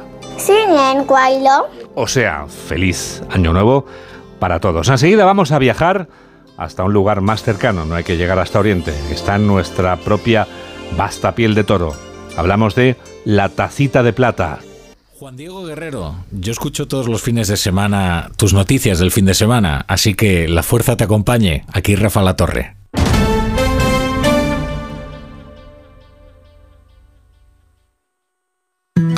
O 1.93 2.07
sea, 2.07 2.47
feliz 2.47 3.21
año 3.29 3.53
nuevo 3.53 3.85
para 4.39 4.59
todos. 4.59 4.89
Enseguida 4.89 5.25
vamos 5.25 5.51
a 5.51 5.59
viajar 5.59 6.07
hasta 6.57 6.83
un 6.83 6.91
lugar 6.91 7.21
más 7.21 7.43
cercano, 7.43 7.85
no 7.85 7.93
hay 7.93 8.03
que 8.03 8.17
llegar 8.17 8.39
hasta 8.39 8.57
Oriente, 8.57 8.95
está 9.11 9.35
en 9.35 9.45
nuestra 9.45 9.97
propia 9.97 10.47
vasta 10.97 11.35
piel 11.35 11.53
de 11.53 11.65
toro. 11.65 11.93
Hablamos 12.35 12.73
de 12.73 12.95
la 13.25 13.49
tacita 13.49 14.01
de 14.01 14.13
plata. 14.13 14.57
Juan 15.23 15.37
Diego 15.37 15.63
Guerrero, 15.63 16.15
yo 16.31 16.51
escucho 16.51 16.89
todos 16.89 17.07
los 17.07 17.21
fines 17.21 17.47
de 17.47 17.55
semana 17.55 18.29
tus 18.35 18.53
noticias 18.53 18.99
del 18.99 19.09
fin 19.09 19.23
de 19.23 19.33
semana, 19.33 19.85
así 19.87 20.15
que 20.15 20.49
la 20.49 20.63
fuerza 20.63 20.97
te 20.97 21.05
acompañe. 21.05 21.63
Aquí 21.71 21.95
Rafa 21.95 22.21
La 22.21 22.35
Torre. 22.35 22.82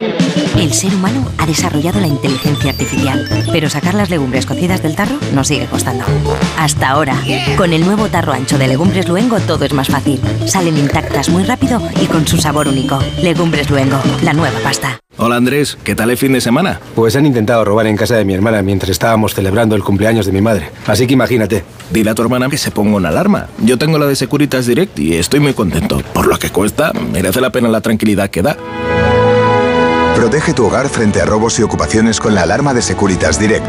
El 0.00 0.72
ser 0.72 0.94
humano 0.94 1.28
ha 1.38 1.46
desarrollado 1.46 1.98
la 1.98 2.06
inteligencia 2.06 2.70
artificial, 2.70 3.28
pero 3.50 3.68
sacar 3.68 3.94
las 3.94 4.10
legumbres 4.10 4.46
cocidas 4.46 4.80
del 4.80 4.94
tarro 4.94 5.16
nos 5.34 5.48
sigue 5.48 5.66
costando. 5.66 6.04
Hasta 6.56 6.90
ahora, 6.90 7.16
con 7.56 7.72
el 7.72 7.84
nuevo 7.84 8.06
tarro 8.06 8.32
ancho 8.32 8.58
de 8.58 8.68
Legumbres 8.68 9.08
Luengo 9.08 9.40
todo 9.40 9.64
es 9.64 9.72
más 9.72 9.88
fácil. 9.88 10.20
Salen 10.46 10.78
intactas 10.78 11.30
muy 11.30 11.42
rápido 11.42 11.82
y 12.00 12.06
con 12.06 12.28
su 12.28 12.36
sabor 12.38 12.68
único. 12.68 13.00
Legumbres 13.22 13.70
Luengo, 13.70 13.98
la 14.22 14.34
nueva 14.34 14.60
pasta. 14.60 15.00
Hola 15.16 15.34
Andrés, 15.34 15.76
¿qué 15.82 15.96
tal 15.96 16.10
el 16.10 16.16
fin 16.16 16.32
de 16.32 16.40
semana? 16.40 16.78
Pues 16.94 17.16
han 17.16 17.26
intentado 17.26 17.64
robar 17.64 17.88
en 17.88 17.96
casa 17.96 18.14
de 18.14 18.24
mi 18.24 18.34
hermana 18.34 18.62
mientras 18.62 18.90
estábamos 18.90 19.34
celebrando 19.34 19.74
el 19.74 19.82
cumpleaños 19.82 20.26
de 20.26 20.32
mi 20.32 20.40
madre. 20.40 20.70
Así 20.86 21.08
que 21.08 21.14
imagínate. 21.14 21.64
Dile 21.90 22.10
a 22.10 22.14
tu 22.14 22.22
hermana 22.22 22.48
que 22.48 22.58
se 22.58 22.70
ponga 22.70 22.96
una 22.96 23.08
alarma. 23.08 23.48
Yo 23.58 23.78
tengo 23.78 23.98
la 23.98 24.06
de 24.06 24.14
Securitas 24.14 24.66
Direct 24.66 24.96
y 25.00 25.14
estoy 25.14 25.40
muy 25.40 25.54
contento. 25.54 26.00
Por 26.12 26.28
lo 26.28 26.38
que 26.38 26.50
cuesta, 26.50 26.92
merece 26.92 27.40
la 27.40 27.50
pena 27.50 27.68
la 27.68 27.80
tranquilidad 27.80 28.30
que 28.30 28.42
da. 28.42 28.56
Protege 30.18 30.52
tu 30.52 30.66
hogar 30.66 30.88
frente 30.88 31.20
a 31.20 31.26
robos 31.26 31.60
y 31.60 31.62
ocupaciones 31.62 32.18
con 32.18 32.34
la 32.34 32.42
alarma 32.42 32.74
de 32.74 32.82
Securitas 32.82 33.38
Direct. 33.38 33.64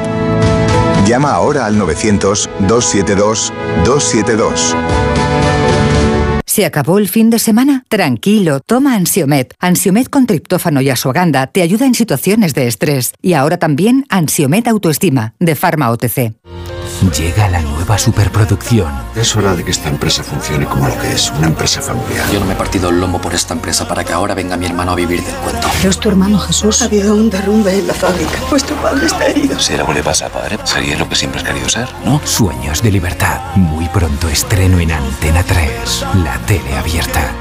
Llama 1.06 1.34
ahora 1.34 1.68
al 1.68 1.76
900-272-272. 1.76 4.76
¿Se 6.48 6.66
acabó 6.66 6.98
el 6.98 7.08
fin 7.08 7.30
de 7.30 7.38
semana? 7.38 7.84
Tranquilo, 7.88 8.62
toma 8.62 8.96
Ansiomet. 8.96 9.54
Ansiomet 9.60 10.10
con 10.10 10.26
triptófano 10.26 10.82
y 10.82 10.90
asuaganda 10.90 11.46
te 11.46 11.62
ayuda 11.62 11.86
en 11.86 11.94
situaciones 11.94 12.56
de 12.56 12.66
estrés. 12.66 13.14
Y 13.22 13.34
ahora 13.34 13.58
también 13.58 14.08
Ansiomet 14.10 14.68
Autoestima, 14.68 15.36
de 15.40 15.54
Pharma 15.54 15.92
OTC. 15.92 16.34
Llega 17.02 17.48
la 17.48 17.62
nueva 17.62 17.98
superproducción. 17.98 18.92
Es 19.16 19.34
hora 19.36 19.56
de 19.56 19.64
que 19.64 19.72
esta 19.72 19.88
empresa 19.88 20.22
funcione 20.22 20.66
como 20.66 20.88
lo 20.88 21.00
que 21.00 21.14
es, 21.14 21.32
una 21.32 21.48
empresa 21.48 21.82
familiar. 21.82 22.30
Yo 22.32 22.42
no 22.42 22.46
me 22.46 22.54
he 22.54 22.58
partido 22.58 22.90
el 22.90 23.00
lomo 23.00 23.22
por 23.22 23.34
esta 23.34 23.54
empresa 23.54 23.88
para 23.88 24.04
que 24.04 24.12
ahora 24.12 24.34
venga 24.34 24.58
mi 24.58 24.66
hermano 24.66 24.92
a 24.92 24.96
vivir 24.96 25.24
del 25.24 25.34
cuento. 25.36 25.68
¿Es 25.84 25.98
tu 25.98 26.10
hermano 26.10 26.38
Jesús? 26.40 26.82
Ha 26.82 26.86
habido 26.86 27.16
un 27.16 27.30
derrumbe 27.30 27.80
en 27.80 27.88
la 27.88 27.94
fábrica. 27.94 28.40
Vuestro 28.50 28.76
padre 28.78 29.06
está 29.06 29.28
herido. 29.28 29.58
Si 29.58 29.74
algo 29.74 29.94
le 29.94 30.04
pasa, 30.04 30.28
padre, 30.28 30.58
sería 30.66 30.98
lo 30.98 31.08
que 31.08 31.16
siempre 31.16 31.40
has 31.40 31.48
querido 31.48 31.70
ser, 31.70 31.88
¿no? 32.04 32.20
Sueños 32.26 32.84
de 32.84 32.92
libertad. 32.92 33.40
Muy 33.56 33.88
pronto 33.88 34.28
estreno 34.28 34.80
en 34.80 34.92
Antena 34.92 35.44
3, 35.44 36.06
la 36.24 36.38
tele 36.40 36.76
abierta. 36.76 37.34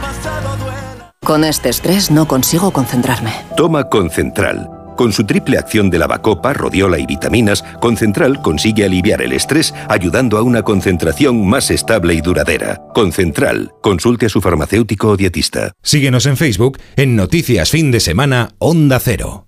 Con 1.25 1.45
este 1.45 1.69
estrés 1.69 2.11
no 2.13 2.29
consigo 2.29 2.71
concentrarme. 2.71 3.33
Toma 3.57 3.89
Concentral. 3.89 4.78
Con 4.99 5.13
su 5.13 5.23
triple 5.23 5.59
acción 5.59 5.91
de 5.91 5.99
lavacopa, 6.01 6.53
rodiola 6.53 6.99
y 6.99 7.07
vitaminas, 7.07 7.63
Concentral 7.81 8.43
consigue 8.43 8.85
aliviar 8.85 9.23
el 9.23 9.33
estrés 9.33 9.73
ayudando 9.89 10.39
a 10.39 10.43
una 10.43 10.65
concentración 10.65 11.47
más 11.47 11.71
estable 11.71 12.15
y 12.15 12.21
duradera. 12.21 12.83
Concentral, 12.95 13.71
consulte 13.81 14.27
a 14.27 14.29
su 14.29 14.41
farmacéutico 14.41 15.11
o 15.11 15.17
dietista. 15.17 15.71
Síguenos 15.85 16.27
en 16.27 16.37
Facebook 16.37 16.79
en 16.97 17.15
Noticias 17.15 17.71
Fin 17.71 17.93
de 17.93 18.01
Semana 18.01 18.57
Onda 18.59 18.99
Cero. 18.99 19.47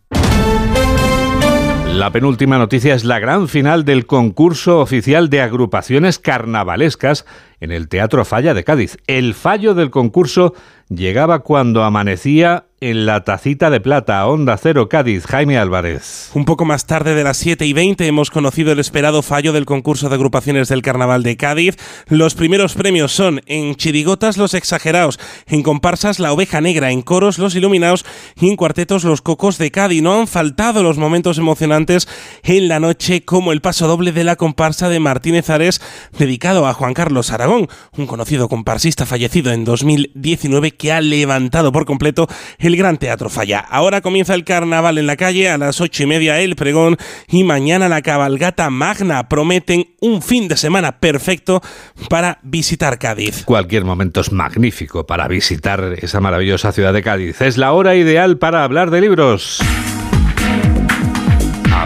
La 1.88 2.12
penúltima 2.12 2.56
noticia 2.56 2.94
es 2.94 3.02
la 3.04 3.18
gran 3.18 3.48
final 3.48 3.84
del 3.84 4.06
concurso 4.06 4.78
oficial 4.78 5.30
de 5.30 5.40
agrupaciones 5.40 6.20
carnavalescas 6.20 7.26
en 7.58 7.72
el 7.72 7.88
Teatro 7.88 8.24
Falla 8.24 8.54
de 8.54 8.62
Cádiz. 8.62 8.98
El 9.08 9.34
fallo 9.34 9.74
del 9.74 9.90
concurso 9.90 10.54
llegaba 10.88 11.40
cuando 11.40 11.82
amanecía 11.82 12.66
en 12.82 13.04
la 13.04 13.24
tacita 13.24 13.68
de 13.68 13.78
plata, 13.78 14.26
Onda 14.26 14.56
Cero 14.56 14.88
Cádiz, 14.88 15.26
Jaime 15.26 15.58
Álvarez. 15.58 16.30
Un 16.32 16.46
poco 16.46 16.64
más 16.64 16.86
tarde 16.86 17.14
de 17.14 17.24
las 17.24 17.36
7 17.36 17.66
y 17.66 17.74
20 17.74 18.06
hemos 18.06 18.30
conocido 18.30 18.72
el 18.72 18.78
esperado 18.78 19.20
fallo 19.20 19.52
del 19.52 19.66
concurso 19.66 20.08
de 20.08 20.14
agrupaciones 20.14 20.70
del 20.70 20.80
Carnaval 20.80 21.22
de 21.22 21.36
Cádiz. 21.36 21.76
Los 22.08 22.34
primeros 22.34 22.72
premios 22.72 23.12
son 23.12 23.42
en 23.44 23.74
chirigotas 23.74 24.38
los 24.38 24.54
exagerados, 24.54 25.20
en 25.46 25.62
comparsas 25.62 26.20
la 26.20 26.32
oveja 26.32 26.62
negra, 26.62 26.90
en 26.90 27.02
coros 27.02 27.38
los 27.38 27.54
iluminados 27.54 28.06
y 28.40 28.48
en 28.48 28.56
cuartetos 28.56 29.04
los 29.04 29.20
cocos 29.20 29.58
de 29.58 29.70
Cádiz. 29.70 30.02
No 30.02 30.18
han 30.18 30.26
faltado 30.26 30.82
los 30.82 30.96
momentos 30.96 31.36
emocionantes 31.36 32.08
en 32.44 32.68
la 32.68 32.80
noche 32.80 33.26
como 33.26 33.52
el 33.52 33.60
paso 33.60 33.88
doble 33.88 34.12
de 34.12 34.24
la 34.24 34.36
comparsa 34.36 34.88
de 34.88 35.00
Martínez 35.00 35.50
Ares 35.50 35.82
dedicado 36.16 36.66
a 36.66 36.72
Juan 36.72 36.94
Carlos 36.94 37.30
Aragón, 37.30 37.68
un 37.98 38.06
conocido 38.06 38.48
comparsista 38.48 39.04
fallecido 39.04 39.52
en 39.52 39.66
2019 39.66 40.70
que 40.70 40.92
ha 40.92 41.02
levantado 41.02 41.72
por 41.72 41.84
completo 41.84 42.26
el 42.69 42.69
Gran 42.76 42.98
Teatro 42.98 43.28
Falla. 43.28 43.60
Ahora 43.60 44.00
comienza 44.00 44.34
el 44.34 44.44
carnaval 44.44 44.98
en 44.98 45.06
la 45.06 45.16
calle, 45.16 45.48
a 45.48 45.58
las 45.58 45.80
ocho 45.80 46.02
y 46.02 46.06
media 46.06 46.38
el 46.40 46.56
pregón 46.56 46.96
y 47.28 47.44
mañana 47.44 47.88
la 47.88 48.02
cabalgata 48.02 48.70
magna. 48.70 49.28
Prometen 49.28 49.86
un 50.00 50.22
fin 50.22 50.48
de 50.48 50.56
semana 50.56 50.98
perfecto 50.98 51.62
para 52.08 52.38
visitar 52.42 52.98
Cádiz. 52.98 53.44
Cualquier 53.44 53.84
momento 53.84 54.20
es 54.20 54.32
magnífico 54.32 55.06
para 55.06 55.28
visitar 55.28 55.94
esa 56.00 56.20
maravillosa 56.20 56.72
ciudad 56.72 56.92
de 56.92 57.02
Cádiz. 57.02 57.40
Es 57.40 57.56
la 57.56 57.72
hora 57.72 57.94
ideal 57.94 58.38
para 58.38 58.64
hablar 58.64 58.90
de 58.90 59.00
libros. 59.00 59.60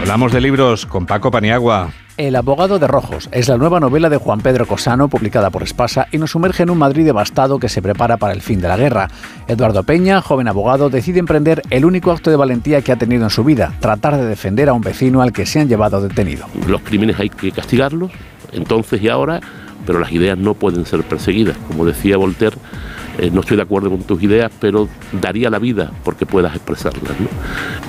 Hablamos 0.05 0.31
de 0.31 0.39
libros 0.39 0.85
con 0.85 1.07
Paco 1.07 1.31
Paniagua. 1.31 1.89
El 2.15 2.35
abogado 2.35 2.77
de 2.77 2.85
Rojos 2.85 3.27
es 3.31 3.49
la 3.49 3.57
nueva 3.57 3.79
novela 3.79 4.07
de 4.07 4.17
Juan 4.17 4.39
Pedro 4.39 4.67
Cosano, 4.67 5.07
publicada 5.07 5.49
por 5.49 5.63
Espasa, 5.63 6.05
y 6.11 6.19
nos 6.19 6.29
sumerge 6.29 6.61
en 6.61 6.69
un 6.69 6.77
Madrid 6.77 7.05
devastado 7.05 7.57
que 7.57 7.69
se 7.69 7.81
prepara 7.81 8.17
para 8.17 8.31
el 8.31 8.43
fin 8.43 8.61
de 8.61 8.67
la 8.67 8.77
guerra. 8.77 9.07
Eduardo 9.47 9.81
Peña, 9.81 10.21
joven 10.21 10.47
abogado, 10.47 10.91
decide 10.91 11.17
emprender 11.17 11.63
el 11.71 11.85
único 11.85 12.11
acto 12.11 12.29
de 12.29 12.35
valentía 12.35 12.83
que 12.83 12.91
ha 12.91 12.97
tenido 12.97 13.23
en 13.23 13.31
su 13.31 13.43
vida, 13.43 13.73
tratar 13.79 14.15
de 14.15 14.27
defender 14.27 14.69
a 14.69 14.73
un 14.73 14.81
vecino 14.81 15.23
al 15.23 15.33
que 15.33 15.47
se 15.47 15.59
han 15.59 15.69
llevado 15.69 15.99
detenido. 15.99 16.45
Los 16.67 16.81
crímenes 16.81 17.19
hay 17.19 17.31
que 17.31 17.51
castigarlos, 17.51 18.11
entonces 18.51 19.01
y 19.01 19.09
ahora, 19.09 19.39
pero 19.87 19.97
las 19.97 20.11
ideas 20.11 20.37
no 20.37 20.53
pueden 20.53 20.85
ser 20.85 21.01
perseguidas. 21.01 21.57
Como 21.67 21.83
decía 21.83 22.17
Voltaire, 22.17 22.57
eh, 23.17 23.31
no 23.31 23.41
estoy 23.41 23.57
de 23.57 23.63
acuerdo 23.63 23.89
con 23.89 24.03
tus 24.03 24.21
ideas, 24.21 24.51
pero 24.59 24.87
daría 25.13 25.49
la 25.49 25.57
vida 25.57 25.91
porque 26.03 26.27
puedas 26.27 26.53
expresarlas. 26.55 27.15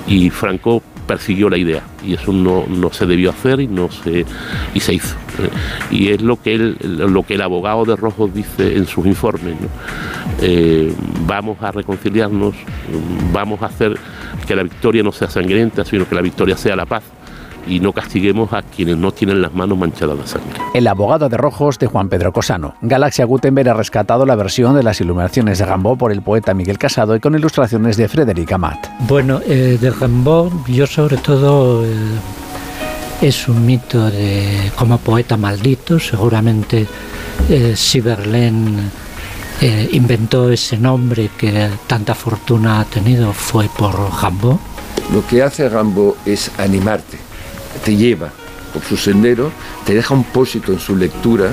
Y 0.07 0.31
Franco 0.31 0.81
persiguió 1.07 1.49
la 1.49 1.57
idea 1.57 1.81
y 2.03 2.13
eso 2.13 2.31
no, 2.33 2.65
no 2.67 2.91
se 2.91 3.05
debió 3.05 3.31
hacer 3.31 3.61
y 3.61 3.67
no 3.67 3.89
se 3.89 4.25
y 4.73 4.79
se 4.79 4.93
hizo 4.93 5.15
¿eh? 5.39 5.49
y 5.89 6.09
es 6.09 6.21
lo 6.21 6.41
que 6.41 6.53
él, 6.53 6.77
lo 6.81 7.23
que 7.23 7.35
el 7.35 7.41
abogado 7.41 7.85
de 7.85 7.95
Rojos 7.95 8.33
dice 8.33 8.75
en 8.75 8.85
sus 8.85 9.05
informes 9.05 9.55
eh, 10.41 10.93
vamos 11.25 11.61
a 11.61 11.71
reconciliarnos 11.71 12.55
vamos 13.31 13.61
a 13.61 13.67
hacer 13.67 13.97
que 14.45 14.55
la 14.55 14.63
victoria 14.63 15.01
no 15.01 15.11
sea 15.11 15.29
sangrienta 15.29 15.85
sino 15.85 16.07
que 16.07 16.13
la 16.13 16.21
victoria 16.21 16.57
sea 16.57 16.75
la 16.75 16.85
paz 16.85 17.03
y 17.67 17.79
no 17.79 17.93
castiguemos 17.93 18.53
a 18.53 18.61
quienes 18.61 18.97
no 18.97 19.11
tienen 19.11 19.41
las 19.41 19.53
manos 19.53 19.77
manchadas 19.77 20.17
de 20.17 20.27
sangre. 20.27 20.59
El 20.73 20.87
abogado 20.87 21.29
de 21.29 21.37
Rojos 21.37 21.79
de 21.79 21.87
Juan 21.87 22.09
Pedro 22.09 22.31
Cosano. 22.33 22.75
Galaxia 22.81 23.25
Gutenberg 23.25 23.69
ha 23.69 23.73
rescatado 23.73 24.25
la 24.25 24.35
versión 24.35 24.75
de 24.75 24.83
las 24.83 24.99
iluminaciones 25.01 25.59
de 25.59 25.65
Gambó 25.65 25.97
por 25.97 26.11
el 26.11 26.21
poeta 26.21 26.53
Miguel 26.53 26.77
Casado 26.77 27.15
y 27.15 27.19
con 27.19 27.35
ilustraciones 27.35 27.97
de 27.97 28.07
Frederic 28.07 28.51
Amat. 28.51 28.87
Bueno, 29.07 29.41
eh, 29.45 29.77
de 29.79 29.91
Gambó 29.91 30.51
yo 30.67 30.87
sobre 30.87 31.17
todo... 31.17 31.85
Eh, 31.85 31.87
es 33.21 33.47
un 33.47 33.65
mito 33.65 34.11
de 34.11 34.71
como 34.75 34.99
poeta 34.99 35.37
maldito, 35.37 35.99
seguramente 35.99 36.85
eh, 37.49 37.75
eh, 39.59 39.89
inventó 39.91 40.51
ese 40.51 40.77
nombre 40.77 41.31
que 41.35 41.69
tanta 41.87 42.13
fortuna 42.13 42.81
ha 42.81 42.85
tenido 42.85 43.33
fue 43.33 43.67
por 43.75 43.95
Gambó. 44.21 44.59
Lo 45.11 45.25
que 45.25 45.41
hace 45.41 45.67
Gambó 45.67 46.15
es 46.25 46.51
animarte, 46.59 47.17
te 47.83 47.95
lleva 47.95 48.29
por 48.73 48.83
su 48.83 48.97
sendero, 48.97 49.51
te 49.85 49.93
deja 49.93 50.13
un 50.13 50.23
pósito 50.23 50.71
en 50.71 50.79
su 50.79 50.95
lectura 50.95 51.49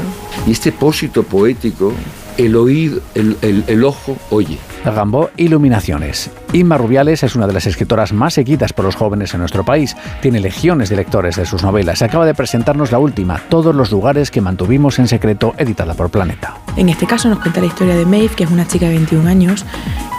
y 0.47 0.53
este 0.53 0.73
pósito 0.73 1.23
poético 1.23 1.93
el 2.37 2.57
oído, 2.57 3.01
el, 3.15 3.37
el, 3.43 3.65
el 3.67 3.85
ojo 3.85 4.17
oye. 4.31 4.59
Gambó 4.85 5.31
Iluminaciones. 5.37 6.31
Inma 6.53 6.77
Rubiales 6.77 7.23
es 7.23 7.37
una 7.37 7.47
de 7.47 7.53
las 7.53 7.67
escritoras 7.67 8.13
más 8.13 8.35
seguidas 8.35 8.73
por 8.73 8.85
los 8.85 8.97
jóvenes 8.97 9.33
en 9.35 9.41
nuestro 9.41 9.65
país. 9.65 9.97
Tiene 10.21 10.41
legiones 10.41 10.89
de 10.89 10.97
lectores 10.97 11.37
de 11.37 11.47
sus 11.47 11.63
novelas. 11.63 12.03
Acaba 12.03 12.27
de 12.27 12.35
presentarnos 12.35 12.93
la 12.93 12.99
última, 12.99 13.41
Todos 13.49 13.75
los 13.75 13.91
lugares 13.91 14.31
que 14.31 14.41
mantuvimos 14.41 14.99
en 14.99 15.09
secreto, 15.09 15.55
editada 15.57 15.95
por 15.95 16.11
Planeta. 16.11 16.59
En 16.77 16.89
este 16.89 17.07
caso 17.07 17.29
nos 17.29 17.39
cuenta 17.39 17.61
la 17.61 17.67
historia 17.67 17.97
de 17.97 18.05
Maeve, 18.05 18.35
que 18.35 18.45
es 18.45 18.51
una 18.51 18.67
chica 18.67 18.87
de 18.87 18.97
21 18.97 19.29
años 19.29 19.65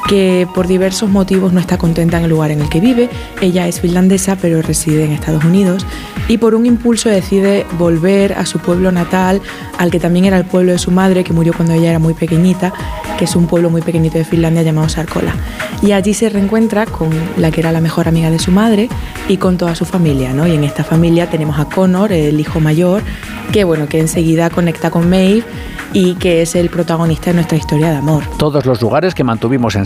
que 0.08 0.47
por 0.53 0.68
diversos 0.68 1.10
motivos 1.10 1.53
no 1.53 1.60
está 1.60 1.78
contenta 1.78 2.18
en 2.18 2.26
el 2.26 2.30
lugar 2.30 2.51
en 2.51 2.62
el 2.62 2.70
que 2.70 2.80
vive. 2.80 3.10
Ella 3.41 3.68
es 3.68 3.82
finlandesa 3.82 4.36
pero 4.36 4.62
reside 4.62 5.06
en 5.06 5.12
Estados 5.12 5.43
Unidos 5.43 5.86
y 6.28 6.38
por 6.38 6.56
un 6.56 6.66
impulso 6.66 7.10
decide 7.10 7.66
volver 7.78 8.34
a 8.34 8.45
su 8.45 8.60
pueblo 8.60 8.91
natal, 8.91 9.41
al 9.78 9.91
que 9.91 9.99
también 9.99 10.26
era 10.26 10.38
el 10.38 10.45
pueblo 10.45 10.72
de 10.72 10.80
su 10.80 10.91
madre, 10.91 11.24
que 11.24 11.34
murió 11.34 11.53
cuando 11.53 11.74
ella 11.74 11.89
era 11.89 11.99
muy 11.99 12.14
pequeñita, 12.14 12.74
que 13.18 13.26
es 13.26 13.36
un 13.36 13.47
pueblo 13.47 13.70
muy 13.70 13.82
pequeñito 13.82 14.18
de 14.18 14.26
Finlandia 14.26 14.64
llamado 14.64 14.89
Sarkola. 14.89 15.36
Y 15.82 15.91
allí 15.91 16.14
se 16.14 16.30
reencuentra 16.30 16.86
con 16.86 17.10
la 17.38 17.51
que 17.51 17.62
era 17.62 17.72
la 17.72 17.82
mejor 17.82 18.08
amiga 18.08 18.32
de 18.32 18.39
su 18.39 18.51
madre 18.51 18.89
y 19.28 19.38
con 19.38 19.58
toda 19.58 19.76
su 19.76 19.86
familia, 19.86 20.34
¿no? 20.34 20.47
Y 20.47 20.56
en 20.56 20.64
esta 20.64 20.84
familia 20.84 21.30
tenemos 21.30 21.60
a 21.60 21.66
Connor, 21.66 22.12
el 22.12 22.39
hijo 22.39 22.60
mayor, 22.60 23.03
que 23.51 23.64
bueno, 23.64 23.88
que 23.88 23.99
enseguida 23.99 24.49
conecta 24.49 24.89
con 24.89 25.10
Maeve 25.10 25.43
y 25.93 26.16
que 26.16 26.41
es 26.41 26.56
el 26.56 26.70
protagonista 26.70 27.28
de 27.28 27.36
nuestra 27.36 27.58
historia 27.58 27.89
de 27.89 27.97
amor. 27.97 28.24
Todos 28.38 28.66
los 28.66 28.82
lugares 28.82 29.16
que 29.16 29.24
mantuvimos 29.24 29.76
en 29.76 29.86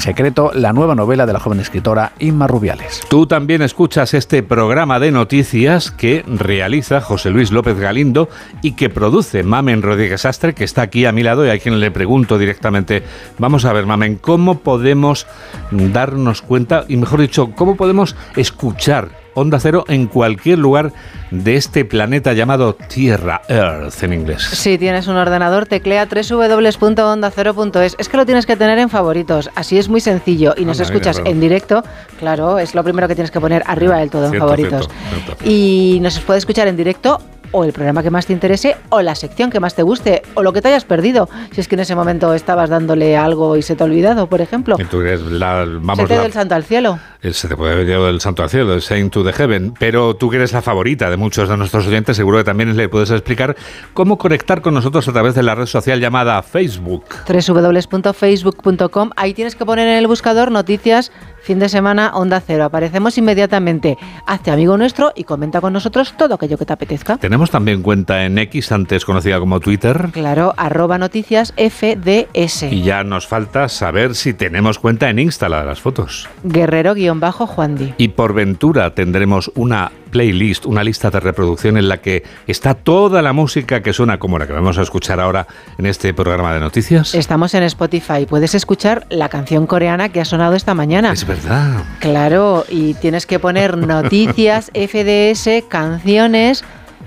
la 0.53 0.74
nueva 0.74 0.95
novela 0.95 1.26
de 1.26 1.34
la 1.34 1.39
joven 1.39 1.60
escritora 1.60 2.14
Inma 2.20 2.47
Rubiales. 2.47 3.01
Tú 3.10 3.28
también 3.28 3.62
escuchas 3.62 4.14
este 4.14 4.43
programa 4.43 4.99
de 4.99 5.12
noticias 5.12 5.91
que 5.91 6.24
realiza 6.28 7.01
José 7.01 7.30
Luis 7.30 7.51
López 7.51 7.78
Galindo 7.78 8.30
y 8.62 8.74
que 8.74 8.89
produce 8.89 9.43
Mamen 9.43 9.82
Rodríguez 9.82 10.26
Astre, 10.26 10.53
que 10.53 10.64
está 10.64 10.82
aquí 10.82 11.05
a 11.05 11.12
mi 11.12 11.24
lado 11.24 11.45
y 11.45 11.49
a 11.49 11.60
quien 11.60 11.80
le 11.80 11.91
pregunto 11.91 12.38
directamente, 12.38 13.03
vamos 13.38 13.66
a 13.66 13.74
ver 13.74 13.86
Mamen, 13.86 14.16
¿cómo 14.16 14.60
podemos 14.60 15.28
darnos 15.72 16.41
cuenta 16.41 16.86
y 16.88 16.97
mejor 16.97 17.22
dicho, 17.22 17.51
cómo 17.55 17.76
podemos 17.76 18.16
escuchar 18.36 19.10
Onda 19.34 19.60
Cero 19.60 19.86
en 19.88 20.08
cualquier 20.08 20.60
lugar 20.60 20.92
de 21.32 21.56
este 21.56 21.86
planeta 21.86 22.34
llamado 22.34 22.74
Tierra, 22.74 23.42
Earth 23.48 24.04
en 24.04 24.14
inglés. 24.14 24.44
Si 24.44 24.78
tienes 24.78 25.08
un 25.08 25.16
ordenador, 25.16 25.66
teclea 25.66 26.08
www.ondacero.es. 26.08 27.96
Es 27.98 28.10
que 28.10 28.18
lo 28.18 28.26
tienes 28.26 28.46
que 28.46 28.56
tener 28.56 28.80
en 28.80 28.90
favoritos, 28.90 29.50
así 29.56 29.78
es 29.78 29.90
muy 29.90 30.02
sencillo. 30.02 30.54
Y 30.58 30.66
nos 30.66 30.80
escuchas 30.80 31.20
mira, 31.20 31.32
en 31.32 31.40
directo, 31.40 31.84
claro, 32.18 32.60
es 32.60 32.76
lo 32.76 32.84
primero 32.84 33.08
que 33.08 33.16
tienes 33.16 33.32
que 33.32 33.40
poner 33.40 33.64
arriba 33.66 33.98
del 33.98 34.10
todo 34.10 34.26
en 34.28 34.40
favoritos. 34.40 34.88
cierto, 34.88 35.26
cierto. 35.26 35.46
Y 35.50 36.00
nos 36.02 36.20
puede 36.20 36.40
escuchar 36.40 36.68
en 36.68 36.78
directo 36.78 37.20
o 37.52 37.64
el 37.64 37.74
programa 37.74 38.04
que 38.04 38.10
más 38.10 38.26
te 38.26 38.34
interese 38.34 38.76
o 38.89 39.02
la 39.02 39.16
sección 39.16 39.50
que 39.50 39.60
más 39.60 39.76
te 39.76 39.84
guste 39.84 40.22
o 40.36 40.43
lo 40.43 40.54
que 40.54 40.62
te 40.62 40.68
hayas 40.70 40.86
perdido. 40.86 41.30
Si 41.52 41.62
es 41.62 41.68
que 41.68 41.76
en 41.76 41.82
ese 41.82 41.95
momento 41.95 42.34
estabas 42.34 42.70
dándole 42.70 43.18
algo 43.18 43.56
y 43.58 43.62
se 43.62 43.76
te 43.76 43.84
ha 43.84 43.86
olvidado, 43.86 44.28
por 44.28 44.41
ejemplo. 44.41 44.76
Eres 44.80 45.22
la, 45.22 45.64
Se 45.66 45.70
vamos, 45.82 45.97
te 45.97 46.04
la- 46.04 46.20
dio 46.20 46.26
el 46.26 46.34
santo 46.34 46.56
al 46.56 46.64
cielo. 46.64 47.00
Eh, 47.22 47.34
Se 47.34 47.47
te 47.47 47.56
puede 47.56 47.74
haber 47.74 47.86
llevado 47.86 48.08
del 48.08 48.22
santo 48.22 48.43
al 48.43 48.50
cielo, 48.50 48.74
el 48.74 48.82
Saint 48.82 49.12
to 49.12 49.24
the 49.24 49.34
Heaven, 49.34 49.74
pero 49.80 50.16
tú 50.16 50.30
que 50.30 50.38
eres 50.38 50.54
la 50.54 50.62
favorita 50.62 51.10
de 51.10 51.18
muchos 51.18 51.50
de 51.50 51.58
nuestros 51.58 51.86
oyentes, 51.88 52.16
seguro 52.18 52.38
que 52.38 52.43
también 52.43 52.76
le 52.78 52.88
puedes 52.89 53.12
explicar 53.12 53.56
cómo 53.93 54.18
conectar 54.18 54.62
con 54.62 54.74
nosotros 54.74 55.08
a 55.08 55.12
través 55.14 55.36
de 55.36 55.43
la 55.43 55.56
red 55.56 55.66
social 55.66 56.00
llamada 56.00 56.41
Facebook. 56.43 57.04
www.facebook.com. 57.28 59.10
Ahí 59.16 59.34
tienes 59.34 59.56
que 59.56 59.66
poner 59.66 59.88
en 59.88 59.95
el 59.95 60.08
buscador 60.08 60.52
noticias 60.52 61.12
fin 61.42 61.60
de 61.60 61.70
semana 61.70 62.12
Onda 62.14 62.42
Cero. 62.46 62.66
Aparecemos 62.66 63.18
inmediatamente. 63.18 63.98
Hazte 64.26 64.52
amigo 64.52 64.78
nuestro 64.78 65.12
y 65.16 65.24
comenta 65.24 65.62
con 65.62 65.74
nosotros 65.74 66.14
todo 66.18 66.36
aquello 66.36 66.58
que 66.58 66.66
te 66.66 66.74
apetezca. 66.74 67.18
Tenemos 67.18 67.52
también 67.52 67.82
cuenta 67.82 68.26
en 68.26 68.38
X, 68.38 68.72
antes 68.72 69.06
conocida 69.06 69.40
como 69.40 69.60
Twitter. 69.60 70.10
Claro, 70.12 70.54
arroba 70.58 70.98
noticias 70.98 71.54
FDS. 71.58 72.64
Y 72.72 72.84
ya 72.84 73.04
nos 73.04 73.28
falta 73.28 73.70
saber 73.70 74.16
si 74.16 74.34
tenemos 74.34 74.80
cuenta 74.80 75.10
en 75.10 75.20
Insta, 75.20 75.50
la 75.50 75.62
de 75.62 75.66
las 75.66 75.82
fotos. 75.82 76.30
Guerrero-Juan 76.44 77.76
Di. 77.76 77.94
Y 77.98 78.10
por 78.10 78.34
ventura 78.34 78.94
tendremos 78.94 79.52
una 79.56 79.92
playlist, 80.10 80.66
una 80.66 80.84
lista 80.84 81.10
de 81.10 81.20
reproducción 81.20 81.78
en 81.78 81.89
la 81.89 81.97
que 81.97 82.24
está 82.47 82.74
toda 82.74 83.22
la 83.22 83.34
música 83.34 83.82
que 83.82 83.93
suena 83.93 84.20
como 84.20 84.39
la 84.39 84.47
que 84.47 84.53
vamos 84.53 84.78
a 84.78 84.82
escuchar 84.82 85.20
ahora 85.20 85.47
en 85.78 85.86
este 85.86 86.14
programa 86.14 86.53
de 86.53 86.60
noticias. 86.60 87.16
Estamos 87.16 87.53
en 87.53 87.64
Spotify. 87.64 88.26
Puedes 88.28 88.55
escuchar 88.55 89.05
la 89.10 89.30
canción 89.30 89.68
coreana 89.68 90.10
que 90.10 90.22
ha 90.22 90.26
sonado 90.26 90.55
esta 90.55 90.74
mañana. 90.74 91.12
Es 91.12 91.26
verdad. 91.26 91.84
Claro, 91.99 92.66
y 92.70 92.93
tienes 92.95 93.26
que 93.26 93.39
poner 93.39 93.78
noticias 93.78 94.72
FDS 94.74 95.68
canciones 95.68 96.64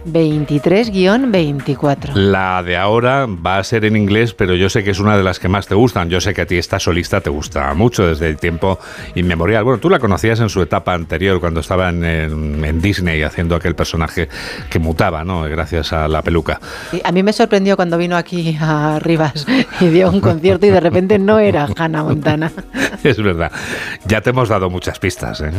23-24. 0.07 2.15
La 2.15 2.63
de 2.63 2.77
ahora 2.77 3.27
va 3.27 3.59
a 3.59 3.65
ser 3.65 3.85
en 3.85 3.97
inglés, 3.97 4.35
pero 4.35 4.55
yo 4.55 4.69
sé 4.69 4.85
que 4.85 4.91
es 4.91 5.01
una 5.01 5.17
de 5.17 5.23
las 5.23 5.39
que 5.39 5.49
más 5.49 5.67
te 5.67 5.75
gustan. 5.75 6.09
Yo 6.11 6.21
sé 6.21 6.35
que 6.35 6.43
a 6.43 6.47
ti 6.47 6.57
esta 6.57 6.79
solista 6.79 7.21
te 7.21 7.31
gusta 7.31 7.73
mucho 7.75 8.07
desde 8.07 8.29
el 8.29 8.37
tiempo 8.37 8.79
inmemorial. 9.15 9.65
Bueno, 9.65 9.79
tú 9.79 9.89
la 9.91 9.99
conocías 9.99 10.41
en 10.41 10.49
su 10.49 10.63
etapa 10.63 10.95
anterior, 10.95 11.41
cuando 11.41 11.61
estaba 11.61 11.89
en, 11.89 12.05
en- 12.05 12.65
en 12.65 12.81
Disney 12.81 13.23
haciendo 13.23 13.55
aquel 13.57 13.75
personaje 13.75 14.29
que 14.71 14.79
mutaba, 14.79 15.25
¿no? 15.25 15.43
Gracias 15.43 15.93
a 15.93 16.09
la 16.09 16.23
peluca. 16.23 16.61
A 17.05 17.13
mí 17.13 17.23
me 17.23 17.33
sorprendió 17.33 17.77
cuando 17.77 17.99
vino 17.99 18.17
aquí 18.17 18.57
a 18.61 18.99
Rivas 19.01 19.47
y 19.81 19.87
dio 19.89 20.11
un 20.11 20.21
concierto 20.21 20.67
y 20.67 20.71
de 20.71 20.81
repente 20.81 21.19
no 21.19 21.39
era 21.39 21.67
Hannah 21.77 22.05
Montana. 22.05 22.53
Es 23.03 23.21
verdad. 23.21 23.51
Ya 24.07 24.21
te 24.21 24.31
hemos 24.31 24.49
dado 24.49 24.71
muchas 24.71 24.99
pistas, 25.01 25.41
¿eh? 25.41 25.51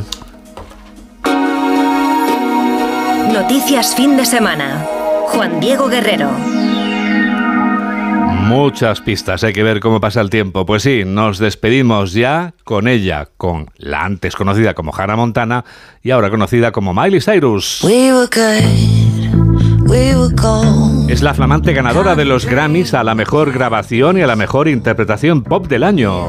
Noticias 3.33 3.95
fin 3.95 4.15
de 4.15 4.25
semana. 4.25 4.85
Juan 5.29 5.59
Diego 5.59 5.87
Guerrero. 5.87 6.29
Muchas 8.43 9.01
pistas, 9.01 9.43
hay 9.43 9.53
que 9.53 9.63
ver 9.63 9.79
cómo 9.79 9.99
pasa 9.99 10.21
el 10.21 10.29
tiempo. 10.29 10.67
Pues 10.67 10.83
sí, 10.83 11.01
nos 11.03 11.39
despedimos 11.39 12.13
ya 12.13 12.53
con 12.63 12.87
ella, 12.87 13.29
con 13.37 13.71
la 13.77 14.05
antes 14.05 14.35
conocida 14.35 14.75
como 14.75 14.93
Hannah 14.95 15.15
Montana 15.15 15.65
y 16.03 16.11
ahora 16.11 16.29
conocida 16.29 16.71
como 16.71 16.93
Miley 16.93 17.21
Cyrus. 17.21 17.83
We 17.83 18.13
were 18.13 18.27
good, 18.27 19.89
we 19.89 20.15
were 20.15 20.33
gold. 20.35 21.09
Es 21.09 21.23
la 21.23 21.33
flamante 21.33 21.73
ganadora 21.73 22.13
de 22.13 22.25
los 22.25 22.45
Grammys 22.45 22.93
a 22.93 23.03
la 23.03 23.15
mejor 23.15 23.51
grabación 23.51 24.19
y 24.19 24.21
a 24.21 24.27
la 24.27 24.35
mejor 24.35 24.67
interpretación 24.67 25.41
pop 25.41 25.67
del 25.67 25.83
año. 25.83 26.27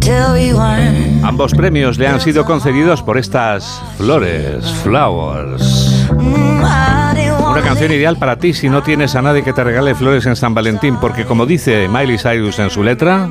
Till 0.00 0.32
we 0.32 0.54
weren't. 0.54 1.13
Ambos 1.24 1.54
premios 1.54 1.96
le 1.96 2.06
han 2.06 2.20
sido 2.20 2.44
concedidos 2.44 3.02
por 3.02 3.16
estas 3.16 3.82
flores, 3.96 4.70
flowers. 4.82 6.06
Una 6.18 7.62
canción 7.62 7.92
ideal 7.92 8.18
para 8.18 8.36
ti 8.36 8.52
si 8.52 8.68
no 8.68 8.82
tienes 8.82 9.14
a 9.14 9.22
nadie 9.22 9.42
que 9.42 9.54
te 9.54 9.64
regale 9.64 9.94
flores 9.94 10.26
en 10.26 10.36
San 10.36 10.54
Valentín, 10.54 10.98
porque 11.00 11.24
como 11.24 11.46
dice 11.46 11.88
Miley 11.88 12.18
Cyrus 12.18 12.58
en 12.58 12.68
su 12.68 12.82
letra. 12.82 13.30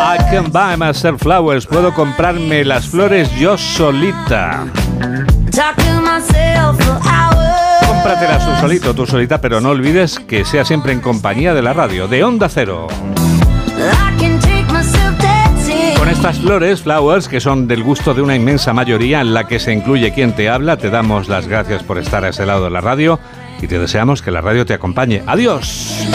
I 0.00 0.18
can 0.30 0.50
buy 0.50 0.76
myself 0.76 1.22
flowers, 1.22 1.64
puedo 1.64 1.94
comprarme 1.94 2.64
las 2.64 2.88
flores 2.88 3.30
yo 3.38 3.56
solita. 3.56 4.64
Cómpratelas 8.08 8.46
tú 8.46 8.56
solito, 8.58 8.94
tú 8.94 9.06
solita, 9.06 9.38
pero 9.38 9.60
no 9.60 9.68
olvides 9.68 10.18
que 10.18 10.46
sea 10.46 10.64
siempre 10.64 10.94
en 10.94 11.00
compañía 11.00 11.52
de 11.52 11.60
la 11.60 11.74
radio, 11.74 12.08
de 12.08 12.24
Onda 12.24 12.48
Cero. 12.48 12.86
Con 15.98 16.08
estas 16.08 16.38
flores, 16.38 16.80
flowers, 16.80 17.28
que 17.28 17.38
son 17.38 17.68
del 17.68 17.82
gusto 17.82 18.14
de 18.14 18.22
una 18.22 18.34
inmensa 18.34 18.72
mayoría 18.72 19.20
en 19.20 19.34
la 19.34 19.46
que 19.46 19.58
se 19.58 19.74
incluye 19.74 20.14
quien 20.14 20.32
te 20.32 20.48
habla, 20.48 20.78
te 20.78 20.88
damos 20.88 21.28
las 21.28 21.48
gracias 21.48 21.82
por 21.82 21.98
estar 21.98 22.24
a 22.24 22.30
ese 22.30 22.46
lado 22.46 22.64
de 22.64 22.70
la 22.70 22.80
radio 22.80 23.20
y 23.60 23.66
te 23.66 23.78
deseamos 23.78 24.22
que 24.22 24.30
la 24.30 24.40
radio 24.40 24.64
te 24.64 24.72
acompañe. 24.72 25.22
Adiós. 25.26 26.08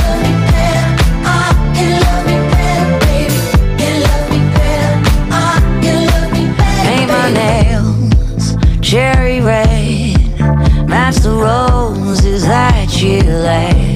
You 13.03 13.21
Chile 13.21 13.92